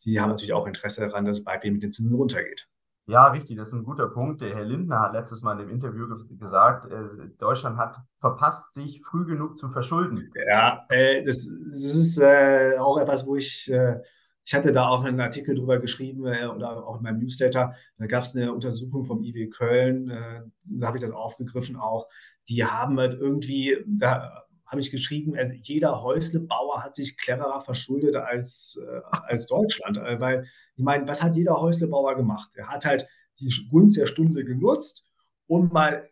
die 0.04 0.20
haben 0.20 0.30
natürlich 0.30 0.52
auch 0.52 0.66
Interesse 0.66 1.00
daran, 1.00 1.24
dass 1.24 1.38
es 1.38 1.44
bei 1.44 1.58
mit 1.64 1.82
den 1.82 1.92
Zinsen 1.92 2.14
runtergeht. 2.14 2.68
Ja, 3.06 3.26
richtig, 3.26 3.58
das 3.58 3.68
ist 3.68 3.74
ein 3.74 3.84
guter 3.84 4.08
Punkt. 4.08 4.40
Der 4.40 4.54
Herr 4.54 4.64
Lindner 4.64 5.00
hat 5.00 5.12
letztes 5.12 5.42
Mal 5.42 5.52
in 5.52 5.66
dem 5.66 5.70
Interview 5.70 6.08
gesagt, 6.38 6.90
äh, 6.90 7.28
Deutschland 7.38 7.76
hat 7.76 7.98
verpasst, 8.16 8.72
sich 8.72 9.02
früh 9.04 9.26
genug 9.26 9.58
zu 9.58 9.68
verschulden. 9.68 10.30
Ja, 10.48 10.86
äh, 10.88 11.22
das, 11.22 11.46
das, 11.46 11.94
ist 11.94 12.18
äh, 12.18 12.78
auch 12.78 12.98
etwas, 12.98 13.26
wo 13.26 13.36
ich 13.36 13.70
äh, 13.70 14.00
ich 14.44 14.54
hatte 14.54 14.72
da 14.72 14.88
auch 14.88 15.04
einen 15.04 15.20
Artikel 15.20 15.54
drüber 15.54 15.78
geschrieben 15.78 16.26
äh, 16.26 16.46
oder 16.46 16.86
auch 16.86 16.98
in 16.98 17.02
meinem 17.02 17.18
Newsletter. 17.18 17.74
Da 17.98 18.06
gab 18.06 18.24
es 18.24 18.36
eine 18.36 18.52
Untersuchung 18.52 19.04
vom 19.04 19.22
IW 19.22 19.48
Köln, 19.48 20.10
äh, 20.10 20.42
da 20.72 20.86
habe 20.86 20.98
ich 20.98 21.02
das 21.02 21.12
aufgegriffen 21.12 21.76
auch. 21.76 22.08
Die 22.48 22.64
haben 22.64 22.98
halt 22.98 23.14
irgendwie, 23.14 23.78
da 23.86 24.44
habe 24.66 24.80
ich 24.80 24.90
geschrieben, 24.90 25.34
also 25.36 25.54
jeder 25.54 26.02
Häuslebauer 26.02 26.82
hat 26.82 26.94
sich 26.94 27.16
cleverer 27.16 27.60
verschuldet 27.62 28.16
als, 28.16 28.78
äh, 28.82 29.00
als 29.10 29.46
Deutschland. 29.46 29.96
Weil, 29.96 30.46
ich 30.76 30.84
meine, 30.84 31.08
was 31.08 31.22
hat 31.22 31.36
jeder 31.36 31.60
Häuslebauer 31.60 32.16
gemacht? 32.16 32.50
Er 32.54 32.68
hat 32.68 32.84
halt 32.84 33.06
die 33.40 33.52
Gunst 33.70 33.96
der 33.96 34.06
Stunde 34.06 34.44
genutzt 34.44 35.04
und 35.46 35.72
mal 35.72 36.08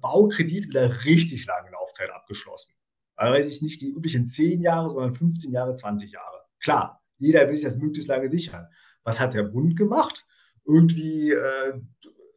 Baukredit 0.00 0.68
mit 0.68 0.76
einer 0.76 1.04
richtig 1.04 1.46
langen 1.46 1.72
Laufzeit 1.72 2.10
abgeschlossen. 2.10 2.74
Also 3.14 3.64
nicht 3.64 3.80
die 3.80 3.90
üblichen 3.90 4.26
10 4.26 4.62
Jahre, 4.62 4.90
sondern 4.90 5.12
15 5.12 5.50
Jahre, 5.52 5.74
20 5.74 6.12
Jahre. 6.12 6.44
Klar, 6.60 6.97
jeder 7.18 7.48
will 7.48 7.56
sich 7.56 7.64
das 7.64 7.76
möglichst 7.76 8.08
lange 8.08 8.28
sichern. 8.28 8.66
Was 9.04 9.20
hat 9.20 9.34
der 9.34 9.44
Bund 9.44 9.76
gemacht? 9.76 10.26
Irgendwie 10.64 11.32
äh, 11.32 11.80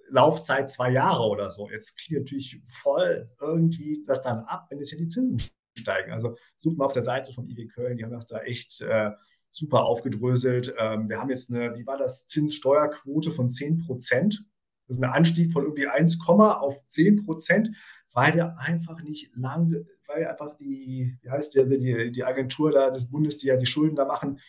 Laufzeit 0.10 0.70
zwei 0.70 0.91
Jahre 0.91 1.24
oder 1.24 1.50
so. 1.50 1.70
Jetzt 1.70 1.98
kriegt 1.98 2.20
natürlich 2.20 2.62
voll 2.65 3.30
irgendwie 3.39 4.04
das 4.06 4.22
dann 4.22 4.39
ab, 4.46 4.67
wenn 4.70 4.80
jetzt 4.80 4.91
ja 4.91 4.98
die 4.98 5.08
Zinsen 5.08 5.41
steigen. 5.78 6.12
Also 6.12 6.36
sucht 6.58 6.78
mal 6.78 6.86
auf 6.86 6.94
der 6.94 7.04
Seite 7.04 7.34
vom 7.34 7.48
IW 7.48 7.67
Köln, 7.67 7.98
die 7.98 8.04
haben 8.04 8.12
das 8.12 8.28
da 8.28 8.39
echt 8.41 8.82
äh, 8.82 9.12
super 9.50 9.84
aufgedröselt. 9.86 10.74
Ähm, 10.78 11.10
wir 11.10 11.20
haben 11.20 11.30
jetzt 11.30 11.52
eine, 11.52 11.78
wie 11.78 11.86
war 11.86 11.98
das, 11.98 12.28
Zinssteuerquote 12.28 13.32
von 13.32 13.50
10 13.50 13.80
Prozent. 13.80 14.44
Das 14.88 14.98
ist 14.98 15.04
ein 15.04 15.10
Anstieg 15.10 15.52
von 15.52 15.63
irgendwie 15.63 15.88
1, 15.88 16.20
auf 16.28 16.86
10 16.88 17.26
Prozent, 17.26 17.72
weil 18.13 18.36
wir 18.36 18.58
einfach 18.60 19.02
nicht 19.02 19.32
lange 19.36 19.86
weil 20.13 20.28
einfach 20.28 20.56
die, 20.58 21.17
wie 21.21 21.30
heißt 21.30 21.58
also 21.58 21.78
die, 21.78 22.12
die 22.12 22.24
Agentur 22.24 22.71
da 22.71 22.89
des 22.89 23.10
Bundes, 23.10 23.38
die 23.38 23.47
ja 23.47 23.56
die 23.56 23.65
Schulden 23.65 23.95
da 23.95 24.06
machen, 24.06 24.39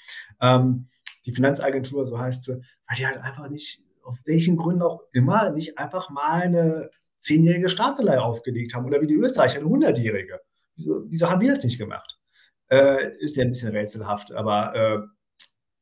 ähm, 0.41 0.89
die 1.27 1.33
Finanzagentur, 1.33 2.05
so 2.05 2.19
heißt 2.19 2.45
sie, 2.45 2.55
weil 2.55 2.97
die 2.97 3.07
halt 3.07 3.19
einfach 3.19 3.49
nicht, 3.49 3.83
auf 4.03 4.19
welchen 4.25 4.57
Gründen 4.57 4.83
auch 4.83 5.03
immer, 5.13 5.51
nicht 5.51 5.79
einfach 5.79 6.11
mal 6.11 6.43
eine 6.43 6.91
zehnjährige 7.19 7.69
Staatsanleihe 7.69 8.23
aufgelegt 8.23 8.75
haben 8.75 8.87
oder 8.87 9.01
wie 9.01 9.07
die 9.07 9.15
Österreicher 9.15 9.61
eine 9.61 9.69
hundertjährige. 9.69 10.41
Wieso, 10.75 11.05
wieso 11.09 11.31
haben 11.31 11.41
wir 11.41 11.55
das 11.55 11.63
nicht 11.63 11.79
gemacht? 11.79 12.19
Äh, 12.69 13.17
ist 13.19 13.37
ja 13.37 13.45
ein 13.45 13.51
bisschen 13.51 13.71
rätselhaft, 13.71 14.33
aber 14.33 14.75
äh, 14.75 14.99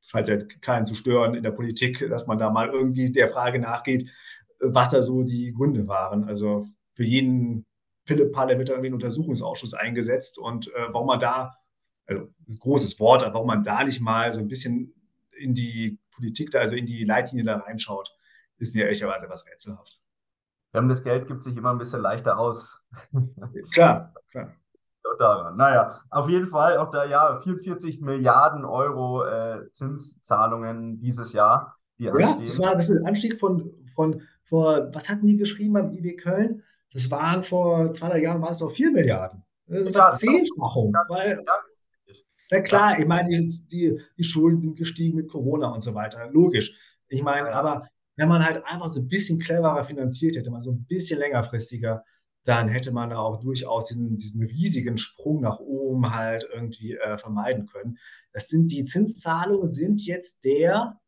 scheint 0.02 0.28
ja 0.28 0.36
keinen 0.60 0.86
zu 0.86 0.94
stören 0.94 1.34
in 1.34 1.42
der 1.42 1.52
Politik, 1.52 2.06
dass 2.10 2.26
man 2.26 2.36
da 2.36 2.50
mal 2.50 2.68
irgendwie 2.68 3.10
der 3.10 3.28
Frage 3.28 3.58
nachgeht, 3.58 4.10
was 4.58 4.90
da 4.90 5.00
so 5.00 5.22
die 5.22 5.52
Gründe 5.52 5.88
waren. 5.88 6.24
Also 6.24 6.66
für 6.94 7.04
jeden 7.04 7.64
Pille-Palle 8.10 8.58
wird 8.58 8.68
da 8.68 8.72
irgendwie 8.72 8.90
ein 8.90 8.94
Untersuchungsausschuss 8.94 9.74
eingesetzt 9.74 10.36
und 10.38 10.66
äh, 10.74 10.88
warum 10.90 11.06
man 11.06 11.20
da, 11.20 11.54
also 12.06 12.22
ein 12.22 12.58
großes 12.58 12.98
Wort, 12.98 13.22
aber 13.22 13.34
warum 13.34 13.46
man 13.46 13.62
da 13.62 13.84
nicht 13.84 14.00
mal 14.00 14.32
so 14.32 14.40
ein 14.40 14.48
bisschen 14.48 14.92
in 15.38 15.54
die 15.54 16.00
Politik, 16.10 16.50
da, 16.50 16.58
also 16.58 16.74
in 16.74 16.86
die 16.86 17.04
Leitlinie 17.04 17.44
da 17.44 17.58
reinschaut, 17.58 18.16
ist 18.58 18.74
mir 18.74 18.82
ehrlicherweise 18.84 19.26
etwas 19.26 19.46
rätselhaft. 19.46 20.00
Wir 20.72 20.80
haben 20.80 20.88
das 20.88 21.04
Geld 21.04 21.28
gibt 21.28 21.40
sich 21.40 21.56
immer 21.56 21.70
ein 21.70 21.78
bisschen 21.78 22.02
leichter 22.02 22.36
aus. 22.38 22.88
klar, 23.72 24.12
klar. 24.30 24.56
Daran. 25.18 25.56
Naja, 25.56 25.88
auf 26.10 26.28
jeden 26.28 26.46
Fall 26.46 26.78
auch 26.78 26.90
da 26.90 27.04
ja 27.04 27.34
44 27.34 28.00
Milliarden 28.00 28.64
Euro 28.64 29.24
äh, 29.24 29.68
Zinszahlungen 29.70 30.98
dieses 30.98 31.32
Jahr. 31.32 31.76
Die 31.98 32.04
ja, 32.04 32.12
anstehen. 32.12 32.44
das 32.44 32.58
war 32.60 32.76
das 32.76 32.88
ist 32.88 33.00
ein 33.00 33.06
Anstieg 33.06 33.38
von, 33.38 33.70
von 33.92 34.22
vor, 34.44 34.88
was 34.94 35.08
hatten 35.08 35.26
die 35.26 35.36
geschrieben 35.36 35.74
beim 35.74 35.92
IW 35.92 36.16
Köln? 36.16 36.62
Das 36.92 37.10
waren 37.10 37.42
vor 37.42 37.92
zwei, 37.92 38.08
drei 38.08 38.22
Jahren 38.22 38.42
war 38.42 38.50
es 38.50 38.60
noch 38.60 38.72
4 38.72 38.90
Milliarden. 38.90 39.44
Das 39.66 39.94
war 39.94 40.16
Zehnfachung. 40.16 40.92
Weil, 41.08 41.44
ja 42.50 42.60
klar, 42.60 42.98
ich 42.98 43.06
meine, 43.06 43.28
die, 43.28 43.48
die, 43.68 44.00
die, 44.16 44.24
Schulden 44.24 44.62
sind 44.62 44.76
gestiegen 44.76 45.16
mit 45.16 45.28
Corona 45.28 45.68
und 45.68 45.82
so 45.82 45.94
weiter. 45.94 46.28
Logisch. 46.32 46.74
Ich 47.08 47.22
meine, 47.22 47.52
aber 47.52 47.88
wenn 48.16 48.28
man 48.28 48.44
halt 48.44 48.64
einfach 48.64 48.88
so 48.88 49.00
ein 49.00 49.08
bisschen 49.08 49.38
cleverer 49.38 49.84
finanziert 49.84 50.36
hätte, 50.36 50.50
mal 50.50 50.60
so 50.60 50.72
ein 50.72 50.84
bisschen 50.84 51.20
längerfristiger, 51.20 52.04
dann 52.44 52.68
hätte 52.68 52.90
man 52.90 53.10
da 53.10 53.18
auch 53.18 53.40
durchaus 53.40 53.86
diesen, 53.86 54.16
diesen 54.16 54.42
riesigen 54.42 54.98
Sprung 54.98 55.40
nach 55.40 55.60
oben 55.60 56.14
halt 56.14 56.46
irgendwie 56.52 56.96
äh, 56.96 57.18
vermeiden 57.18 57.66
können. 57.66 57.98
Das 58.32 58.48
sind 58.48 58.72
die 58.72 58.84
Zinszahlungen 58.84 59.70
sind 59.70 60.04
jetzt 60.04 60.44
der, 60.44 60.98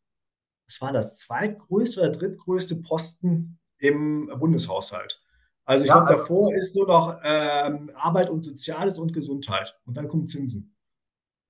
was 0.66 0.80
war 0.80 0.92
das, 0.92 1.16
zweitgrößte 1.16 2.00
oder 2.00 2.10
drittgrößte 2.10 2.76
Posten 2.76 3.58
im 3.78 4.30
Bundeshaushalt. 4.38 5.21
Also 5.64 5.84
ich 5.84 5.88
ja, 5.88 6.00
glaube, 6.00 6.18
davor 6.18 6.44
also, 6.46 6.56
ist 6.56 6.76
nur 6.76 6.86
noch 6.86 7.18
ähm, 7.22 7.90
Arbeit 7.94 8.30
und 8.30 8.42
Soziales 8.42 8.98
und 8.98 9.12
Gesundheit. 9.12 9.78
Und 9.86 9.96
dann 9.96 10.08
kommen 10.08 10.26
Zinsen. 10.26 10.74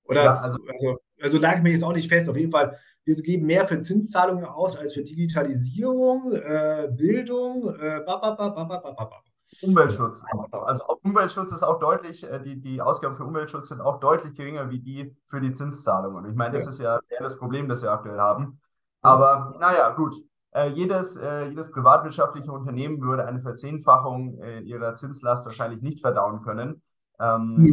Oder 0.05 0.25
ja, 0.25 0.31
also, 0.31 0.59
also, 0.69 0.99
also 1.21 1.39
lag 1.39 1.63
mir 1.63 1.71
jetzt 1.71 1.85
auch 1.85 1.95
nicht 1.95 2.09
fest. 2.09 2.29
Auf 2.29 2.37
jeden 2.37 2.53
Fall, 2.53 2.79
wir 3.05 3.15
geben 3.17 3.47
mehr 3.47 3.67
für 3.67 3.81
Zinszahlungen 3.81 4.45
aus 4.45 4.77
als 4.77 4.95
für 4.95 5.03
Digitalisierung, 5.03 6.33
äh, 6.33 6.89
Bildung, 6.93 7.75
äh, 7.77 8.01
Umweltschutz. 9.63 10.25
Also 10.51 10.85
Umweltschutz 11.03 11.53
ist 11.53 11.63
auch 11.63 11.79
deutlich, 11.79 12.25
äh, 12.25 12.41
die, 12.41 12.61
die 12.61 12.81
Ausgaben 12.81 13.15
für 13.15 13.25
Umweltschutz 13.25 13.69
sind 13.69 13.81
auch 13.81 14.01
deutlich 14.01 14.35
geringer 14.35 14.71
wie 14.71 14.81
die 14.81 15.17
für 15.27 15.41
die 15.41 15.53
Zinszahlungen. 15.53 16.25
Und 16.25 16.31
ich 16.31 16.37
meine, 16.37 16.55
das 16.55 16.65
ja. 16.65 16.71
ist 16.71 16.79
ja 16.81 17.01
eher 17.09 17.23
das 17.23 17.39
Problem, 17.39 17.69
das 17.69 17.83
wir 17.83 17.91
aktuell 17.91 18.19
haben. 18.19 18.59
Aber 19.03 19.57
naja, 19.61 19.91
gut. 19.91 20.15
Äh, 20.55 20.69
jedes, 20.69 21.17
äh, 21.17 21.49
jedes 21.49 21.71
privatwirtschaftliche 21.71 22.53
Unternehmen 22.53 23.01
würde 23.01 23.25
eine 23.27 23.41
Verzehnfachung 23.41 24.39
äh, 24.41 24.61
ihrer 24.61 24.95
Zinslast 24.95 25.47
wahrscheinlich 25.47 25.83
nicht 25.83 26.01
verdauen 26.01 26.43
können. 26.43 26.83
Ähm, 27.19 27.73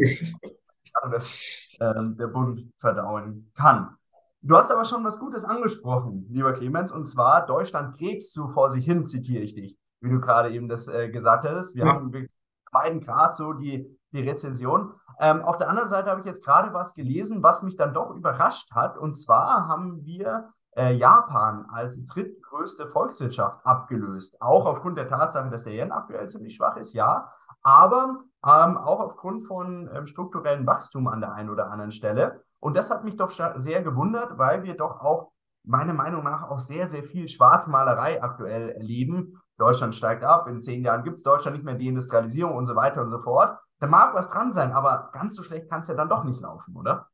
das 1.11 1.37
ähm, 1.79 2.17
der 2.17 2.27
Bund 2.27 2.71
verdauen 2.77 3.51
kann. 3.55 3.95
Du 4.41 4.55
hast 4.55 4.71
aber 4.71 4.85
schon 4.85 5.03
was 5.03 5.19
Gutes 5.19 5.43
angesprochen, 5.43 6.25
lieber 6.29 6.53
Clemens, 6.53 6.91
und 6.91 7.05
zwar 7.05 7.45
Deutschland 7.45 7.97
krebst 7.97 8.33
so 8.33 8.47
vor 8.47 8.69
sich 8.69 8.85
hin, 8.85 9.05
zitiere 9.05 9.43
ich 9.43 9.53
dich, 9.53 9.77
wie 9.99 10.09
du 10.09 10.21
gerade 10.21 10.49
eben 10.51 10.69
das 10.69 10.87
äh, 10.87 11.09
gesagt 11.09 11.43
hast. 11.43 11.75
Wir 11.75 11.85
ja. 11.85 11.93
haben 11.93 12.13
wir 12.13 12.27
meiden 12.71 13.01
gerade 13.01 13.33
so 13.33 13.53
die, 13.53 13.99
die 14.11 14.21
Rezension. 14.21 14.93
Ähm, 15.19 15.41
auf 15.41 15.57
der 15.57 15.69
anderen 15.69 15.89
Seite 15.89 16.09
habe 16.09 16.21
ich 16.21 16.25
jetzt 16.25 16.45
gerade 16.45 16.73
was 16.73 16.93
gelesen, 16.93 17.43
was 17.43 17.63
mich 17.63 17.75
dann 17.75 17.93
doch 17.93 18.15
überrascht 18.15 18.71
hat. 18.71 18.97
Und 18.97 19.13
zwar 19.13 19.67
haben 19.67 20.05
wir 20.05 20.49
äh, 20.79 20.93
Japan 20.93 21.65
als 21.71 22.05
drittgrößte 22.05 22.87
Volkswirtschaft 22.87 23.59
abgelöst. 23.65 24.41
Auch 24.41 24.65
aufgrund 24.65 24.97
der 24.97 25.09
Tatsache, 25.09 25.49
dass 25.49 25.65
der 25.65 25.73
Yen 25.73 25.91
aktuell 25.91 26.27
ziemlich 26.29 26.55
schwach 26.55 26.77
ist, 26.77 26.93
ja. 26.93 27.27
Aber 27.61 28.17
ähm, 28.45 28.77
auch 28.77 29.01
aufgrund 29.01 29.45
von 29.45 29.89
ähm, 29.93 30.05
strukturellem 30.05 30.65
Wachstum 30.65 31.07
an 31.07 31.19
der 31.19 31.33
einen 31.33 31.49
oder 31.49 31.69
anderen 31.69 31.91
Stelle. 31.91 32.41
Und 32.59 32.77
das 32.77 32.89
hat 32.89 33.03
mich 33.03 33.17
doch 33.17 33.29
sehr 33.29 33.83
gewundert, 33.83 34.37
weil 34.37 34.63
wir 34.63 34.77
doch 34.77 35.01
auch 35.01 35.33
meiner 35.65 35.93
Meinung 35.93 36.23
nach 36.23 36.49
auch 36.49 36.59
sehr, 36.59 36.87
sehr 36.87 37.03
viel 37.03 37.27
Schwarzmalerei 37.27 38.23
aktuell 38.23 38.69
erleben. 38.69 39.37
Deutschland 39.57 39.93
steigt 39.93 40.23
ab, 40.23 40.47
in 40.47 40.61
zehn 40.61 40.85
Jahren 40.85 41.03
gibt 41.03 41.17
es 41.17 41.23
Deutschland 41.23 41.57
nicht 41.57 41.65
mehr 41.65 41.75
die 41.75 41.89
Industrialisierung 41.89 42.55
und 42.55 42.65
so 42.65 42.75
weiter 42.77 43.01
und 43.01 43.09
so 43.09 43.19
fort. 43.19 43.59
Da 43.79 43.87
mag 43.87 44.13
was 44.13 44.29
dran 44.29 44.53
sein, 44.53 44.71
aber 44.71 45.09
ganz 45.11 45.35
so 45.35 45.43
schlecht 45.43 45.69
kann 45.69 45.81
es 45.81 45.89
ja 45.89 45.95
dann 45.95 46.07
doch 46.07 46.23
nicht 46.23 46.39
laufen, 46.39 46.77
oder? 46.77 47.09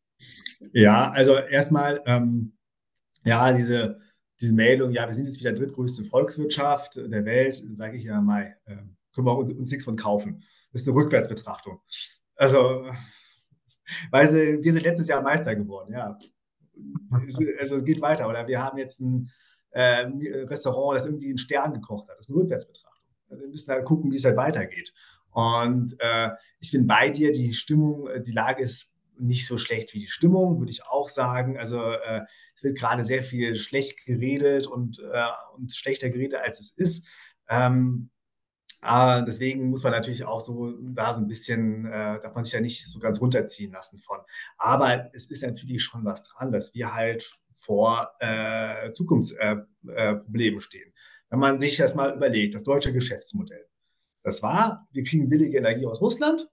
Ja, 0.71 1.11
also 1.11 1.33
erstmal, 1.33 2.01
ähm, 2.05 2.54
ja, 3.25 3.51
diese, 3.51 3.99
diese 4.39 4.53
Meldung, 4.53 4.91
ja, 4.91 5.05
wir 5.05 5.13
sind 5.13 5.25
jetzt 5.25 5.39
wieder 5.39 5.53
drittgrößte 5.53 6.05
Volkswirtschaft 6.05 6.95
der 6.95 7.25
Welt, 7.25 7.61
sage 7.73 7.97
ich 7.97 8.03
ja 8.03 8.21
mal, 8.21 8.55
äh, 8.65 8.77
können 9.13 9.27
wir 9.27 9.37
uns, 9.37 9.53
uns 9.53 9.71
nichts 9.71 9.85
von 9.85 9.95
kaufen. 9.95 10.43
Das 10.71 10.81
ist 10.81 10.87
eine 10.87 10.97
Rückwärtsbetrachtung. 10.97 11.79
Also, 12.35 12.85
weil 14.11 14.29
sie, 14.29 14.63
wir 14.63 14.73
sind 14.73 14.83
letztes 14.83 15.07
Jahr 15.07 15.21
Meister 15.21 15.55
geworden, 15.55 15.93
ja. 15.93 16.17
Es, 17.25 17.39
also 17.59 17.77
es 17.77 17.85
geht 17.85 18.01
weiter. 18.01 18.27
Oder 18.27 18.47
wir 18.47 18.61
haben 18.61 18.77
jetzt 18.77 18.99
ein 18.99 19.31
äh, 19.71 20.05
Restaurant, 20.43 20.97
das 20.97 21.05
irgendwie 21.05 21.29
einen 21.29 21.37
Stern 21.37 21.73
gekocht 21.73 22.09
hat. 22.09 22.17
Das 22.17 22.27
ist 22.27 22.33
eine 22.33 22.41
Rückwärtsbetrachtung. 22.43 23.05
Wir 23.29 23.47
müssen 23.47 23.71
halt 23.71 23.85
gucken, 23.85 24.11
wie 24.11 24.17
es 24.17 24.25
halt 24.25 24.37
weitergeht. 24.37 24.93
Und 25.31 25.95
äh, 25.99 26.31
ich 26.59 26.71
bin 26.71 26.85
bei 26.85 27.09
dir, 27.09 27.31
die 27.31 27.53
Stimmung, 27.53 28.09
die 28.21 28.31
Lage 28.31 28.63
ist 28.63 28.91
nicht 29.17 29.47
so 29.47 29.57
schlecht 29.57 29.93
wie 29.93 29.99
die 29.99 30.07
Stimmung, 30.07 30.59
würde 30.59 30.71
ich 30.71 30.85
auch 30.85 31.09
sagen. 31.09 31.57
Also 31.57 31.81
äh, 31.81 32.21
es 32.55 32.63
wird 32.63 32.77
gerade 32.77 33.03
sehr 33.03 33.23
viel 33.23 33.55
schlecht 33.55 34.05
geredet 34.05 34.67
und, 34.67 34.99
äh, 34.99 35.25
und 35.55 35.71
schlechter 35.73 36.09
geredet, 36.09 36.39
als 36.41 36.59
es 36.59 36.71
ist. 36.71 37.07
Ähm, 37.49 38.09
äh, 38.81 39.23
deswegen 39.23 39.69
muss 39.69 39.83
man 39.83 39.91
natürlich 39.91 40.25
auch 40.25 40.41
so 40.41 40.73
da 40.81 41.13
so 41.13 41.21
ein 41.21 41.27
bisschen, 41.27 41.85
äh, 41.85 42.19
darf 42.19 42.35
man 42.35 42.43
sich 42.43 42.53
ja 42.53 42.61
nicht 42.61 42.87
so 42.87 42.99
ganz 42.99 43.19
runterziehen 43.19 43.71
lassen 43.71 43.99
von. 43.99 44.19
Aber 44.57 45.09
es 45.13 45.29
ist 45.31 45.43
natürlich 45.43 45.83
schon 45.83 46.05
was 46.05 46.23
dran, 46.23 46.51
dass 46.51 46.73
wir 46.73 46.93
halt 46.93 47.29
vor 47.55 48.11
äh, 48.19 48.91
Zukunftsproblemen 48.93 50.61
stehen. 50.61 50.93
Wenn 51.29 51.39
man 51.39 51.59
sich 51.59 51.77
das 51.77 51.95
mal 51.95 52.15
überlegt, 52.15 52.53
das 52.53 52.63
deutsche 52.63 52.93
Geschäftsmodell. 52.93 53.65
Das 54.21 54.43
war, 54.43 54.87
wir 54.91 55.03
kriegen 55.03 55.29
billige 55.29 55.57
Energie 55.57 55.85
aus 55.85 56.01
Russland 56.01 56.47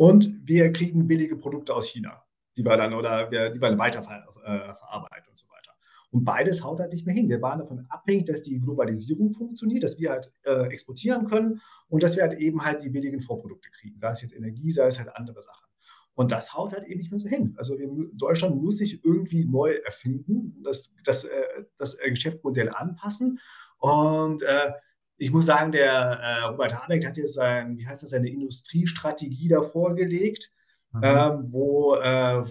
und 0.00 0.34
wir 0.48 0.72
kriegen 0.72 1.06
billige 1.06 1.36
Produkte 1.36 1.74
aus 1.74 1.86
China, 1.88 2.24
die 2.56 2.64
wir 2.64 2.74
dann 2.78 2.94
oder 2.94 3.30
wir, 3.30 3.50
die 3.50 3.60
wir 3.60 3.76
weiter 3.76 3.98
äh, 4.00 4.02
verarbeiten 4.02 5.28
und 5.28 5.36
so 5.36 5.46
weiter. 5.50 5.72
Und 6.10 6.24
beides 6.24 6.64
haut 6.64 6.80
halt 6.80 6.92
nicht 6.92 7.04
mehr 7.04 7.14
hin. 7.14 7.28
Wir 7.28 7.42
waren 7.42 7.58
davon 7.58 7.84
abhängig, 7.90 8.24
dass 8.24 8.42
die 8.42 8.58
Globalisierung 8.58 9.28
funktioniert, 9.28 9.82
dass 9.82 9.98
wir 9.98 10.08
halt 10.08 10.32
äh, 10.44 10.68
exportieren 10.68 11.26
können 11.26 11.60
und 11.88 12.02
dass 12.02 12.16
wir 12.16 12.22
halt 12.22 12.40
eben 12.40 12.64
halt 12.64 12.82
die 12.82 12.88
billigen 12.88 13.20
Vorprodukte 13.20 13.68
kriegen, 13.68 13.98
sei 13.98 14.10
es 14.12 14.22
jetzt 14.22 14.34
Energie, 14.34 14.70
sei 14.70 14.86
es 14.86 14.98
halt 14.98 15.14
andere 15.14 15.42
Sachen. 15.42 15.66
Und 16.14 16.32
das 16.32 16.54
haut 16.54 16.72
halt 16.72 16.84
eben 16.84 16.98
nicht 16.98 17.10
mehr 17.10 17.20
so 17.20 17.28
hin. 17.28 17.52
Also 17.58 17.78
wir, 17.78 17.90
Deutschland 18.14 18.56
muss 18.56 18.78
sich 18.78 19.04
irgendwie 19.04 19.44
neu 19.44 19.72
erfinden, 19.84 20.62
das, 20.64 20.94
das, 21.04 21.24
äh, 21.24 21.44
das 21.76 21.98
Geschäftsmodell 21.98 22.70
anpassen. 22.70 23.38
Und 23.76 24.40
äh, 24.44 24.72
ich 25.20 25.30
muss 25.30 25.44
sagen, 25.44 25.70
der 25.70 25.92
äh, 25.92 26.44
Robert 26.46 26.74
Habeck 26.74 27.06
hat 27.06 27.18
jetzt 27.18 27.34
sein, 27.34 27.76
wie 27.76 27.86
heißt 27.86 28.02
das, 28.02 28.10
seine 28.10 28.30
Industriestrategie 28.30 29.48
da 29.48 29.60
vorgelegt, 29.60 30.50
mhm. 30.92 31.02
ähm, 31.04 31.52
wo 31.52 31.94
äh, 31.96 32.42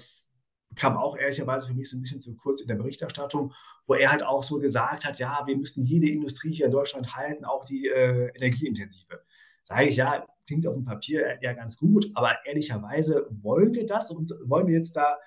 kam 0.75 0.95
auch 0.95 1.17
ehrlicherweise 1.17 1.67
für 1.67 1.73
mich 1.73 1.89
so 1.89 1.97
ein 1.97 2.01
bisschen 2.01 2.21
zu 2.21 2.35
kurz 2.35 2.61
in 2.61 2.67
der 2.67 2.75
Berichterstattung, 2.75 3.53
wo 3.87 3.95
er 3.95 4.11
halt 4.11 4.23
auch 4.23 4.43
so 4.43 4.59
gesagt 4.59 5.03
hat, 5.03 5.17
ja, 5.17 5.41
wir 5.47 5.57
müssen 5.57 5.83
jede 5.83 6.09
Industrie 6.09 6.53
hier 6.53 6.67
in 6.67 6.71
Deutschland 6.71 7.15
halten, 7.15 7.43
auch 7.43 7.65
die 7.65 7.87
äh, 7.87 8.31
energieintensive. 8.35 9.19
Sage 9.63 9.87
ich, 9.87 9.95
ja, 9.95 10.27
klingt 10.45 10.67
auf 10.67 10.75
dem 10.75 10.85
Papier 10.85 11.39
ja 11.41 11.53
ganz 11.53 11.75
gut, 11.75 12.11
aber 12.13 12.37
ehrlicherweise 12.45 13.27
wollen 13.31 13.73
wir 13.73 13.87
das 13.87 14.11
und 14.11 14.31
wollen 14.45 14.67
wir 14.67 14.75
jetzt 14.75 14.95
da 14.95 15.17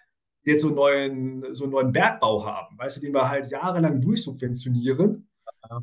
jetzt 0.45 0.63
so 0.63 0.69
einen 0.69 0.77
neuen, 0.77 1.55
so 1.55 1.65
einen 1.65 1.73
neuen 1.73 1.93
Bergbau 1.93 2.47
haben, 2.47 2.79
weißt 2.79 2.99
du, 2.99 3.01
den 3.01 3.15
wir 3.15 3.29
halt 3.29 3.51
jahrelang 3.51 4.01
durchsubventionieren 4.01 5.29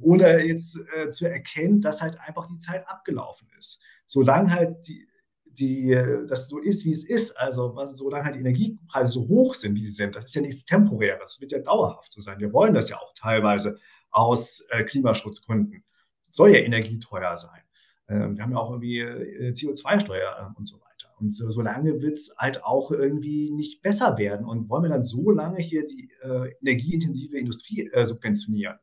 ohne 0.02 0.44
jetzt 0.46 0.80
äh, 0.96 1.10
zu 1.10 1.30
erkennen, 1.30 1.82
dass 1.82 2.02
halt 2.02 2.20
einfach 2.20 2.48
die 2.48 2.58
Zeit 2.58 2.88
abgelaufen 2.88 3.48
ist. 3.58 3.82
Solange 4.06 4.52
halt 4.52 4.88
die, 4.88 5.08
die, 5.46 5.92
das 6.28 6.48
so 6.48 6.60
ist, 6.60 6.86
wie 6.86 6.92
es 6.92 7.04
ist, 7.04 7.38
also 7.38 7.76
solange 7.88 8.26
halt 8.26 8.36
die 8.36 8.40
Energiepreise 8.40 9.14
so 9.14 9.28
hoch 9.28 9.54
sind, 9.54 9.76
wie 9.76 9.82
sie 9.82 9.92
sind, 9.92 10.16
das 10.16 10.26
ist 10.26 10.36
ja 10.36 10.42
nichts 10.42 10.66
Temporäres, 10.66 11.20
das 11.22 11.42
wird 11.42 11.52
ja 11.52 11.60
dauerhaft 11.60 12.12
so 12.12 12.22
sein. 12.22 12.40
Wir 12.40 12.54
wollen 12.54 12.74
das 12.74 12.90
ja 12.90 12.98
auch 12.98 13.14
teilweise 13.14 13.78
aus 14.12 14.66
äh, 14.70 14.84
Klimaschutzgründen. 14.84 15.84
Soll 16.32 16.52
ja 16.52 16.60
energieteuer 16.60 17.38
sein. 17.38 17.62
Ähm, 18.08 18.38
wir 18.38 18.44
haben 18.44 18.52
ja 18.52 18.58
auch 18.58 18.72
irgendwie 18.72 19.00
äh, 19.00 19.52
CO2-Steuer 19.52 20.52
äh, 20.54 20.58
und 20.58 20.68
so 20.68 20.78
weiter. 20.78 21.14
Und 21.20 21.34
so, 21.34 21.50
so 21.50 21.62
lange 21.62 22.02
wird 22.02 22.14
es 22.14 22.34
halt 22.38 22.64
auch 22.64 22.92
irgendwie 22.92 23.52
nicht 23.52 23.82
besser 23.82 24.18
werden. 24.18 24.46
Und 24.46 24.70
wollen 24.70 24.84
wir 24.84 24.90
dann 24.90 25.06
so 25.06 25.32
lange 25.32 25.60
hier 25.60 25.86
die 25.86 26.10
äh, 26.22 26.54
energieintensive 26.62 27.38
Industrie 27.38 27.90
äh, 27.92 28.06
subventionieren? 28.06 28.78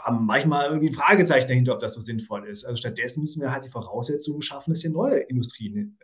Haben 0.00 0.26
manchmal 0.26 0.66
irgendwie 0.66 0.88
ein 0.88 0.94
Fragezeichen 0.94 1.48
dahinter, 1.48 1.72
ob 1.74 1.80
das 1.80 1.94
so 1.94 2.00
sinnvoll 2.00 2.46
ist. 2.46 2.64
Also 2.64 2.76
stattdessen 2.76 3.20
müssen 3.20 3.40
wir 3.40 3.52
halt 3.52 3.64
die 3.64 3.70
Voraussetzungen 3.70 4.42
schaffen, 4.42 4.72
dass 4.72 4.82
hier 4.82 4.90
neue 4.90 5.20
Industrien 5.20 5.98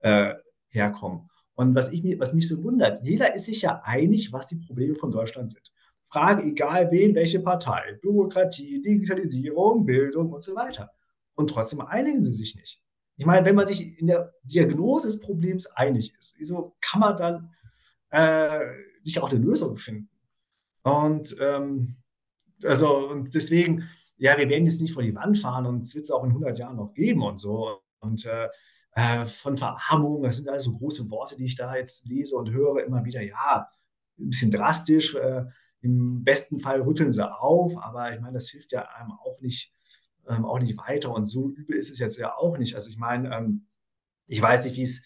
äh, 0.00 0.34
herkommen. 0.68 1.30
Und 1.54 1.74
was, 1.74 1.90
ich, 1.90 2.18
was 2.18 2.34
mich 2.34 2.48
so 2.48 2.62
wundert, 2.62 3.02
jeder 3.02 3.34
ist 3.34 3.46
sich 3.46 3.62
ja 3.62 3.80
einig, 3.84 4.32
was 4.32 4.46
die 4.46 4.56
Probleme 4.56 4.94
von 4.94 5.10
Deutschland 5.10 5.52
sind. 5.52 5.72
Frage 6.04 6.42
egal 6.44 6.90
wen, 6.90 7.14
welche 7.14 7.40
Partei, 7.40 7.98
Bürokratie, 8.02 8.80
Digitalisierung, 8.80 9.86
Bildung 9.86 10.32
und 10.32 10.44
so 10.44 10.54
weiter. 10.54 10.90
Und 11.34 11.50
trotzdem 11.50 11.80
einigen 11.80 12.22
sie 12.22 12.32
sich 12.32 12.54
nicht. 12.54 12.80
Ich 13.16 13.24
meine, 13.24 13.46
wenn 13.46 13.54
man 13.54 13.66
sich 13.66 13.98
in 13.98 14.06
der 14.08 14.34
Diagnose 14.42 15.08
des 15.08 15.20
Problems 15.20 15.66
einig 15.66 16.14
ist, 16.18 16.38
wieso 16.38 16.76
kann 16.80 17.00
man 17.00 17.16
dann 17.16 17.50
äh, 18.10 18.60
nicht 19.02 19.20
auch 19.20 19.30
eine 19.30 19.40
Lösung 19.40 19.78
finden? 19.78 20.10
Und 20.82 21.34
ähm, 21.40 21.96
also, 22.64 23.10
und 23.10 23.34
deswegen, 23.34 23.88
ja, 24.16 24.36
wir 24.38 24.48
werden 24.48 24.64
jetzt 24.64 24.80
nicht 24.80 24.94
vor 24.94 25.02
die 25.02 25.14
Wand 25.14 25.38
fahren 25.38 25.66
und 25.66 25.82
es 25.82 25.94
wird 25.94 26.04
es 26.04 26.10
auch 26.10 26.24
in 26.24 26.30
100 26.30 26.58
Jahren 26.58 26.76
noch 26.76 26.92
geben 26.94 27.22
und 27.22 27.38
so. 27.38 27.80
Und 28.00 28.24
äh, 28.24 28.48
äh, 28.92 29.26
von 29.26 29.56
Verarmung, 29.56 30.22
das 30.22 30.38
sind 30.38 30.48
also 30.48 30.72
große 30.76 31.10
Worte, 31.10 31.36
die 31.36 31.44
ich 31.44 31.56
da 31.56 31.76
jetzt 31.76 32.06
lese 32.06 32.36
und 32.36 32.50
höre 32.50 32.84
immer 32.84 33.04
wieder, 33.04 33.22
ja, 33.22 33.68
ein 34.18 34.30
bisschen 34.30 34.50
drastisch. 34.50 35.14
Äh, 35.14 35.44
Im 35.82 36.24
besten 36.24 36.60
Fall 36.60 36.80
rütteln 36.80 37.12
sie 37.12 37.30
auf, 37.30 37.76
aber 37.76 38.12
ich 38.14 38.20
meine, 38.20 38.34
das 38.34 38.48
hilft 38.48 38.72
ja 38.72 38.88
einem 38.96 39.12
auch 39.12 39.40
nicht, 39.40 39.72
ähm, 40.28 40.44
auch 40.44 40.58
nicht 40.58 40.78
weiter. 40.78 41.12
Und 41.12 41.26
so 41.26 41.50
übel 41.50 41.76
ist 41.76 41.90
es 41.90 41.98
jetzt 41.98 42.16
ja 42.16 42.34
auch 42.36 42.58
nicht. 42.58 42.74
Also 42.74 42.88
ich 42.88 42.96
meine, 42.96 43.34
ähm, 43.36 43.66
ich 44.26 44.40
weiß 44.40 44.64
nicht, 44.64 44.76
wie 44.76 44.82
es 44.82 45.02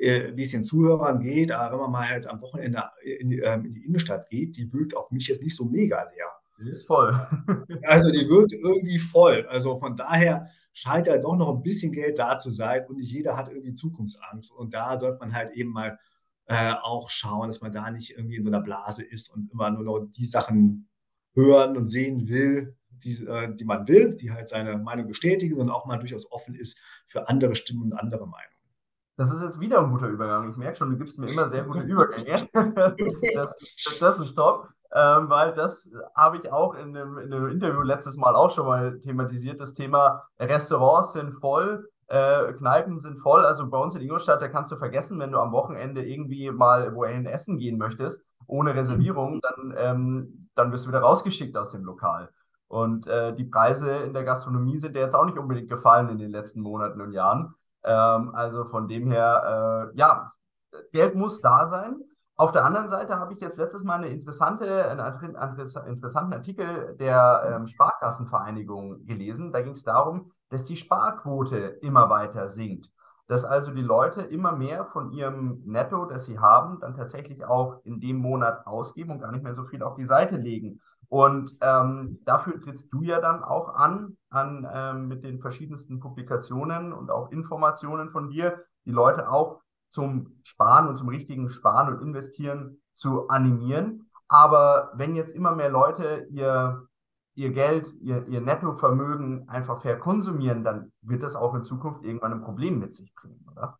äh, 0.00 0.34
wie 0.34 0.42
es 0.42 0.50
den 0.50 0.64
Zuhörern 0.64 1.20
geht, 1.20 1.52
aber 1.52 1.72
wenn 1.72 1.80
man 1.82 1.92
mal 1.92 2.08
halt 2.08 2.26
am 2.26 2.40
Wochenende 2.40 2.84
in 3.02 3.28
die, 3.28 3.38
ähm, 3.38 3.66
in 3.66 3.74
die 3.74 3.84
Innenstadt 3.84 4.28
geht, 4.30 4.56
die 4.56 4.72
wirkt 4.72 4.96
auf 4.96 5.10
mich 5.10 5.28
jetzt 5.28 5.42
nicht 5.42 5.54
so 5.54 5.66
mega 5.66 6.02
leer. 6.02 6.30
Die 6.60 6.68
ist 6.68 6.86
voll. 6.86 7.12
also 7.84 8.10
die 8.10 8.28
wird 8.28 8.52
irgendwie 8.52 8.98
voll. 8.98 9.46
Also 9.48 9.78
von 9.78 9.96
daher 9.96 10.50
scheint 10.72 11.06
ja 11.06 11.18
doch 11.18 11.36
noch 11.36 11.54
ein 11.54 11.62
bisschen 11.62 11.92
Geld 11.92 12.18
da 12.18 12.38
zu 12.38 12.50
sein 12.50 12.84
und 12.86 12.96
nicht 12.96 13.10
jeder 13.10 13.36
hat 13.36 13.48
irgendwie 13.48 13.72
Zukunftsangst. 13.72 14.52
Und 14.52 14.74
da 14.74 14.98
sollte 14.98 15.18
man 15.18 15.34
halt 15.34 15.50
eben 15.52 15.70
mal 15.70 15.98
äh, 16.46 16.74
auch 16.82 17.10
schauen, 17.10 17.48
dass 17.48 17.60
man 17.60 17.72
da 17.72 17.90
nicht 17.90 18.16
irgendwie 18.16 18.36
in 18.36 18.42
so 18.42 18.48
einer 18.48 18.60
Blase 18.60 19.02
ist 19.02 19.34
und 19.34 19.50
immer 19.52 19.70
nur 19.70 19.84
noch 19.84 20.06
die 20.10 20.26
Sachen 20.26 20.88
hören 21.32 21.76
und 21.76 21.88
sehen 21.88 22.28
will, 22.28 22.76
die, 22.90 23.24
äh, 23.24 23.54
die 23.54 23.64
man 23.64 23.88
will, 23.88 24.16
die 24.16 24.30
halt 24.30 24.48
seine 24.48 24.76
Meinung 24.76 25.06
bestätigen, 25.06 25.54
sondern 25.54 25.74
auch 25.74 25.86
mal 25.86 25.98
durchaus 25.98 26.30
offen 26.30 26.54
ist 26.54 26.78
für 27.06 27.28
andere 27.28 27.56
Stimmen 27.56 27.84
und 27.84 27.92
andere 27.94 28.26
Meinungen. 28.26 28.50
Das 29.16 29.32
ist 29.32 29.42
jetzt 29.42 29.60
wieder 29.60 29.80
ein 29.82 29.90
guter 29.90 30.08
Übergang. 30.08 30.50
Ich 30.50 30.56
merke 30.56 30.76
schon, 30.76 30.90
du 30.90 30.98
gibst 30.98 31.18
mir 31.18 31.30
immer 31.30 31.46
sehr 31.46 31.64
gute 31.64 31.80
Übergänge. 31.86 32.48
das, 33.34 33.76
das 34.00 34.20
ist 34.20 34.34
top 34.34 34.68
ähm, 34.94 35.30
weil 35.30 35.52
das 35.52 35.90
habe 36.14 36.38
ich 36.38 36.50
auch 36.50 36.74
in 36.74 36.96
einem, 36.96 37.18
in 37.18 37.32
einem, 37.32 37.48
Interview 37.48 37.82
letztes 37.82 38.16
Mal 38.16 38.34
auch 38.34 38.50
schon 38.50 38.66
mal 38.66 38.98
thematisiert. 39.00 39.60
Das 39.60 39.74
Thema 39.74 40.22
Restaurants 40.38 41.12
sind 41.12 41.32
voll, 41.32 41.88
äh, 42.08 42.52
Kneipen 42.54 42.98
sind 43.00 43.18
voll. 43.18 43.46
Also 43.46 43.70
bei 43.70 43.78
uns 43.78 43.94
in 43.94 44.02
Ingolstadt, 44.02 44.42
da 44.42 44.48
kannst 44.48 44.72
du 44.72 44.76
vergessen, 44.76 45.20
wenn 45.20 45.30
du 45.32 45.38
am 45.38 45.52
Wochenende 45.52 46.04
irgendwie 46.04 46.50
mal 46.50 46.94
wohin 46.94 47.26
essen 47.26 47.58
gehen 47.58 47.78
möchtest, 47.78 48.26
ohne 48.46 48.74
Reservierung, 48.74 49.40
dann, 49.40 49.74
ähm, 49.76 50.48
dann 50.54 50.72
wirst 50.72 50.86
du 50.86 50.88
wieder 50.90 51.00
rausgeschickt 51.00 51.56
aus 51.56 51.70
dem 51.70 51.84
Lokal. 51.84 52.28
Und 52.66 53.06
äh, 53.06 53.34
die 53.34 53.44
Preise 53.44 53.90
in 53.90 54.12
der 54.12 54.24
Gastronomie 54.24 54.76
sind 54.76 54.94
ja 54.96 55.02
jetzt 55.02 55.14
auch 55.14 55.24
nicht 55.24 55.38
unbedingt 55.38 55.68
gefallen 55.68 56.08
in 56.08 56.18
den 56.18 56.30
letzten 56.30 56.62
Monaten 56.62 57.00
und 57.00 57.12
Jahren. 57.12 57.54
Ähm, 57.84 58.34
also 58.34 58.64
von 58.64 58.88
dem 58.88 59.10
her, 59.10 59.90
äh, 59.92 59.98
ja, 59.98 60.30
Geld 60.92 61.14
muss 61.14 61.40
da 61.40 61.66
sein. 61.66 62.00
Auf 62.40 62.52
der 62.52 62.64
anderen 62.64 62.88
Seite 62.88 63.18
habe 63.18 63.34
ich 63.34 63.40
jetzt 63.40 63.58
letztes 63.58 63.84
Mal 63.84 63.96
eine 63.96 64.08
interessante, 64.08 64.88
einen 64.88 65.58
interessanten 65.88 66.32
Artikel 66.32 66.96
der 66.98 67.42
ähm, 67.44 67.66
Sparkassenvereinigung 67.66 69.04
gelesen. 69.04 69.52
Da 69.52 69.60
ging 69.60 69.72
es 69.74 69.82
darum, 69.82 70.32
dass 70.48 70.64
die 70.64 70.76
Sparquote 70.76 71.58
immer 71.82 72.08
weiter 72.08 72.48
sinkt. 72.48 72.90
Dass 73.26 73.44
also 73.44 73.72
die 73.72 73.82
Leute 73.82 74.22
immer 74.22 74.56
mehr 74.56 74.86
von 74.86 75.10
ihrem 75.10 75.60
Netto, 75.66 76.06
das 76.06 76.24
sie 76.24 76.38
haben, 76.38 76.80
dann 76.80 76.94
tatsächlich 76.94 77.44
auch 77.44 77.84
in 77.84 78.00
dem 78.00 78.16
Monat 78.16 78.66
ausgeben 78.66 79.10
und 79.10 79.18
gar 79.18 79.32
nicht 79.32 79.44
mehr 79.44 79.54
so 79.54 79.64
viel 79.64 79.82
auf 79.82 79.96
die 79.96 80.04
Seite 80.04 80.38
legen. 80.38 80.80
Und 81.08 81.58
ähm, 81.60 82.20
dafür 82.24 82.58
trittst 82.58 82.90
du 82.94 83.02
ja 83.02 83.20
dann 83.20 83.44
auch 83.44 83.74
an, 83.74 84.16
an 84.30 84.66
ähm, 84.72 85.08
mit 85.08 85.24
den 85.24 85.40
verschiedensten 85.40 86.00
Publikationen 86.00 86.94
und 86.94 87.10
auch 87.10 87.32
Informationen 87.32 88.08
von 88.08 88.30
dir, 88.30 88.64
die 88.86 88.92
Leute 88.92 89.28
auch 89.28 89.60
zum 89.90 90.40
Sparen 90.44 90.88
und 90.88 90.96
zum 90.96 91.08
richtigen 91.08 91.50
Sparen 91.50 91.94
und 91.94 92.02
Investieren 92.02 92.80
zu 92.94 93.28
animieren. 93.28 94.10
Aber 94.28 94.92
wenn 94.94 95.16
jetzt 95.16 95.34
immer 95.34 95.54
mehr 95.54 95.68
Leute 95.68 96.26
ihr, 96.30 96.86
ihr 97.34 97.50
Geld, 97.50 97.88
ihr, 98.00 98.26
ihr 98.28 98.40
Nettovermögen 98.40 99.48
einfach 99.48 99.82
verkonsumieren, 99.82 100.62
dann 100.64 100.92
wird 101.02 101.22
das 101.22 101.36
auch 101.36 101.54
in 101.54 101.64
Zukunft 101.64 102.04
irgendwann 102.04 102.32
ein 102.32 102.40
Problem 102.40 102.78
mit 102.78 102.94
sich 102.94 103.12
bringen, 103.14 103.44
oder? 103.50 103.78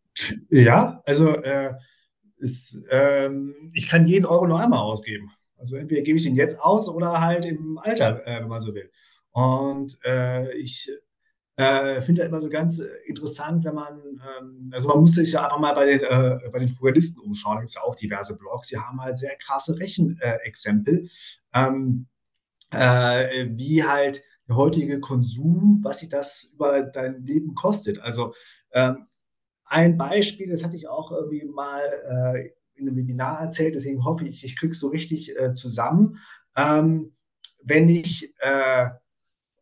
Ja, 0.49 1.01
also 1.05 1.29
äh, 1.29 1.73
ist, 2.37 2.79
ähm, 2.89 3.55
ich 3.73 3.87
kann 3.87 4.07
jeden 4.07 4.25
Euro 4.25 4.45
nur 4.45 4.59
einmal 4.59 4.79
ausgeben. 4.79 5.31
Also 5.57 5.77
entweder 5.77 6.01
gebe 6.01 6.17
ich 6.17 6.25
ihn 6.25 6.35
jetzt 6.35 6.59
aus 6.59 6.89
oder 6.89 7.21
halt 7.21 7.45
im 7.45 7.77
Alter, 7.77 8.25
äh, 8.25 8.41
wenn 8.41 8.49
man 8.49 8.59
so 8.59 8.73
will. 8.73 8.91
Und 9.31 9.97
äh, 10.03 10.51
ich 10.57 10.91
äh, 11.61 12.01
finde 12.01 12.21
ja 12.21 12.27
immer 12.27 12.39
so 12.39 12.49
ganz 12.49 12.79
äh, 12.79 12.87
interessant, 13.05 13.63
wenn 13.63 13.75
man, 13.75 13.99
ähm, 14.39 14.71
also 14.73 14.89
man 14.89 15.01
muss 15.01 15.13
sich 15.13 15.31
ja 15.31 15.43
einfach 15.43 15.59
mal 15.59 15.73
bei 15.73 15.85
den, 15.85 15.99
äh, 16.01 16.49
bei 16.51 16.59
den 16.59 16.67
Frugalisten 16.67 17.21
umschauen, 17.21 17.55
da 17.55 17.61
gibt 17.61 17.69
es 17.69 17.75
ja 17.75 17.83
auch 17.83 17.95
diverse 17.95 18.37
Blogs, 18.37 18.67
die 18.67 18.77
haben 18.77 19.01
halt 19.01 19.17
sehr 19.17 19.35
krasse 19.37 19.79
Rechenexempel, 19.79 21.09
ähm, 21.53 22.07
äh, 22.71 23.47
wie 23.49 23.83
halt 23.83 24.23
der 24.47 24.55
heutige 24.55 24.99
Konsum, 24.99 25.79
was 25.83 25.99
sich 25.99 26.09
das 26.09 26.45
über 26.53 26.83
dein 26.83 27.23
Leben 27.23 27.53
kostet. 27.55 27.99
Also 27.99 28.33
ähm, 28.71 29.07
ein 29.65 29.97
Beispiel, 29.97 30.49
das 30.49 30.63
hatte 30.63 30.75
ich 30.75 30.87
auch 30.87 31.11
irgendwie 31.11 31.45
mal 31.45 31.81
äh, 31.81 32.49
in 32.73 32.87
einem 32.87 32.97
Webinar 32.97 33.39
erzählt, 33.41 33.75
deswegen 33.75 34.03
hoffe 34.03 34.27
ich, 34.27 34.43
ich 34.43 34.57
kriege 34.57 34.71
es 34.71 34.79
so 34.79 34.89
richtig 34.89 35.37
äh, 35.37 35.53
zusammen. 35.53 36.17
Ähm, 36.55 37.13
wenn 37.63 37.89
ich 37.89 38.33
äh, 38.39 38.89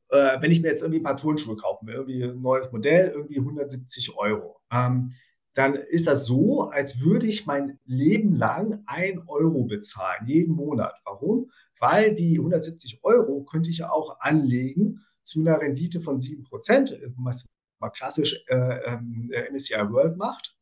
äh, 0.10 0.42
wenn 0.42 0.52
ich 0.52 0.62
mir 0.62 0.70
jetzt 0.70 0.82
irgendwie 0.82 1.00
ein 1.00 1.04
paar 1.04 1.18
Turnschuhe 1.18 1.56
kaufen 1.56 1.88
will, 1.88 1.96
irgendwie 1.96 2.24
ein 2.24 2.42
neues 2.42 2.72
Modell, 2.72 3.12
irgendwie 3.16 3.40
170 3.40 4.16
Euro, 4.18 4.60
ähm, 4.72 5.14
dann 5.54 5.76
ist 5.76 6.08
das 6.08 6.26
so, 6.26 6.70
als 6.70 7.02
würde 7.02 7.28
ich 7.28 7.46
mein 7.46 7.80
Leben 7.86 8.36
lang 8.36 8.84
ein 8.86 9.24
Euro 9.28 9.66
bezahlen, 9.66 10.28
jeden 10.28 10.56
Monat. 10.56 10.94
Warum? 11.06 11.52
Weil 11.80 12.14
die 12.14 12.38
170 12.38 13.04
Euro 13.04 13.44
könnte 13.44 13.70
ich 13.70 13.80
ja 13.80 13.90
auch 13.90 14.20
anlegen 14.20 15.02
zu 15.24 15.42
einer 15.42 15.60
Rendite 15.60 16.02
von 16.02 16.20
7%, 16.20 17.14
was 17.18 17.46
man 17.80 17.92
klassisch 17.92 18.44
äh, 18.48 18.56
ähm, 18.56 19.26
äh, 19.32 19.52
MSCI 19.52 19.76
World 19.92 20.18
macht. 20.18 20.56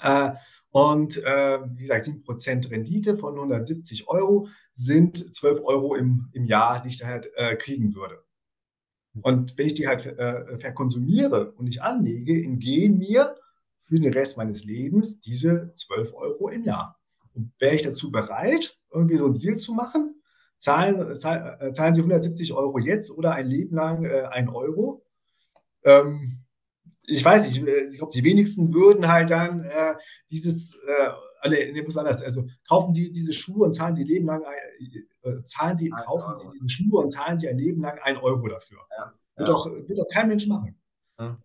Äh, 0.00 0.32
und 0.70 1.16
äh, 1.18 1.58
wie 1.74 1.82
gesagt, 1.82 2.06
7% 2.06 2.70
Rendite 2.70 3.16
von 3.16 3.34
170 3.34 4.08
Euro 4.08 4.48
sind 4.72 5.34
12 5.34 5.62
Euro 5.64 5.94
im, 5.94 6.28
im 6.32 6.44
Jahr, 6.44 6.82
die 6.82 6.88
ich 6.88 6.98
da 6.98 7.06
halt 7.06 7.30
äh, 7.36 7.56
kriegen 7.56 7.94
würde. 7.94 8.25
Und 9.22 9.56
wenn 9.56 9.66
ich 9.66 9.74
die 9.74 9.88
halt 9.88 10.04
äh, 10.06 10.58
verkonsumiere 10.58 11.52
und 11.52 11.64
nicht 11.64 11.82
anlege, 11.82 12.34
entgehen 12.42 12.98
mir 12.98 13.36
für 13.80 13.98
den 13.98 14.12
Rest 14.12 14.36
meines 14.36 14.64
Lebens 14.64 15.20
diese 15.20 15.72
12 15.76 16.14
Euro 16.14 16.48
im 16.48 16.64
Jahr. 16.64 16.98
Und 17.34 17.52
wäre 17.58 17.74
ich 17.74 17.82
dazu 17.82 18.10
bereit, 18.10 18.78
irgendwie 18.92 19.16
so 19.16 19.26
einen 19.26 19.38
Deal 19.38 19.56
zu 19.56 19.74
machen? 19.74 20.20
Zahlen, 20.58 21.14
zahl, 21.14 21.58
äh, 21.60 21.72
zahlen 21.72 21.94
Sie 21.94 22.00
170 22.00 22.52
Euro 22.52 22.78
jetzt 22.78 23.10
oder 23.10 23.32
ein 23.32 23.46
Leben 23.46 23.76
lang 23.76 24.04
äh, 24.04 24.22
1 24.30 24.50
Euro? 24.52 25.04
Ähm, 25.84 26.40
ich 27.06 27.24
weiß 27.24 27.46
nicht, 27.46 27.66
äh, 27.66 27.86
ich 27.88 27.98
glaube, 27.98 28.12
die 28.12 28.24
wenigsten 28.24 28.74
würden 28.74 29.08
halt 29.08 29.30
dann 29.30 29.64
äh, 29.64 29.94
dieses, 30.30 30.76
äh, 31.52 31.56
alle, 31.56 31.72
nee, 31.72 31.82
muss 31.82 31.96
anders, 31.96 32.22
also 32.22 32.46
kaufen 32.68 32.94
Sie 32.94 33.12
diese 33.12 33.32
Schuhe 33.32 33.64
und 33.64 33.72
zahlen 33.72 33.94
Sie 33.94 34.04
Leben 34.04 34.26
lang, 34.26 34.42
äh, 34.42 35.28
äh 35.28 35.44
zahlen 35.44 35.76
Sie, 35.76 35.90
kaufen 35.90 36.38
Sie 36.38 36.48
diese 36.54 36.68
Schuhe 36.68 37.02
und 37.02 37.10
zahlen 37.10 37.38
Sie 37.38 37.48
ein 37.48 37.58
Leben 37.58 37.82
lang 37.82 37.98
1 38.02 38.20
Euro 38.22 38.46
dafür. 38.48 38.78
Ja, 38.96 39.12
wird, 39.36 39.48
Doch, 39.48 39.66
wird 39.66 39.98
doch 39.98 40.08
kein 40.12 40.28
Mensch 40.28 40.46
machen. 40.46 40.76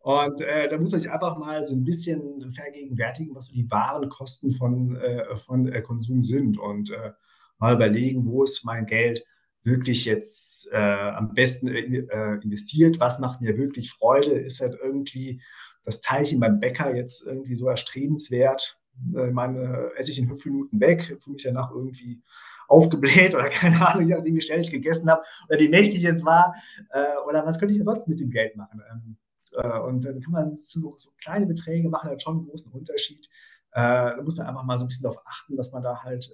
Und 0.01 0.41
äh, 0.41 0.67
da 0.67 0.77
muss 0.77 0.91
man 0.91 0.99
sich 0.99 1.09
einfach 1.09 1.37
mal 1.37 1.65
so 1.65 1.75
ein 1.75 1.85
bisschen 1.85 2.51
vergegenwärtigen, 2.53 3.33
was 3.33 3.47
so 3.47 3.53
die 3.53 3.71
wahren 3.71 4.09
Kosten 4.09 4.51
von, 4.51 4.97
äh, 4.97 5.37
von 5.37 5.67
äh, 5.67 5.81
Konsum 5.81 6.21
sind 6.23 6.59
und 6.59 6.91
äh, 6.91 7.13
mal 7.57 7.75
überlegen, 7.75 8.25
wo 8.25 8.43
ist 8.43 8.65
mein 8.65 8.85
Geld 8.85 9.23
wirklich 9.63 10.05
jetzt 10.05 10.69
äh, 10.73 10.77
am 10.77 11.33
besten 11.33 11.69
äh, 11.69 12.33
investiert, 12.43 12.99
was 12.99 13.19
macht 13.19 13.39
mir 13.39 13.57
wirklich 13.57 13.91
Freude, 13.91 14.31
ist 14.31 14.59
halt 14.59 14.75
irgendwie 14.81 15.41
das 15.83 16.01
Teilchen 16.01 16.39
beim 16.39 16.59
Bäcker 16.59 16.93
jetzt 16.95 17.25
irgendwie 17.25 17.55
so 17.55 17.67
erstrebenswert, 17.67 18.77
äh, 19.15 19.32
meine, 19.32 19.91
esse 19.95 20.12
ich 20.12 20.19
in 20.19 20.27
fünf 20.27 20.45
Minuten 20.45 20.80
weg, 20.80 21.17
fühle 21.21 21.34
mich 21.34 21.43
danach 21.43 21.71
irgendwie 21.71 22.21
aufgebläht 22.67 23.36
oder 23.36 23.49
keine 23.49 23.86
Ahnung, 23.88 24.08
je 24.08 24.15
nachdem, 24.15 24.36
wie 24.36 24.41
schnell 24.41 24.62
ich 24.62 24.71
gegessen 24.71 25.10
habe 25.10 25.23
oder 25.49 25.60
wie 25.60 25.69
mächtig 25.69 26.04
es 26.04 26.25
war 26.25 26.56
äh, 26.91 27.17
oder 27.27 27.45
was 27.45 27.60
könnte 27.60 27.75
ich 27.75 27.84
sonst 27.84 28.08
mit 28.08 28.19
dem 28.19 28.32
Geld 28.32 28.56
machen. 28.56 28.82
Ähm, 28.91 29.17
äh, 29.54 29.80
und 29.80 30.06
dann 30.06 30.21
kann 30.21 30.32
man 30.32 30.56
so, 30.56 30.93
so 30.97 31.12
kleine 31.21 31.45
Beträge 31.45 31.89
machen 31.89 32.10
halt 32.10 32.21
schon 32.21 32.38
einen 32.38 32.47
großen 32.47 32.71
Unterschied. 32.71 33.27
Äh, 33.73 34.15
da 34.15 34.21
muss 34.23 34.38
man 34.38 34.47
einfach 34.47 34.63
mal 34.63 34.77
so 34.77 34.86
ein 34.86 34.88
bisschen 34.88 35.04
darauf 35.04 35.21
achten, 35.25 35.56
dass 35.56 35.71
man 35.71 35.84
da 35.84 36.01
halt 36.01 36.34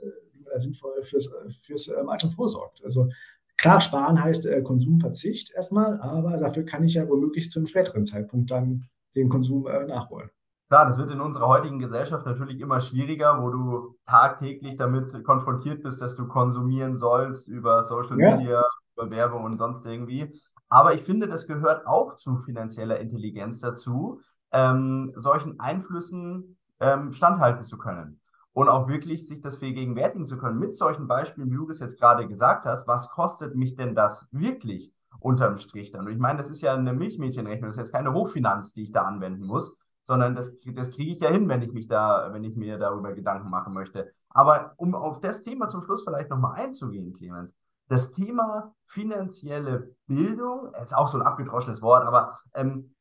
sinnvoll 0.55 1.03
fürs, 1.03 1.29
fürs 1.61 1.89
Alter 1.89 2.31
vorsorgt. 2.31 2.81
Also 2.83 3.09
klar, 3.57 3.81
sparen 3.81 4.23
heißt 4.23 4.47
Konsumverzicht 4.63 5.51
erstmal, 5.53 5.99
aber 5.99 6.37
dafür 6.37 6.63
kann 6.63 6.85
ich 6.85 6.93
ja 6.93 7.07
womöglich 7.07 7.51
zu 7.51 7.59
einem 7.59 7.67
späteren 7.67 8.05
Zeitpunkt 8.05 8.49
dann 8.49 8.87
den 9.13 9.27
Konsum 9.27 9.63
nachholen. 9.63 10.29
Klar, 10.69 10.85
das 10.85 10.97
wird 10.97 11.11
in 11.11 11.21
unserer 11.21 11.47
heutigen 11.47 11.79
Gesellschaft 11.79 12.25
natürlich 12.25 12.59
immer 12.59 12.81
schwieriger, 12.81 13.41
wo 13.41 13.49
du 13.49 13.95
tagtäglich 14.05 14.75
damit 14.75 15.23
konfrontiert 15.23 15.81
bist, 15.81 16.01
dass 16.01 16.15
du 16.17 16.27
konsumieren 16.27 16.97
sollst 16.97 17.47
über 17.47 17.83
Social 17.83 18.19
ja. 18.19 18.35
Media, 18.35 18.65
über 18.97 19.09
Werbung 19.09 19.45
und 19.45 19.55
sonst 19.55 19.85
irgendwie. 19.85 20.29
Aber 20.67 20.93
ich 20.93 21.01
finde, 21.01 21.29
das 21.29 21.47
gehört 21.47 21.87
auch 21.87 22.17
zu 22.17 22.35
finanzieller 22.35 22.99
Intelligenz 22.99 23.61
dazu, 23.61 24.19
ähm, 24.51 25.13
solchen 25.15 25.57
Einflüssen 25.57 26.57
ähm, 26.81 27.13
standhalten 27.13 27.61
zu 27.61 27.77
können. 27.77 28.19
Und 28.51 28.67
auch 28.67 28.89
wirklich 28.89 29.25
sich 29.25 29.39
das 29.39 29.57
vergegenwärtigen 29.57 30.27
zu 30.27 30.37
können 30.37 30.57
mit 30.57 30.75
solchen 30.75 31.07
Beispielen, 31.07 31.49
wie 31.49 31.55
du 31.55 31.67
das 31.67 31.79
jetzt 31.79 31.99
gerade 31.99 32.27
gesagt 32.27 32.65
hast. 32.65 32.87
Was 32.87 33.09
kostet 33.09 33.55
mich 33.55 33.75
denn 33.75 33.95
das 33.95 34.27
wirklich 34.31 34.91
unterm 35.19 35.55
Strich 35.55 35.91
dann? 35.91 36.07
Und 36.07 36.11
ich 36.11 36.17
meine, 36.17 36.39
das 36.39 36.49
ist 36.49 36.61
ja 36.61 36.73
eine 36.73 36.91
Milchmädchenrechnung, 36.91 37.69
das 37.69 37.77
ist 37.77 37.83
jetzt 37.83 37.93
keine 37.93 38.13
Hochfinanz, 38.13 38.73
die 38.73 38.83
ich 38.83 38.91
da 38.91 39.03
anwenden 39.03 39.45
muss, 39.45 39.77
sondern 40.07 40.35
das, 40.35 40.55
das 40.73 40.91
kriege 40.91 41.11
ich 41.11 41.19
ja 41.19 41.29
hin, 41.29 41.49
wenn 41.49 41.61
ich 41.61 41.73
mich 41.73 41.89
da, 41.89 42.29
wenn 42.31 42.45
ich 42.45 42.55
mir 42.55 42.77
darüber 42.77 43.11
Gedanken 43.11 43.49
machen 43.49 43.73
möchte. 43.73 44.09
Aber 44.29 44.73
um 44.77 44.95
auf 44.95 45.19
das 45.19 45.43
Thema 45.43 45.67
zum 45.67 45.81
Schluss 45.81 46.05
vielleicht 46.05 46.29
nochmal 46.29 46.61
einzugehen, 46.61 47.11
Clemens, 47.11 47.53
das 47.89 48.13
Thema 48.13 48.73
finanzielle 48.85 49.93
Bildung, 50.07 50.71
ist 50.81 50.95
auch 50.95 51.07
so 51.07 51.17
ein 51.17 51.25
abgedroschenes 51.25 51.81
Wort, 51.81 52.05
aber 52.05 52.37
ähm, 52.53 52.95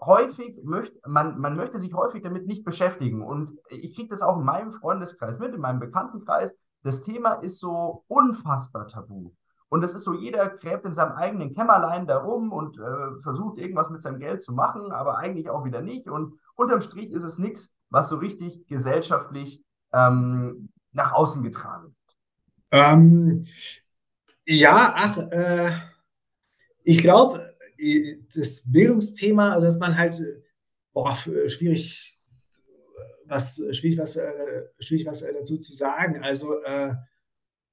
häufig 0.00 0.58
möchte 0.64 0.98
man, 1.06 1.38
man 1.38 1.56
möchte 1.56 1.78
sich 1.78 1.92
häufig 1.92 2.22
damit 2.22 2.46
nicht 2.46 2.64
beschäftigen. 2.64 3.22
Und 3.22 3.58
ich 3.68 3.94
kriege 3.94 4.08
das 4.08 4.22
auch 4.22 4.38
in 4.38 4.46
meinem 4.46 4.72
Freundeskreis 4.72 5.40
mit, 5.40 5.54
in 5.54 5.60
meinem 5.60 5.78
Bekanntenkreis. 5.78 6.56
Das 6.82 7.02
Thema 7.02 7.34
ist 7.34 7.60
so 7.60 8.04
unfassbar 8.08 8.86
tabu. 8.88 9.32
Und 9.72 9.82
es 9.82 9.94
ist 9.94 10.04
so, 10.04 10.12
jeder 10.12 10.50
gräbt 10.50 10.84
in 10.84 10.92
seinem 10.92 11.12
eigenen 11.12 11.50
Kämmerlein 11.50 12.06
da 12.06 12.18
rum 12.18 12.52
und 12.52 12.76
äh, 12.76 13.18
versucht 13.22 13.56
irgendwas 13.56 13.88
mit 13.88 14.02
seinem 14.02 14.18
Geld 14.18 14.42
zu 14.42 14.52
machen, 14.52 14.92
aber 14.92 15.16
eigentlich 15.16 15.48
auch 15.48 15.64
wieder 15.64 15.80
nicht. 15.80 16.08
Und 16.08 16.38
unterm 16.56 16.82
Strich 16.82 17.10
ist 17.10 17.24
es 17.24 17.38
nichts, 17.38 17.78
was 17.88 18.10
so 18.10 18.18
richtig 18.18 18.66
gesellschaftlich 18.66 19.64
ähm, 19.94 20.68
nach 20.92 21.14
außen 21.14 21.42
getragen 21.42 21.84
wird. 21.84 22.16
Ähm, 22.70 23.46
ja, 24.44 24.92
ach, 24.94 25.16
äh, 25.30 25.70
ich 26.82 26.98
glaube, 26.98 27.56
das 28.34 28.70
Bildungsthema, 28.70 29.54
also 29.54 29.66
dass 29.66 29.78
man 29.78 29.96
halt, 29.96 30.22
boah, 30.92 31.16
schwierig, 31.16 32.18
was, 33.24 33.62
schwierig 33.70 33.96
was, 33.96 34.16
äh, 34.16 34.64
schwierig 34.80 35.06
was 35.06 35.22
äh, 35.22 35.32
dazu 35.32 35.56
zu 35.56 35.72
sagen. 35.72 36.22
Also, 36.22 36.62
äh, 36.62 36.92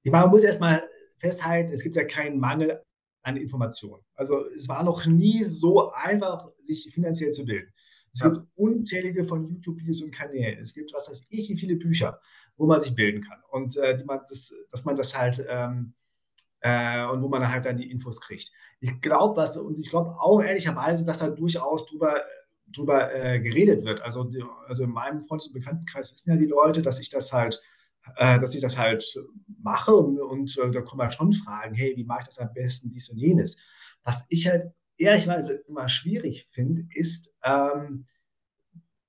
ich 0.02 0.10
meine, 0.10 0.24
man 0.24 0.30
muss 0.30 0.44
erstmal 0.44 0.82
festhalten, 1.20 1.72
es 1.72 1.82
gibt 1.82 1.96
ja 1.96 2.04
keinen 2.04 2.40
Mangel 2.40 2.82
an 3.22 3.36
Informationen. 3.36 4.02
Also 4.14 4.46
es 4.56 4.68
war 4.68 4.82
noch 4.82 5.06
nie 5.06 5.44
so 5.44 5.92
einfach, 5.92 6.48
sich 6.60 6.90
finanziell 6.92 7.30
zu 7.32 7.44
bilden. 7.44 7.72
Es 8.12 8.20
ja. 8.20 8.28
gibt 8.28 8.46
unzählige 8.56 9.24
von 9.24 9.46
YouTube-Videos 9.46 10.02
und 10.02 10.12
Kanälen. 10.12 10.58
Es 10.60 10.74
gibt, 10.74 10.92
was 10.92 11.08
weiß 11.08 11.26
ich, 11.28 11.48
wie 11.48 11.56
viele 11.56 11.76
Bücher, 11.76 12.20
wo 12.56 12.66
man 12.66 12.80
sich 12.80 12.94
bilden 12.94 13.22
kann. 13.22 13.38
Und 13.50 13.76
äh, 13.76 13.96
man 14.06 14.20
das, 14.28 14.52
dass 14.70 14.84
man 14.84 14.96
das 14.96 15.16
halt 15.16 15.44
ähm, 15.48 15.94
äh, 16.60 17.04
und 17.06 17.22
wo 17.22 17.28
man 17.28 17.50
halt 17.50 17.64
dann 17.64 17.76
die 17.76 17.90
Infos 17.90 18.20
kriegt. 18.20 18.50
Ich 18.80 19.00
glaube, 19.00 19.36
was, 19.36 19.56
und 19.56 19.78
ich 19.78 19.90
glaube 19.90 20.16
auch 20.18 20.42
ehrlicherweise, 20.42 21.04
dass 21.04 21.18
da 21.18 21.28
durchaus 21.28 21.86
drüber, 21.86 22.22
drüber 22.66 23.14
äh, 23.14 23.40
geredet 23.40 23.84
wird. 23.84 24.00
Also, 24.00 24.30
also 24.66 24.84
in 24.84 24.90
meinem 24.90 25.22
Freundes- 25.22 25.48
und 25.48 25.54
Bekanntenkreis 25.54 26.12
wissen 26.12 26.30
ja 26.30 26.36
die 26.36 26.46
Leute, 26.46 26.82
dass 26.82 27.00
ich 27.00 27.10
das 27.10 27.32
halt 27.32 27.62
dass 28.16 28.54
ich 28.54 28.60
das 28.60 28.78
halt 28.78 29.04
mache 29.62 29.94
und, 29.94 30.20
und 30.20 30.58
äh, 30.58 30.70
da 30.70 30.80
kommen 30.80 31.02
halt 31.02 31.14
schon 31.14 31.32
Fragen, 31.32 31.74
hey, 31.74 31.94
wie 31.96 32.04
mache 32.04 32.20
ich 32.22 32.26
das 32.26 32.38
am 32.38 32.52
besten, 32.52 32.90
dies 32.90 33.08
und 33.08 33.18
jenes. 33.18 33.56
Was 34.02 34.26
ich 34.28 34.48
halt 34.48 34.72
ehrlicherweise 34.96 35.54
immer 35.66 35.88
schwierig 35.88 36.46
finde, 36.50 36.86
ist, 36.94 37.32
ähm, 37.42 38.06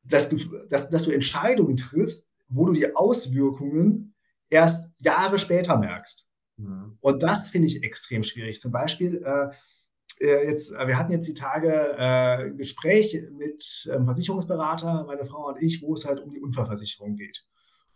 dass, 0.03 0.29
dass, 0.69 0.89
dass 0.89 1.03
du 1.03 1.11
Entscheidungen 1.11 1.77
triffst, 1.77 2.27
wo 2.47 2.65
du 2.65 2.73
die 2.73 2.95
Auswirkungen 2.95 4.13
erst 4.49 4.89
Jahre 4.99 5.37
später 5.37 5.77
merkst. 5.77 6.27
Mhm. 6.57 6.97
Und 6.99 7.23
das 7.23 7.49
finde 7.49 7.67
ich 7.67 7.83
extrem 7.83 8.23
schwierig. 8.23 8.59
Zum 8.59 8.71
Beispiel, 8.71 9.23
äh, 9.23 10.25
äh 10.25 10.49
jetzt, 10.49 10.71
wir 10.71 10.97
hatten 10.97 11.11
jetzt 11.11 11.27
die 11.27 11.33
Tage 11.33 11.71
äh, 11.97 12.45
ein 12.45 12.57
Gespräch 12.57 13.17
mit 13.31 13.89
einem 13.91 14.05
Versicherungsberater, 14.05 15.05
meine 15.05 15.25
Frau 15.25 15.47
und 15.47 15.61
ich, 15.61 15.81
wo 15.81 15.93
es 15.93 16.05
halt 16.05 16.19
um 16.19 16.31
die 16.31 16.41
Unfallversicherung 16.41 17.15
geht. 17.15 17.45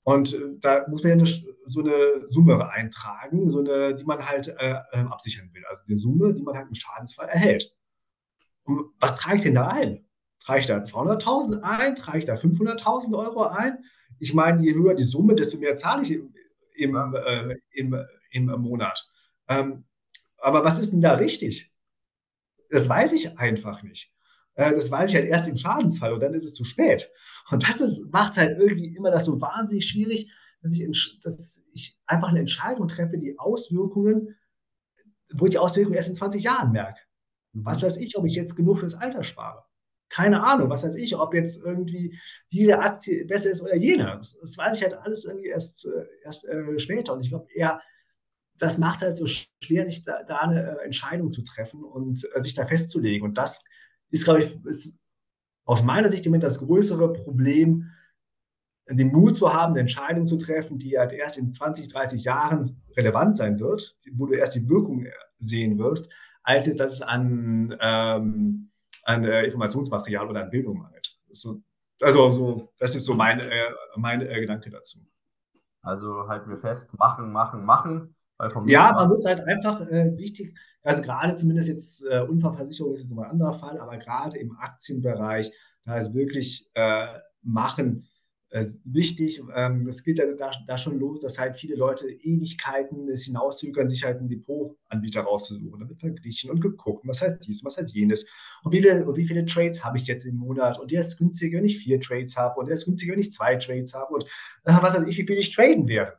Und 0.06 0.36
äh, 0.36 0.40
da 0.62 0.88
muss 0.88 1.02
man 1.02 1.10
ja 1.10 1.18
eine, 1.18 1.26
so 1.66 1.80
eine 1.80 2.28
Summe 2.30 2.70
eintragen, 2.70 3.50
so 3.50 3.60
eine, 3.60 3.96
die 3.96 4.04
man 4.04 4.24
halt 4.24 4.50
äh, 4.60 4.76
ähm, 4.94 5.08
absichern 5.12 5.50
will. 5.52 5.64
Also 5.68 5.82
eine 5.88 5.98
Summe, 5.98 6.34
die 6.36 6.44
man 6.44 6.56
halt 6.56 6.68
im 6.68 6.76
Schadensfall 6.76 7.28
erhält. 7.28 7.76
Und 8.66 8.92
was 9.00 9.18
trage 9.18 9.38
ich 9.38 9.42
denn 9.42 9.56
da 9.56 9.68
ein? 9.68 10.06
Trage 10.40 10.60
ich 10.60 10.68
da 10.68 10.78
200.000 10.78 11.62
ein? 11.62 11.96
Trage 11.96 12.20
ich 12.20 12.26
da 12.26 12.36
500.000 12.36 13.18
Euro 13.18 13.48
ein? 13.48 13.84
Ich 14.20 14.36
meine, 14.36 14.62
je 14.62 14.76
höher 14.76 14.94
die 14.94 15.04
Summe, 15.04 15.34
desto 15.34 15.58
mehr 15.58 15.76
zahle 15.76 16.04
ich 16.04 16.12
im, 16.12 16.36
im, 16.76 16.96
äh, 16.96 17.56
im, 17.72 17.98
im 18.30 18.46
Monat. 18.62 19.04
Ähm, 19.48 19.86
aber 20.38 20.64
was 20.64 20.78
ist 20.78 20.92
denn 20.92 21.02
da 21.02 21.16
richtig? 21.16 21.74
Das 22.70 22.88
weiß 22.88 23.14
ich 23.14 23.40
einfach 23.40 23.82
nicht. 23.82 24.15
Äh, 24.56 24.74
das 24.74 24.90
weiß 24.92 25.10
ich 25.10 25.16
halt 25.16 25.28
erst 25.28 25.48
im 25.48 25.56
Schadensfall 25.56 26.14
und 26.14 26.22
dann 26.22 26.34
ist 26.34 26.46
es 26.46 26.54
zu 26.54 26.64
spät. 26.64 27.10
Und 27.52 27.68
das 27.68 28.02
macht 28.12 28.38
halt 28.38 28.58
irgendwie 28.58 28.96
immer 28.96 29.12
das 29.12 29.26
so 29.26 29.40
wahnsinnig 29.40 29.88
schwierig, 29.88 30.32
dass 30.62 30.74
ich, 30.74 31.20
dass 31.22 31.64
ich 31.74 31.98
einfach 32.06 32.30
eine 32.30 32.40
Entscheidung 32.40 32.88
treffe, 32.88 33.18
die 33.18 33.38
Auswirkungen, 33.38 34.36
wo 35.34 35.46
ich 35.46 35.52
die 35.52 35.60
Auswirkungen 35.60 35.96
erst 35.96 36.10
in 36.10 36.16
20 36.16 36.44
Jahren 36.44 36.72
merke. 36.72 37.00
Was 37.54 37.84
weiß 37.84 37.98
ich, 37.98 38.18
ob 38.18 38.26
ich 38.26 38.36
jetzt 38.36 38.56
genug 38.56 38.80
fürs 38.80 38.96
Alter 38.96 39.24
spare. 39.24 39.64
keine 40.10 40.44
Ahnung, 40.44 40.70
was 40.70 40.84
weiß 40.84 40.96
ich, 40.96 41.16
ob 41.16 41.34
jetzt 41.34 41.64
irgendwie 41.64 42.18
diese 42.52 42.80
Aktie 42.80 43.26
besser 43.26 43.50
ist 43.50 43.62
oder 43.62 43.76
jene. 43.76 44.06
Das, 44.06 44.38
das 44.40 44.58
weiß 44.58 44.78
ich 44.78 44.84
halt 44.84 44.94
alles 44.94 45.26
irgendwie 45.26 45.48
erst, 45.48 45.86
äh, 45.88 46.06
erst 46.24 46.46
äh, 46.48 46.80
später. 46.80 47.14
Und 47.14 47.22
ich 47.22 47.30
glaube 47.30 47.48
eher, 47.54 47.82
das 48.58 48.78
macht 48.78 48.98
es 48.98 49.02
halt 49.02 49.18
so 49.18 49.26
schwer, 49.26 49.86
sich 49.86 50.04
da, 50.04 50.24
da 50.24 50.40
eine 50.40 50.80
äh, 50.80 50.86
Entscheidung 50.86 51.32
zu 51.32 51.44
treffen 51.44 51.84
und 51.84 52.28
äh, 52.34 52.44
sich 52.44 52.54
da 52.54 52.66
festzulegen. 52.66 53.28
Und 53.28 53.38
das 53.38 53.64
ist, 54.16 54.24
glaube 54.24 54.40
ich, 54.40 54.66
ist 54.66 54.98
aus 55.66 55.84
meiner 55.84 56.10
Sicht 56.10 56.26
immer 56.26 56.40
das 56.40 56.60
größere 56.60 57.12
Problem, 57.14 57.92
den 58.88 59.12
Mut 59.12 59.36
zu 59.36 59.52
haben, 59.52 59.74
eine 59.74 59.82
Entscheidung 59.82 60.28
zu 60.28 60.38
treffen, 60.38 60.78
die 60.78 60.98
halt 60.98 61.12
erst 61.12 61.38
in 61.38 61.54
20, 61.54 61.88
30 61.88 62.24
Jahren 62.24 62.82
relevant 62.96 63.38
sein 63.38 63.60
wird, 63.60 63.98
wo 64.14 64.28
du 64.28 64.34
erst 64.34 64.56
die 64.56 64.70
Wirkung 64.70 65.08
sehen 65.40 65.78
wirst, 65.80 66.12
als 66.44 66.68
jetzt, 66.68 66.80
dass 66.80 66.94
es 66.94 67.02
an, 67.02 67.76
ähm, 67.82 68.72
an 69.04 69.26
äh, 69.26 69.46
Informationsmaterial 69.46 70.30
oder 70.30 70.44
an 70.44 70.52
Bildung 70.52 70.78
mangelt. 70.78 71.20
So, 71.32 71.62
also 72.00 72.30
so, 72.30 72.74
das 72.78 72.96
ist 72.96 73.06
so 73.06 73.16
mein, 73.16 73.40
äh, 73.40 73.72
mein 73.96 74.22
äh, 74.22 74.40
Gedanke 74.40 74.70
dazu. 74.70 75.00
Also 75.82 76.28
halten 76.28 76.50
wir 76.50 76.58
fest, 76.58 76.98
machen, 76.98 77.32
machen, 77.32 77.66
machen. 77.66 78.16
Ja, 78.68 78.94
man 78.94 79.10
muss 79.10 79.26
halt 79.26 79.42
einfach 79.42 79.82
äh, 79.82 80.16
wichtig, 80.18 80.58
also 80.84 81.02
gerade 81.02 81.36
zumindest 81.36 81.70
jetzt 81.70 82.04
äh, 82.04 82.22
Unfallversicherung 82.22 82.94
ist 82.94 83.02
jetzt 83.02 83.10
nochmal 83.10 83.26
ein 83.26 83.32
anderer 83.32 83.54
Fall, 83.54 83.80
aber 83.80 83.98
gerade 83.98 84.38
im 84.38 84.56
Aktienbereich, 84.58 85.52
da 85.84 85.98
ist 85.98 86.14
wirklich 86.14 86.70
äh, 86.76 87.08
machen 87.42 88.08
äh, 88.50 88.64
wichtig. 88.84 89.42
Ähm, 89.56 89.86
das 89.86 90.04
geht 90.04 90.20
ja 90.20 90.26
da, 90.34 90.52
da, 90.68 90.78
schon 90.78 91.00
los, 91.00 91.22
dass 91.22 91.40
halt 91.40 91.58
viele 91.58 91.76
Leute 91.76 92.08
Ewigkeiten 92.08 93.10
es 93.10 93.26
hinauszögern, 93.26 93.90
sich 93.90 94.04
halt 94.04 94.20
einen 94.20 94.28
Depotanbieter 94.28 95.22
rauszusuchen. 95.22 95.80
Da 95.80 95.90
wird 95.90 96.00
verglichen 96.00 96.52
und 96.52 96.62
geguckt, 96.62 97.06
was 97.08 97.22
heißt 97.22 97.46
dies, 97.46 97.64
was 97.64 97.78
heißt 97.78 97.94
jenes. 97.94 98.26
Und 98.64 98.72
wie 98.72 98.82
viele, 98.82 99.06
und 99.06 99.18
wie 99.18 99.26
viele 99.26 99.46
Trades 99.46 99.84
habe 99.84 99.98
ich 99.98 100.06
jetzt 100.08 100.26
im 100.26 100.36
Monat? 100.38 100.80
Und 100.80 100.92
der 100.92 101.02
ist 101.02 101.18
günstiger, 101.18 101.58
wenn 101.58 101.66
ich 101.66 101.80
vier 101.80 102.00
Trades 102.00 102.38
habe. 102.38 102.60
Und 102.60 102.68
der 102.68 102.76
ist 102.76 102.86
günstiger, 102.86 103.14
wenn 103.14 103.20
ich 103.20 103.34
zwei 103.34 103.56
Trades 103.56 103.94
habe. 103.94 104.14
Und 104.14 104.24
äh, 104.24 104.74
was 104.82 104.96
weiß 104.96 105.08
ich, 105.08 105.18
wie 105.18 105.26
viel 105.26 105.38
ich 105.38 105.54
traden 105.54 105.88
werde. 105.88 106.14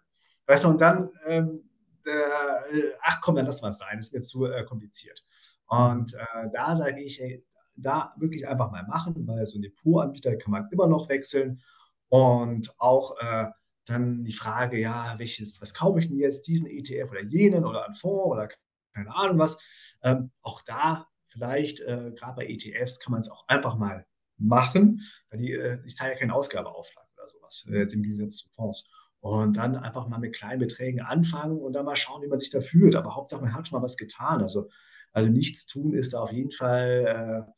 Weißt 0.47 0.65
du, 0.65 0.69
und 0.69 0.81
dann, 0.81 1.11
ähm, 1.27 1.63
äh, 2.07 2.93
ach 3.03 3.21
komm, 3.21 3.37
dann 3.37 3.47
lass 3.47 3.63
was 3.63 3.79
sein, 3.79 3.97
das 3.97 4.13
wird 4.13 4.25
zu 4.25 4.47
äh, 4.47 4.65
kompliziert. 4.65 5.25
Und 5.67 6.15
äh, 6.15 6.49
da 6.53 6.77
sage 6.77 7.03
ich, 7.03 7.21
ey, 7.21 7.45
da 7.77 8.15
wirklich 8.17 8.47
einfach 8.49 8.71
mal 8.71 8.85
machen, 8.85 9.27
weil 9.27 9.47
so 9.47 9.59
ein 9.59 9.63
Depotanbieter 9.63 10.37
kann 10.37 10.51
man 10.51 10.69
immer 10.71 10.87
noch 10.87 11.09
wechseln 11.09 11.61
und 12.09 12.73
auch 12.79 13.19
äh, 13.21 13.47
dann 13.85 14.25
die 14.25 14.33
Frage, 14.33 14.79
ja, 14.79 15.15
welches, 15.19 15.61
was 15.61 15.75
kaufe 15.75 16.01
ich 16.01 16.09
denn 16.09 16.19
jetzt, 16.19 16.47
diesen 16.49 16.67
ETF 16.67 17.11
oder 17.11 17.23
jenen 17.23 17.65
oder 17.65 17.85
einen 17.85 17.95
Fonds 17.95 18.27
oder 18.27 18.49
keine 18.95 19.15
Ahnung 19.15 19.39
was. 19.39 19.59
Ähm, 20.03 20.31
auch 20.43 20.63
da 20.63 21.07
vielleicht, 21.27 21.81
äh, 21.81 22.13
gerade 22.17 22.37
bei 22.37 22.47
ETFs, 22.47 22.99
kann 22.99 23.13
man 23.13 23.21
es 23.21 23.31
auch 23.31 23.47
einfach 23.49 23.77
mal 23.77 24.07
machen, 24.39 25.03
weil 25.31 25.39
die, 25.39 25.53
äh, 25.53 25.79
ich 25.85 25.97
zahle 25.97 26.13
ja 26.13 26.19
keinen 26.19 26.31
Ausgabeaufschlag 26.31 27.07
oder 27.17 27.29
sowas, 27.29 27.67
jetzt 27.71 27.95
im 27.95 28.03
Gegensatz 28.03 28.37
zu 28.39 28.51
Fonds. 28.51 28.91
Und 29.27 29.57
dann 29.57 29.75
einfach 29.75 30.07
mal 30.07 30.21
mit 30.21 30.37
kleinen 30.37 30.61
Beträgen 30.61 31.01
anfangen 31.01 31.59
und 31.59 31.73
dann 31.73 31.85
mal 31.85 31.97
schauen, 31.97 32.23
wie 32.23 32.29
man 32.29 32.39
sich 32.39 32.51
da 32.51 32.61
fühlt. 32.61 32.95
Aber 32.95 33.17
Hauptsache, 33.17 33.43
man 33.43 33.55
hat 33.55 33.67
schon 33.67 33.77
mal 33.77 33.85
was 33.85 33.97
getan. 33.97 34.41
Also, 34.41 34.69
also 35.13 35.29
nichts 35.29 35.67
tun 35.67 35.95
ist 35.95 36.15
da 36.15 36.21
auf 36.21 36.31
jeden 36.31 36.53
Fall, 36.53 37.49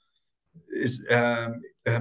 äh, 0.73 0.75
ist, 0.75 1.05
äh, 1.07 1.51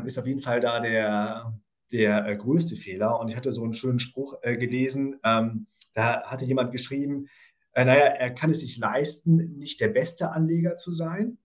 ist 0.05 0.17
auf 0.17 0.25
jeden 0.25 0.39
Fall 0.39 0.61
da 0.61 0.79
der, 0.79 1.59
der 1.91 2.25
äh, 2.27 2.37
größte 2.37 2.77
Fehler. 2.77 3.19
Und 3.19 3.27
ich 3.27 3.35
hatte 3.35 3.51
so 3.51 3.61
einen 3.61 3.73
schönen 3.73 3.99
Spruch 3.99 4.35
äh, 4.41 4.55
gelesen, 4.55 5.19
ähm, 5.25 5.67
da 5.93 6.23
hatte 6.23 6.45
jemand 6.45 6.71
geschrieben, 6.71 7.27
äh, 7.73 7.83
naja, 7.83 8.05
er 8.05 8.33
kann 8.33 8.49
es 8.49 8.61
sich 8.61 8.77
leisten, 8.77 9.57
nicht 9.57 9.81
der 9.81 9.89
beste 9.89 10.31
Anleger 10.31 10.77
zu 10.77 10.93
sein, 10.93 11.39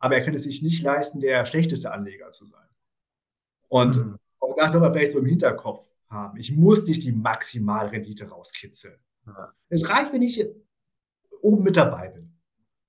aber 0.00 0.16
er 0.16 0.24
kann 0.24 0.34
es 0.34 0.42
sich 0.42 0.60
nicht 0.60 0.82
leisten, 0.82 1.20
der 1.20 1.46
schlechteste 1.46 1.92
Anleger 1.92 2.30
zu 2.32 2.46
sein. 2.46 2.66
Und 3.68 3.96
mhm. 3.96 4.18
auch 4.40 4.56
das 4.56 4.74
aber 4.74 4.92
vielleicht 4.92 5.12
so 5.12 5.20
im 5.20 5.26
Hinterkopf 5.26 5.86
haben. 6.10 6.38
Ich 6.38 6.56
muss 6.56 6.86
nicht 6.86 7.04
die 7.04 7.12
Maximalrendite 7.12 8.28
rauskitzeln. 8.28 8.98
Ja. 9.26 9.54
Es 9.68 9.88
reicht, 9.88 10.12
wenn 10.12 10.22
ich 10.22 10.44
oben 11.40 11.62
mit 11.62 11.76
dabei 11.76 12.08
bin. 12.08 12.36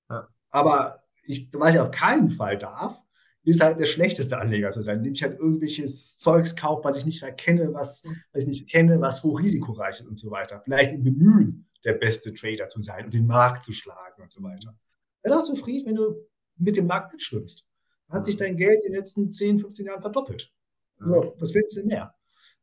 Ja. 0.09 0.27
Aber 0.49 1.03
ich, 1.23 1.49
was 1.53 1.75
ich 1.75 1.79
auf 1.79 1.91
keinen 1.91 2.29
Fall 2.29 2.57
darf, 2.57 3.01
ist 3.43 3.61
halt 3.63 3.79
der 3.79 3.85
schlechteste 3.85 4.37
Anleger 4.37 4.69
zu 4.71 4.81
sein, 4.81 4.97
indem 4.97 5.13
ich 5.13 5.23
halt 5.23 5.39
irgendwelches 5.39 6.17
Zeugs 6.17 6.55
kaufe, 6.55 6.83
was 6.83 6.97
ich 6.97 7.05
nicht 7.05 7.23
erkenne, 7.23 7.73
was, 7.73 8.03
was 8.33 8.43
ich 8.43 8.47
nicht 8.47 8.69
kenne, 8.69 9.01
was 9.01 9.23
hochrisikoreich 9.23 9.99
ist 9.99 10.07
und 10.07 10.17
so 10.17 10.29
weiter. 10.29 10.61
Vielleicht 10.63 10.91
im 10.91 11.03
Bemühen, 11.03 11.67
der 11.83 11.93
beste 11.93 12.33
Trader 12.33 12.67
zu 12.69 12.81
sein 12.81 13.05
und 13.05 13.13
den 13.13 13.25
Markt 13.25 13.63
zu 13.63 13.73
schlagen 13.73 14.21
und 14.21 14.31
so 14.31 14.43
weiter. 14.43 14.77
Wäre 15.23 15.35
doch 15.35 15.43
zufrieden, 15.43 15.87
wenn 15.87 15.95
du 15.95 16.27
mit 16.57 16.77
dem 16.77 16.85
Markt 16.85 17.13
mitschwimmst. 17.13 17.65
Da 18.07 18.15
hat 18.15 18.25
sich 18.25 18.37
dein 18.37 18.57
Geld 18.57 18.83
in 18.83 18.91
den 18.91 18.99
letzten 18.99 19.31
10, 19.31 19.59
15 19.59 19.85
Jahren 19.87 20.01
verdoppelt. 20.01 20.51
So, 20.99 21.35
was 21.39 21.53
willst 21.55 21.75
du 21.75 21.79
denn 21.81 21.87
mehr? 21.87 22.13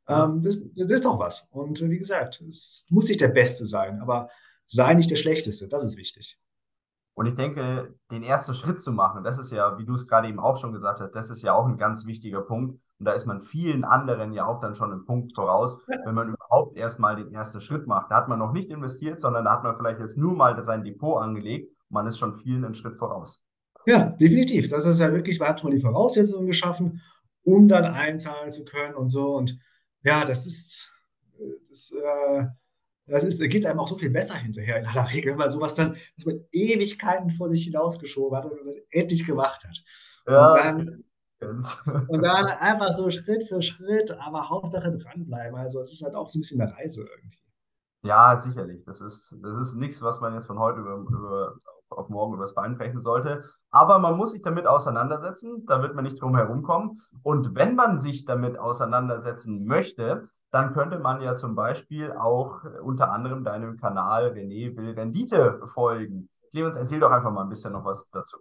Ähm, 0.08 0.42
das, 0.42 0.60
das 0.74 0.90
ist 0.90 1.04
doch 1.04 1.18
was. 1.18 1.48
Und 1.50 1.80
wie 1.80 1.98
gesagt, 1.98 2.40
es 2.40 2.84
muss 2.88 3.08
nicht 3.08 3.20
der 3.20 3.28
Beste 3.28 3.66
sein, 3.66 4.00
aber 4.00 4.28
sei 4.66 4.94
nicht 4.94 5.10
der 5.10 5.16
Schlechteste. 5.16 5.68
Das 5.68 5.84
ist 5.84 5.96
wichtig. 5.96 6.38
Und 7.14 7.26
ich 7.26 7.34
denke, 7.34 7.96
den 8.12 8.22
ersten 8.22 8.54
Schritt 8.54 8.80
zu 8.80 8.92
machen, 8.92 9.24
das 9.24 9.40
ist 9.40 9.50
ja, 9.50 9.76
wie 9.76 9.84
du 9.84 9.94
es 9.94 10.06
gerade 10.06 10.28
eben 10.28 10.38
auch 10.38 10.56
schon 10.56 10.72
gesagt 10.72 11.00
hast, 11.00 11.16
das 11.16 11.30
ist 11.30 11.42
ja 11.42 11.52
auch 11.52 11.66
ein 11.66 11.76
ganz 11.76 12.06
wichtiger 12.06 12.42
Punkt. 12.42 12.80
Und 13.00 13.04
da 13.04 13.12
ist 13.12 13.26
man 13.26 13.40
vielen 13.40 13.82
anderen 13.82 14.32
ja 14.32 14.46
auch 14.46 14.60
dann 14.60 14.76
schon 14.76 14.92
einen 14.92 15.04
Punkt 15.04 15.34
voraus, 15.34 15.80
wenn 16.04 16.14
man 16.14 16.28
überhaupt 16.28 16.76
erstmal 16.76 17.16
den 17.16 17.32
ersten 17.34 17.60
Schritt 17.60 17.88
macht. 17.88 18.12
Da 18.12 18.16
hat 18.16 18.28
man 18.28 18.38
noch 18.38 18.52
nicht 18.52 18.70
investiert, 18.70 19.20
sondern 19.20 19.46
da 19.46 19.52
hat 19.52 19.64
man 19.64 19.76
vielleicht 19.76 19.98
jetzt 19.98 20.16
nur 20.16 20.36
mal 20.36 20.62
sein 20.62 20.84
Depot 20.84 21.20
angelegt. 21.20 21.72
Und 21.88 21.94
man 21.94 22.06
ist 22.06 22.18
schon 22.18 22.34
vielen 22.34 22.64
einen 22.64 22.74
Schritt 22.74 22.94
voraus. 22.94 23.44
Ja, 23.84 24.10
definitiv. 24.10 24.68
Das 24.68 24.86
ist 24.86 25.00
ja 25.00 25.12
wirklich, 25.12 25.40
man 25.40 25.48
hat 25.48 25.58
schon 25.58 25.70
mal 25.70 25.76
die 25.76 25.82
Voraussetzungen 25.82 26.46
geschaffen, 26.46 27.02
um 27.42 27.66
dann 27.66 27.84
einzahlen 27.84 28.52
zu 28.52 28.64
können 28.64 28.94
und 28.94 29.08
so. 29.08 29.34
Und 29.34 29.58
ja, 30.02 30.24
das 30.24 30.46
ist, 30.46 30.92
das, 31.68 31.92
äh, 31.92 32.46
das 33.06 33.24
ist, 33.24 33.40
da 33.40 33.46
geht 33.46 33.64
es 33.64 33.70
einem 33.70 33.80
auch 33.80 33.88
so 33.88 33.96
viel 33.96 34.10
besser 34.10 34.34
hinterher 34.34 34.78
in 34.78 34.86
aller 34.86 35.10
Regel, 35.10 35.38
weil 35.38 35.50
sowas 35.50 35.74
dann, 35.74 35.96
dass 36.16 36.26
man 36.26 36.44
Ewigkeiten 36.52 37.30
vor 37.30 37.48
sich 37.48 37.64
hinausgeschoben 37.64 38.36
hat 38.36 38.44
und 38.44 38.58
das 38.66 38.76
endlich 38.90 39.26
gemacht 39.26 39.64
hat. 39.64 39.82
Ja. 40.26 40.52
Und 40.52 40.58
dann, 40.58 41.04
und 42.08 42.22
dann 42.22 42.46
einfach 42.46 42.92
so 42.92 43.10
Schritt 43.10 43.46
für 43.48 43.62
Schritt, 43.62 44.10
aber 44.10 44.48
Hauptsache 44.48 44.90
dranbleiben. 44.90 45.56
Also 45.56 45.80
es 45.80 45.92
ist 45.92 46.02
halt 46.02 46.14
auch 46.14 46.28
so 46.28 46.38
ein 46.38 46.42
bisschen 46.42 46.60
eine 46.60 46.74
Reise 46.74 47.02
irgendwie. 47.02 47.38
Ja, 48.02 48.36
sicherlich. 48.36 48.84
Das 48.84 49.00
ist, 49.00 49.36
das 49.42 49.56
ist 49.58 49.74
nichts, 49.74 50.02
was 50.02 50.20
man 50.20 50.34
jetzt 50.34 50.46
von 50.46 50.58
heute 50.58 50.80
über, 50.80 50.96
über, 50.96 51.54
auf 51.90 52.08
morgen 52.08 52.34
übers 52.34 52.54
Bein 52.54 52.76
brechen 52.76 53.00
sollte. 53.00 53.42
Aber 53.70 53.98
man 53.98 54.16
muss 54.16 54.32
sich 54.32 54.42
damit 54.42 54.66
auseinandersetzen, 54.66 55.64
da 55.66 55.82
wird 55.82 55.94
man 55.94 56.04
nicht 56.04 56.20
drum 56.20 56.36
herum 56.36 56.62
kommen. 56.62 56.98
Und 57.22 57.54
wenn 57.54 57.74
man 57.74 57.98
sich 57.98 58.24
damit 58.24 58.58
auseinandersetzen 58.58 59.64
möchte, 59.66 60.22
dann 60.50 60.72
könnte 60.72 60.98
man 60.98 61.20
ja 61.20 61.34
zum 61.34 61.54
Beispiel 61.54 62.12
auch 62.12 62.64
unter 62.82 63.12
anderem 63.12 63.44
deinem 63.44 63.76
Kanal 63.76 64.28
René 64.28 64.76
Will 64.76 64.94
Rendite 64.94 65.60
folgen. 65.66 66.28
Clemens, 66.50 66.76
erzähl 66.76 67.00
doch 67.00 67.10
einfach 67.10 67.30
mal 67.30 67.42
ein 67.42 67.48
bisschen 67.48 67.72
noch 67.72 67.84
was 67.84 68.08
dazu. 68.10 68.38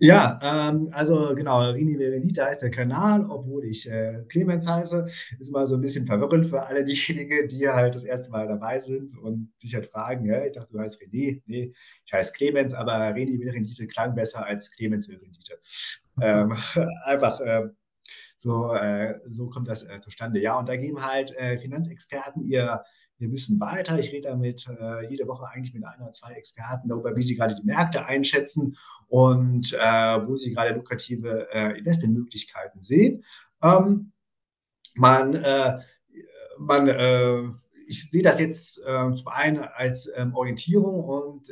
Ja, 0.00 0.38
ähm, 0.42 0.88
also 0.92 1.34
genau, 1.34 1.60
Rini 1.70 1.96
Verenita 1.96 2.46
heißt 2.46 2.62
der 2.62 2.70
Kanal, 2.70 3.26
obwohl 3.28 3.64
ich 3.64 3.90
äh, 3.90 4.24
Clemens 4.28 4.68
heiße. 4.68 5.06
Ist 5.40 5.48
immer 5.48 5.66
so 5.66 5.74
ein 5.74 5.80
bisschen 5.80 6.06
verwirrend 6.06 6.46
für 6.46 6.64
alle 6.64 6.84
diejenigen, 6.84 7.48
die 7.48 7.68
halt 7.68 7.96
das 7.96 8.04
erste 8.04 8.30
Mal 8.30 8.46
dabei 8.46 8.78
sind 8.78 9.16
und 9.18 9.52
sich 9.58 9.74
halt 9.74 9.86
fragen, 9.86 10.24
ja, 10.24 10.44
ich 10.44 10.52
dachte, 10.52 10.72
du 10.72 10.78
heißt 10.78 11.02
René. 11.02 11.42
Nee, 11.46 11.72
ich 12.04 12.12
heiße 12.12 12.32
Clemens, 12.32 12.74
aber 12.74 13.12
Rini 13.14 13.44
Rendite 13.48 13.88
klang 13.88 14.14
besser 14.14 14.46
als 14.46 14.70
Clemens 14.70 15.08
Rendite. 15.08 15.58
Ähm, 16.20 16.52
einfach 17.04 17.40
äh, 17.40 17.68
so, 18.36 18.72
äh, 18.72 19.18
so 19.26 19.48
kommt 19.50 19.66
das 19.66 19.82
äh, 19.82 20.00
zustande. 20.00 20.40
Ja, 20.40 20.58
und 20.58 20.68
da 20.68 20.76
geben 20.76 21.04
halt 21.04 21.36
äh, 21.36 21.58
Finanzexperten 21.58 22.42
ihr 22.42 22.84
wir 23.18 23.32
wissen 23.32 23.58
weiter. 23.58 23.98
Ich 23.98 24.12
rede 24.12 24.28
damit 24.28 24.66
äh, 24.68 25.10
jede 25.10 25.26
Woche 25.26 25.48
eigentlich 25.48 25.74
mit 25.74 25.84
einer 25.84 26.04
oder 26.04 26.12
zwei 26.12 26.34
Experten 26.34 26.88
darüber, 26.88 27.16
wie 27.16 27.22
sie 27.22 27.34
gerade 27.34 27.54
die 27.54 27.64
Märkte 27.64 28.06
einschätzen 28.06 28.76
und 29.08 29.72
äh, 29.72 30.26
wo 30.26 30.36
sie 30.36 30.52
gerade 30.52 30.74
lukrative 30.74 31.48
äh, 31.52 31.78
Investmentmöglichkeiten 31.78 32.82
sehen. 32.82 33.24
Ähm, 33.62 34.12
man, 34.94 35.34
äh, 35.34 35.78
man 36.58 36.88
äh, 36.88 37.42
ich 37.86 38.10
sehe 38.10 38.22
das 38.22 38.38
jetzt 38.38 38.82
äh, 38.84 39.14
zum 39.14 39.28
einen 39.28 39.58
als 39.58 40.12
ähm, 40.14 40.34
Orientierung 40.34 41.02
und 41.04 41.50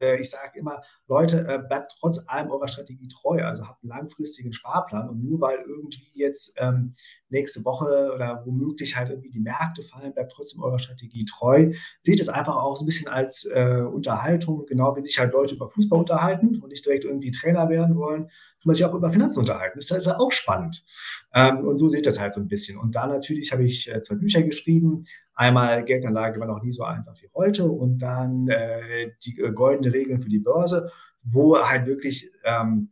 ich 0.00 0.30
sage 0.30 0.58
immer, 0.58 0.82
Leute, 1.06 1.46
äh, 1.48 1.58
bleibt 1.66 1.94
trotz 1.98 2.20
allem 2.26 2.50
eurer 2.50 2.68
Strategie 2.68 3.08
treu. 3.08 3.44
Also 3.44 3.66
habt 3.66 3.82
einen 3.82 3.90
langfristigen 3.90 4.52
Sparplan 4.52 5.08
und 5.08 5.22
nur 5.22 5.40
weil 5.40 5.58
irgendwie 5.58 6.10
jetzt 6.14 6.54
ähm, 6.58 6.94
nächste 7.28 7.64
Woche 7.64 8.12
oder 8.14 8.42
womöglich 8.44 8.96
halt 8.96 9.10
irgendwie 9.10 9.30
die 9.30 9.40
Märkte 9.40 9.82
fallen, 9.82 10.14
bleibt 10.14 10.32
trotzdem 10.32 10.62
eurer 10.62 10.78
Strategie 10.78 11.24
treu. 11.24 11.72
Seht 12.00 12.20
es 12.20 12.28
einfach 12.28 12.56
auch 12.56 12.76
so 12.76 12.84
ein 12.84 12.86
bisschen 12.86 13.08
als 13.08 13.44
äh, 13.46 13.82
Unterhaltung, 13.82 14.66
genau 14.66 14.96
wie 14.96 15.02
sich 15.02 15.18
halt 15.18 15.32
Leute 15.32 15.54
über 15.54 15.68
Fußball 15.68 15.98
unterhalten 15.98 16.60
und 16.60 16.70
nicht 16.70 16.84
direkt 16.84 17.04
irgendwie 17.04 17.30
Trainer 17.30 17.68
werden 17.68 17.96
wollen 17.96 18.30
kann 18.58 18.70
man 18.70 18.74
sich 18.74 18.84
auch 18.84 18.94
über 18.94 19.12
Finanzen 19.12 19.40
unterhalten. 19.40 19.78
Das 19.78 19.90
ist 19.90 20.06
ja 20.06 20.18
auch 20.18 20.32
spannend. 20.32 20.84
Ähm, 21.32 21.58
und 21.58 21.78
so 21.78 21.88
seht 21.88 22.06
das 22.06 22.18
halt 22.18 22.34
so 22.34 22.40
ein 22.40 22.48
bisschen. 22.48 22.76
Und 22.76 22.94
da 22.96 23.06
natürlich 23.06 23.52
habe 23.52 23.64
ich 23.64 23.88
äh, 23.88 24.02
zwei 24.02 24.16
Bücher 24.16 24.42
geschrieben. 24.42 25.04
Einmal 25.38 25.84
Geldanlage 25.84 26.40
war 26.40 26.48
noch 26.48 26.64
nie 26.64 26.72
so 26.72 26.82
einfach 26.82 27.14
wie 27.22 27.30
heute 27.32 27.70
und 27.70 27.98
dann 27.98 28.48
äh, 28.48 29.12
die 29.24 29.38
äh, 29.38 29.52
goldene 29.52 29.92
Regeln 29.92 30.20
für 30.20 30.28
die 30.28 30.40
Börse, 30.40 30.90
wo 31.22 31.56
halt 31.56 31.86
wirklich 31.86 32.32
ähm, 32.42 32.90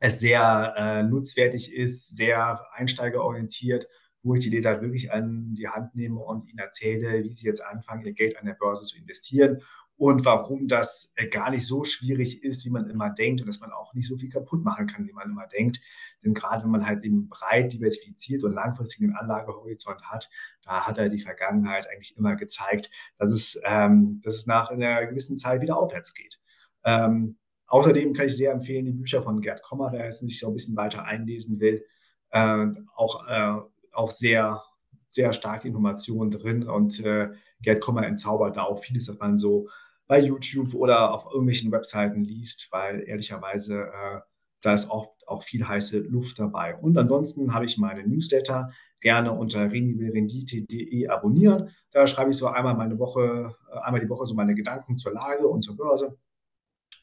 es 0.00 0.18
sehr 0.18 0.72
äh, 0.74 1.02
nutzwertig 1.02 1.74
ist, 1.74 2.16
sehr 2.16 2.64
einsteigerorientiert, 2.72 3.88
wo 4.22 4.32
ich 4.32 4.40
die 4.40 4.48
Leser 4.48 4.70
halt 4.70 4.80
wirklich 4.80 5.12
an 5.12 5.52
die 5.52 5.68
Hand 5.68 5.94
nehme 5.94 6.18
und 6.18 6.48
ihnen 6.48 6.60
erzähle, 6.60 7.22
wie 7.22 7.34
sie 7.34 7.46
jetzt 7.46 7.62
anfangen, 7.62 8.06
ihr 8.06 8.14
Geld 8.14 8.38
an 8.38 8.46
der 8.46 8.54
Börse 8.54 8.86
zu 8.86 8.96
investieren 8.96 9.60
und 9.98 10.24
warum 10.24 10.68
das 10.68 11.12
äh, 11.16 11.26
gar 11.26 11.50
nicht 11.50 11.66
so 11.66 11.84
schwierig 11.84 12.42
ist, 12.42 12.64
wie 12.64 12.70
man 12.70 12.88
immer 12.88 13.10
denkt 13.10 13.40
und 13.42 13.48
dass 13.48 13.60
man 13.60 13.72
auch 13.72 13.92
nicht 13.92 14.08
so 14.08 14.16
viel 14.16 14.30
kaputt 14.30 14.64
machen 14.64 14.86
kann, 14.86 15.06
wie 15.06 15.12
man 15.12 15.30
immer 15.30 15.46
denkt. 15.46 15.80
Denn 16.24 16.34
gerade 16.34 16.64
wenn 16.64 16.70
man 16.70 16.86
halt 16.86 17.04
eben 17.04 17.28
breit 17.28 17.72
diversifiziert 17.72 18.44
und 18.44 18.54
langfristigen 18.54 19.14
Anlagehorizont 19.14 20.02
hat, 20.04 20.30
da 20.66 20.86
hat 20.86 20.98
er 20.98 21.08
die 21.08 21.20
Vergangenheit 21.20 21.88
eigentlich 21.88 22.16
immer 22.18 22.36
gezeigt, 22.36 22.90
dass 23.16 23.32
es, 23.32 23.58
ähm, 23.64 24.20
dass 24.22 24.34
es 24.34 24.46
nach 24.46 24.70
einer 24.70 25.06
gewissen 25.06 25.38
Zeit 25.38 25.62
wieder 25.62 25.78
aufwärts 25.78 26.12
geht. 26.12 26.40
Ähm, 26.84 27.38
außerdem 27.68 28.12
kann 28.12 28.26
ich 28.26 28.36
sehr 28.36 28.52
empfehlen, 28.52 28.84
die 28.84 28.92
Bücher 28.92 29.22
von 29.22 29.40
Gerd 29.40 29.62
Kommer, 29.62 29.92
wer 29.92 30.04
jetzt 30.04 30.20
sich 30.20 30.40
so 30.40 30.48
ein 30.48 30.54
bisschen 30.54 30.76
weiter 30.76 31.04
einlesen 31.04 31.60
will, 31.60 31.84
äh, 32.30 32.66
auch, 32.94 33.26
äh, 33.28 33.60
auch 33.92 34.10
sehr, 34.10 34.62
sehr 35.08 35.32
starke 35.32 35.68
Informationen 35.68 36.30
drin 36.30 36.68
und 36.68 37.00
äh, 37.00 37.30
Gerd 37.62 37.80
Kommer 37.80 38.04
entzaubert 38.06 38.56
da 38.56 38.64
auch 38.64 38.80
vieles, 38.80 39.08
was 39.08 39.18
man 39.18 39.38
so 39.38 39.68
bei 40.08 40.20
YouTube 40.20 40.74
oder 40.74 41.12
auf 41.14 41.26
irgendwelchen 41.26 41.72
Webseiten 41.72 42.22
liest, 42.22 42.68
weil 42.70 43.02
ehrlicherweise 43.06 43.86
äh, 43.86 44.20
da 44.60 44.74
ist 44.74 44.90
oft 44.90 45.26
auch 45.28 45.42
viel 45.42 45.66
heiße 45.66 45.98
Luft 46.00 46.38
dabei. 46.38 46.76
Und 46.76 46.98
ansonsten 46.98 47.54
habe 47.54 47.64
ich 47.64 47.78
meine 47.78 48.06
Newsletter 48.06 48.72
gerne 49.00 49.32
unter 49.32 49.70
renibelrendite.de 49.70 51.08
abonnieren. 51.08 51.70
Da 51.92 52.06
schreibe 52.06 52.30
ich 52.30 52.36
so 52.36 52.48
einmal 52.48 52.74
meine 52.74 52.98
Woche, 52.98 53.54
äh, 53.70 53.78
einmal 53.80 54.00
die 54.00 54.08
Woche 54.08 54.26
so 54.26 54.34
meine 54.34 54.54
Gedanken 54.54 54.96
zur 54.96 55.12
Lage 55.12 55.46
und 55.46 55.62
zur 55.62 55.76
Börse. 55.76 56.16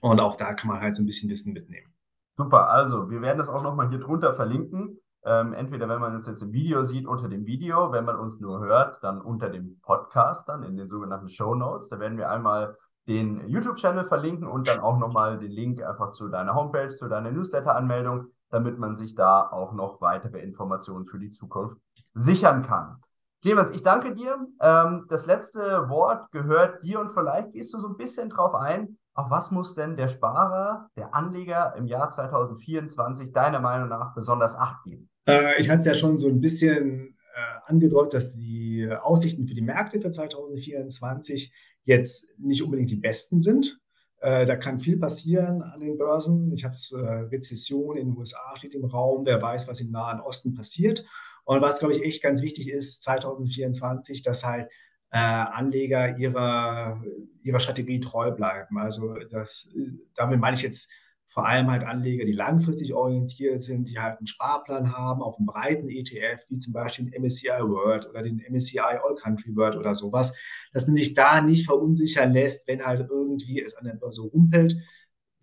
Und 0.02 0.20
auch 0.20 0.36
da 0.36 0.54
kann 0.54 0.70
man 0.70 0.82
halt 0.82 0.96
so 0.96 1.04
ein 1.04 1.06
bisschen 1.06 1.30
Wissen 1.30 1.54
mitnehmen. 1.54 1.94
Super, 2.36 2.70
also 2.70 3.10
wir 3.10 3.22
werden 3.22 3.38
das 3.38 3.50
auch 3.50 3.64
nochmal 3.64 3.90
hier 3.90 4.00
drunter 4.00 4.34
verlinken. 4.34 5.00
Ähm, 5.26 5.54
entweder 5.54 5.88
wenn 5.88 6.02
man 6.02 6.16
uns 6.16 6.28
jetzt 6.28 6.42
im 6.42 6.52
Video 6.52 6.84
sieht, 6.84 7.08
unter 7.08 7.30
dem 7.30 7.46
Video, 7.46 7.92
wenn 7.92 8.04
man 8.04 8.18
uns 8.18 8.42
nur 8.42 8.60
hört, 8.60 9.02
dann 9.04 9.22
unter 9.22 9.50
dem 9.50 9.80
Podcast, 9.82 10.50
dann 10.50 10.64
in 10.64 10.76
den 10.76 10.90
sogenannten 10.90 11.30
Show 11.30 11.56
Notes. 11.56 11.90
Da 11.90 12.00
werden 12.00 12.18
wir 12.18 12.30
einmal 12.30 12.76
den 13.08 13.48
YouTube-Channel 13.48 14.04
verlinken 14.04 14.48
und 14.48 14.68
dann 14.68 14.80
auch 14.80 14.98
nochmal 14.98 15.38
den 15.38 15.52
Link 15.52 15.82
einfach 15.82 16.12
zu 16.12 16.30
deiner 16.30 16.56
Homepage, 16.56 16.90
zu 16.90 17.08
deiner 17.08 17.32
Newsletter-Anmeldung, 17.32 18.28
damit 18.54 18.78
man 18.78 18.96
sich 18.96 19.16
da 19.16 19.50
auch 19.50 19.74
noch 19.74 20.00
weitere 20.00 20.40
Informationen 20.40 21.06
für 21.06 21.20
die 21.20 21.32
Zukunft 21.32 21.78
sichern 22.14 22.62
kann. 22.62 23.00
Clemens, 23.42 23.72
ich 23.72 23.84
danke 23.84 24.14
dir. 24.14 24.38
Ähm, 24.62 25.06
das 25.10 25.26
letzte 25.26 25.90
Wort 25.90 26.32
gehört 26.32 26.84
dir 26.84 27.00
und 27.02 27.12
vielleicht 27.12 27.52
gehst 27.52 27.74
du 27.74 27.80
so 27.80 27.90
ein 27.90 27.98
bisschen 27.98 28.30
drauf 28.30 28.56
ein, 28.56 28.96
auf 29.16 29.32
was 29.32 29.52
muss 29.52 29.76
denn 29.76 29.98
der 29.98 30.08
Sparer, 30.08 30.90
der 30.96 31.14
Anleger 31.14 31.76
im 31.76 31.86
Jahr 31.88 32.08
2024 32.08 33.34
deiner 33.34 33.60
Meinung 33.60 33.90
nach 33.90 34.14
besonders 34.14 34.56
Acht 34.56 34.84
geben? 34.84 35.10
Äh, 35.28 35.60
ich 35.60 35.70
hatte 35.70 35.80
es 35.80 35.86
ja 35.86 35.94
schon 35.94 36.18
so 36.18 36.28
ein 36.28 36.40
bisschen 36.40 37.18
äh, 37.34 37.60
angedeutet, 37.66 38.14
dass 38.14 38.34
die 38.34 38.90
Aussichten 39.02 39.48
für 39.48 39.56
die 39.56 39.62
Märkte 39.62 40.00
für 40.00 40.12
2024 40.12 41.54
jetzt 41.86 42.32
nicht 42.38 42.64
unbedingt 42.64 42.92
die 42.92 42.98
besten 42.98 43.42
sind. 43.42 43.80
Äh, 44.24 44.46
da 44.46 44.56
kann 44.56 44.80
viel 44.80 44.98
passieren 44.98 45.62
an 45.62 45.82
den 45.82 45.98
Börsen. 45.98 46.54
Ich 46.54 46.64
habe 46.64 46.76
äh, 46.94 47.36
Rezession 47.36 47.98
in 47.98 48.08
den 48.08 48.18
USA 48.18 48.56
steht 48.56 48.74
im 48.74 48.86
Raum. 48.86 49.26
Wer 49.26 49.42
weiß, 49.42 49.68
was 49.68 49.82
im 49.82 49.92
Nahen 49.92 50.22
Osten 50.22 50.54
passiert. 50.54 51.04
Und 51.44 51.62
was, 51.62 51.80
glaube 51.80 51.94
ich, 51.94 52.02
echt 52.02 52.24
ganz 52.24 52.42
wichtig 52.42 52.70
ist, 52.70 53.04
2024, 53.04 54.22
dass 54.22 54.46
halt 54.46 54.70
äh, 55.12 55.18
Anleger 55.18 56.18
ihrer, 56.18 57.04
ihrer 57.42 57.60
Strategie 57.60 58.00
treu 58.00 58.32
bleiben. 58.32 58.78
Also 58.78 59.14
das, 59.30 59.68
damit 60.16 60.40
meine 60.40 60.56
ich 60.56 60.64
jetzt 60.64 60.90
vor 61.34 61.48
allem 61.48 61.72
halt 61.72 61.84
Anleger, 61.84 62.26
die 62.26 62.32
langfristig 62.32 62.94
orientiert 62.94 63.60
sind, 63.60 63.90
die 63.90 63.98
halt 63.98 64.20
einen 64.20 64.28
Sparplan 64.28 64.96
haben 64.96 65.24
auf 65.24 65.38
einem 65.38 65.48
breiten 65.48 65.90
ETF, 65.90 66.42
wie 66.48 66.60
zum 66.60 66.74
Beispiel 66.74 67.10
den 67.10 67.24
MSCI 67.24 67.48
World 67.48 68.08
oder 68.08 68.22
den 68.22 68.38
MSCI 68.48 68.80
All 68.80 69.16
Country 69.16 69.56
World 69.56 69.76
oder 69.76 69.96
sowas, 69.96 70.36
dass 70.74 70.86
man 70.86 70.96
sich 70.96 71.16
da 71.16 71.42
nicht 71.42 71.66
verunsichern 71.66 72.34
lässt, 72.34 72.68
wenn 72.68 72.86
halt 72.86 73.10
irgendwie 73.10 73.60
es 73.60 73.74
an 73.76 73.86
der 73.86 73.96
Börse 73.96 74.22
rumpelt. 74.22 74.78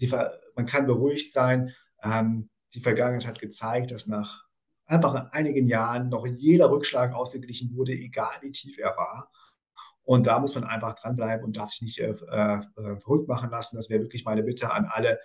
Die, 0.00 0.06
man 0.54 0.66
kann 0.66 0.86
beruhigt 0.86 1.32
sein. 1.32 1.74
Ähm, 2.04 2.50
die 2.72 2.80
Vergangenheit 2.80 3.26
hat 3.26 3.40
gezeigt, 3.40 3.90
dass 3.90 4.06
nach 4.06 4.44
einfach 4.86 5.32
einigen 5.32 5.66
Jahren 5.66 6.08
noch 6.08 6.24
jeder 6.24 6.70
Rückschlag 6.70 7.14
ausgeglichen 7.14 7.74
wurde, 7.74 7.92
egal 7.92 8.36
wie 8.42 8.52
tief 8.52 8.78
er 8.78 8.96
war. 8.96 9.28
Und 10.04 10.28
da 10.28 10.38
muss 10.38 10.54
man 10.54 10.64
einfach 10.64 10.94
dranbleiben 10.94 11.44
und 11.44 11.56
darf 11.56 11.70
sich 11.70 11.82
nicht 11.82 11.98
äh, 11.98 12.10
äh, 12.10 12.60
verrückt 13.00 13.28
machen 13.28 13.50
lassen. 13.50 13.76
Das 13.76 13.90
wäre 13.90 14.02
wirklich 14.02 14.24
meine 14.24 14.44
Bitte 14.44 14.72
an 14.72 14.84
alle, 14.84 15.18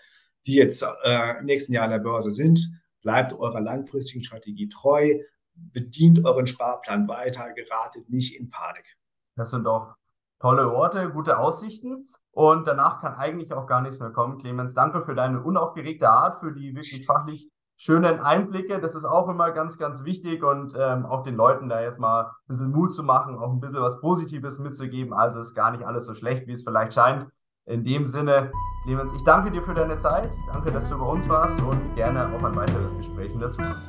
die 0.45 0.55
jetzt 0.55 0.85
äh, 1.03 1.39
im 1.39 1.45
nächsten 1.45 1.73
Jahr 1.73 1.85
an 1.85 1.91
der 1.91 1.99
Börse 1.99 2.31
sind, 2.31 2.71
bleibt 3.01 3.33
eurer 3.33 3.61
langfristigen 3.61 4.23
Strategie 4.23 4.69
treu, 4.69 5.19
bedient 5.53 6.25
euren 6.25 6.47
Sparplan 6.47 7.07
weiter, 7.07 7.51
geratet 7.53 8.09
nicht 8.09 8.39
in 8.39 8.49
Panik. 8.49 8.97
Das 9.35 9.51
sind 9.51 9.65
doch 9.65 9.95
tolle 10.39 10.69
Worte, 10.69 11.09
gute 11.11 11.39
Aussichten. 11.39 12.05
Und 12.31 12.67
danach 12.67 13.01
kann 13.01 13.15
eigentlich 13.15 13.53
auch 13.53 13.67
gar 13.67 13.81
nichts 13.81 13.99
mehr 13.99 14.11
kommen. 14.11 14.37
Clemens, 14.39 14.73
danke 14.73 15.01
für 15.01 15.15
deine 15.15 15.41
unaufgeregte 15.41 16.09
Art, 16.09 16.35
für 16.35 16.53
die 16.53 16.75
wirklich 16.75 17.05
fachlich 17.05 17.49
schönen 17.77 18.19
Einblicke. 18.19 18.79
Das 18.79 18.95
ist 18.95 19.05
auch 19.05 19.29
immer 19.29 19.51
ganz, 19.51 19.77
ganz 19.77 20.03
wichtig 20.03 20.43
und 20.43 20.75
ähm, 20.77 21.05
auch 21.05 21.23
den 21.23 21.35
Leuten 21.35 21.69
da 21.69 21.81
jetzt 21.81 21.99
mal 21.99 22.25
ein 22.25 22.47
bisschen 22.47 22.71
Mut 22.71 22.93
zu 22.93 23.03
machen, 23.03 23.37
auch 23.37 23.51
ein 23.51 23.59
bisschen 23.59 23.81
was 23.81 23.99
Positives 23.99 24.59
mitzugeben. 24.59 25.13
Also 25.13 25.39
ist 25.39 25.55
gar 25.55 25.71
nicht 25.71 25.85
alles 25.85 26.05
so 26.05 26.13
schlecht, 26.13 26.47
wie 26.47 26.53
es 26.53 26.63
vielleicht 26.63 26.93
scheint. 26.93 27.27
In 27.67 27.83
dem 27.83 28.05
Sinne, 28.05 28.51
Clemens, 28.83 29.11
ich 29.13 29.23
danke 29.23 29.49
dir 29.49 29.61
für 29.63 29.73
deine 29.73 29.97
Zeit. 29.97 30.31
Danke, 30.47 30.71
dass 30.71 30.87
du 30.89 30.99
bei 30.99 31.05
uns 31.05 31.27
warst 31.27 31.59
und 31.61 31.95
gerne 31.95 32.31
auf 32.31 32.43
ein 32.43 32.55
weiteres 32.55 32.95
Gespräch 32.95 33.31
in 33.33 33.39
der 33.39 33.49
Zukunft. 33.49 33.81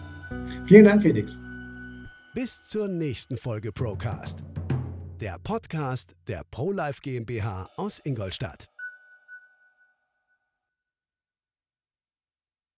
Vielen 0.64 0.86
Dank, 0.86 1.02
Felix. 1.02 1.38
Bis 2.34 2.64
zur 2.64 2.88
nächsten 2.88 3.36
Folge 3.36 3.72
Procast. 3.72 4.44
Der 5.20 5.38
Podcast 5.42 6.16
der 6.26 6.42
ProLife 6.50 7.00
GmbH 7.02 7.68
aus 7.76 8.00
Ingolstadt. 8.02 8.68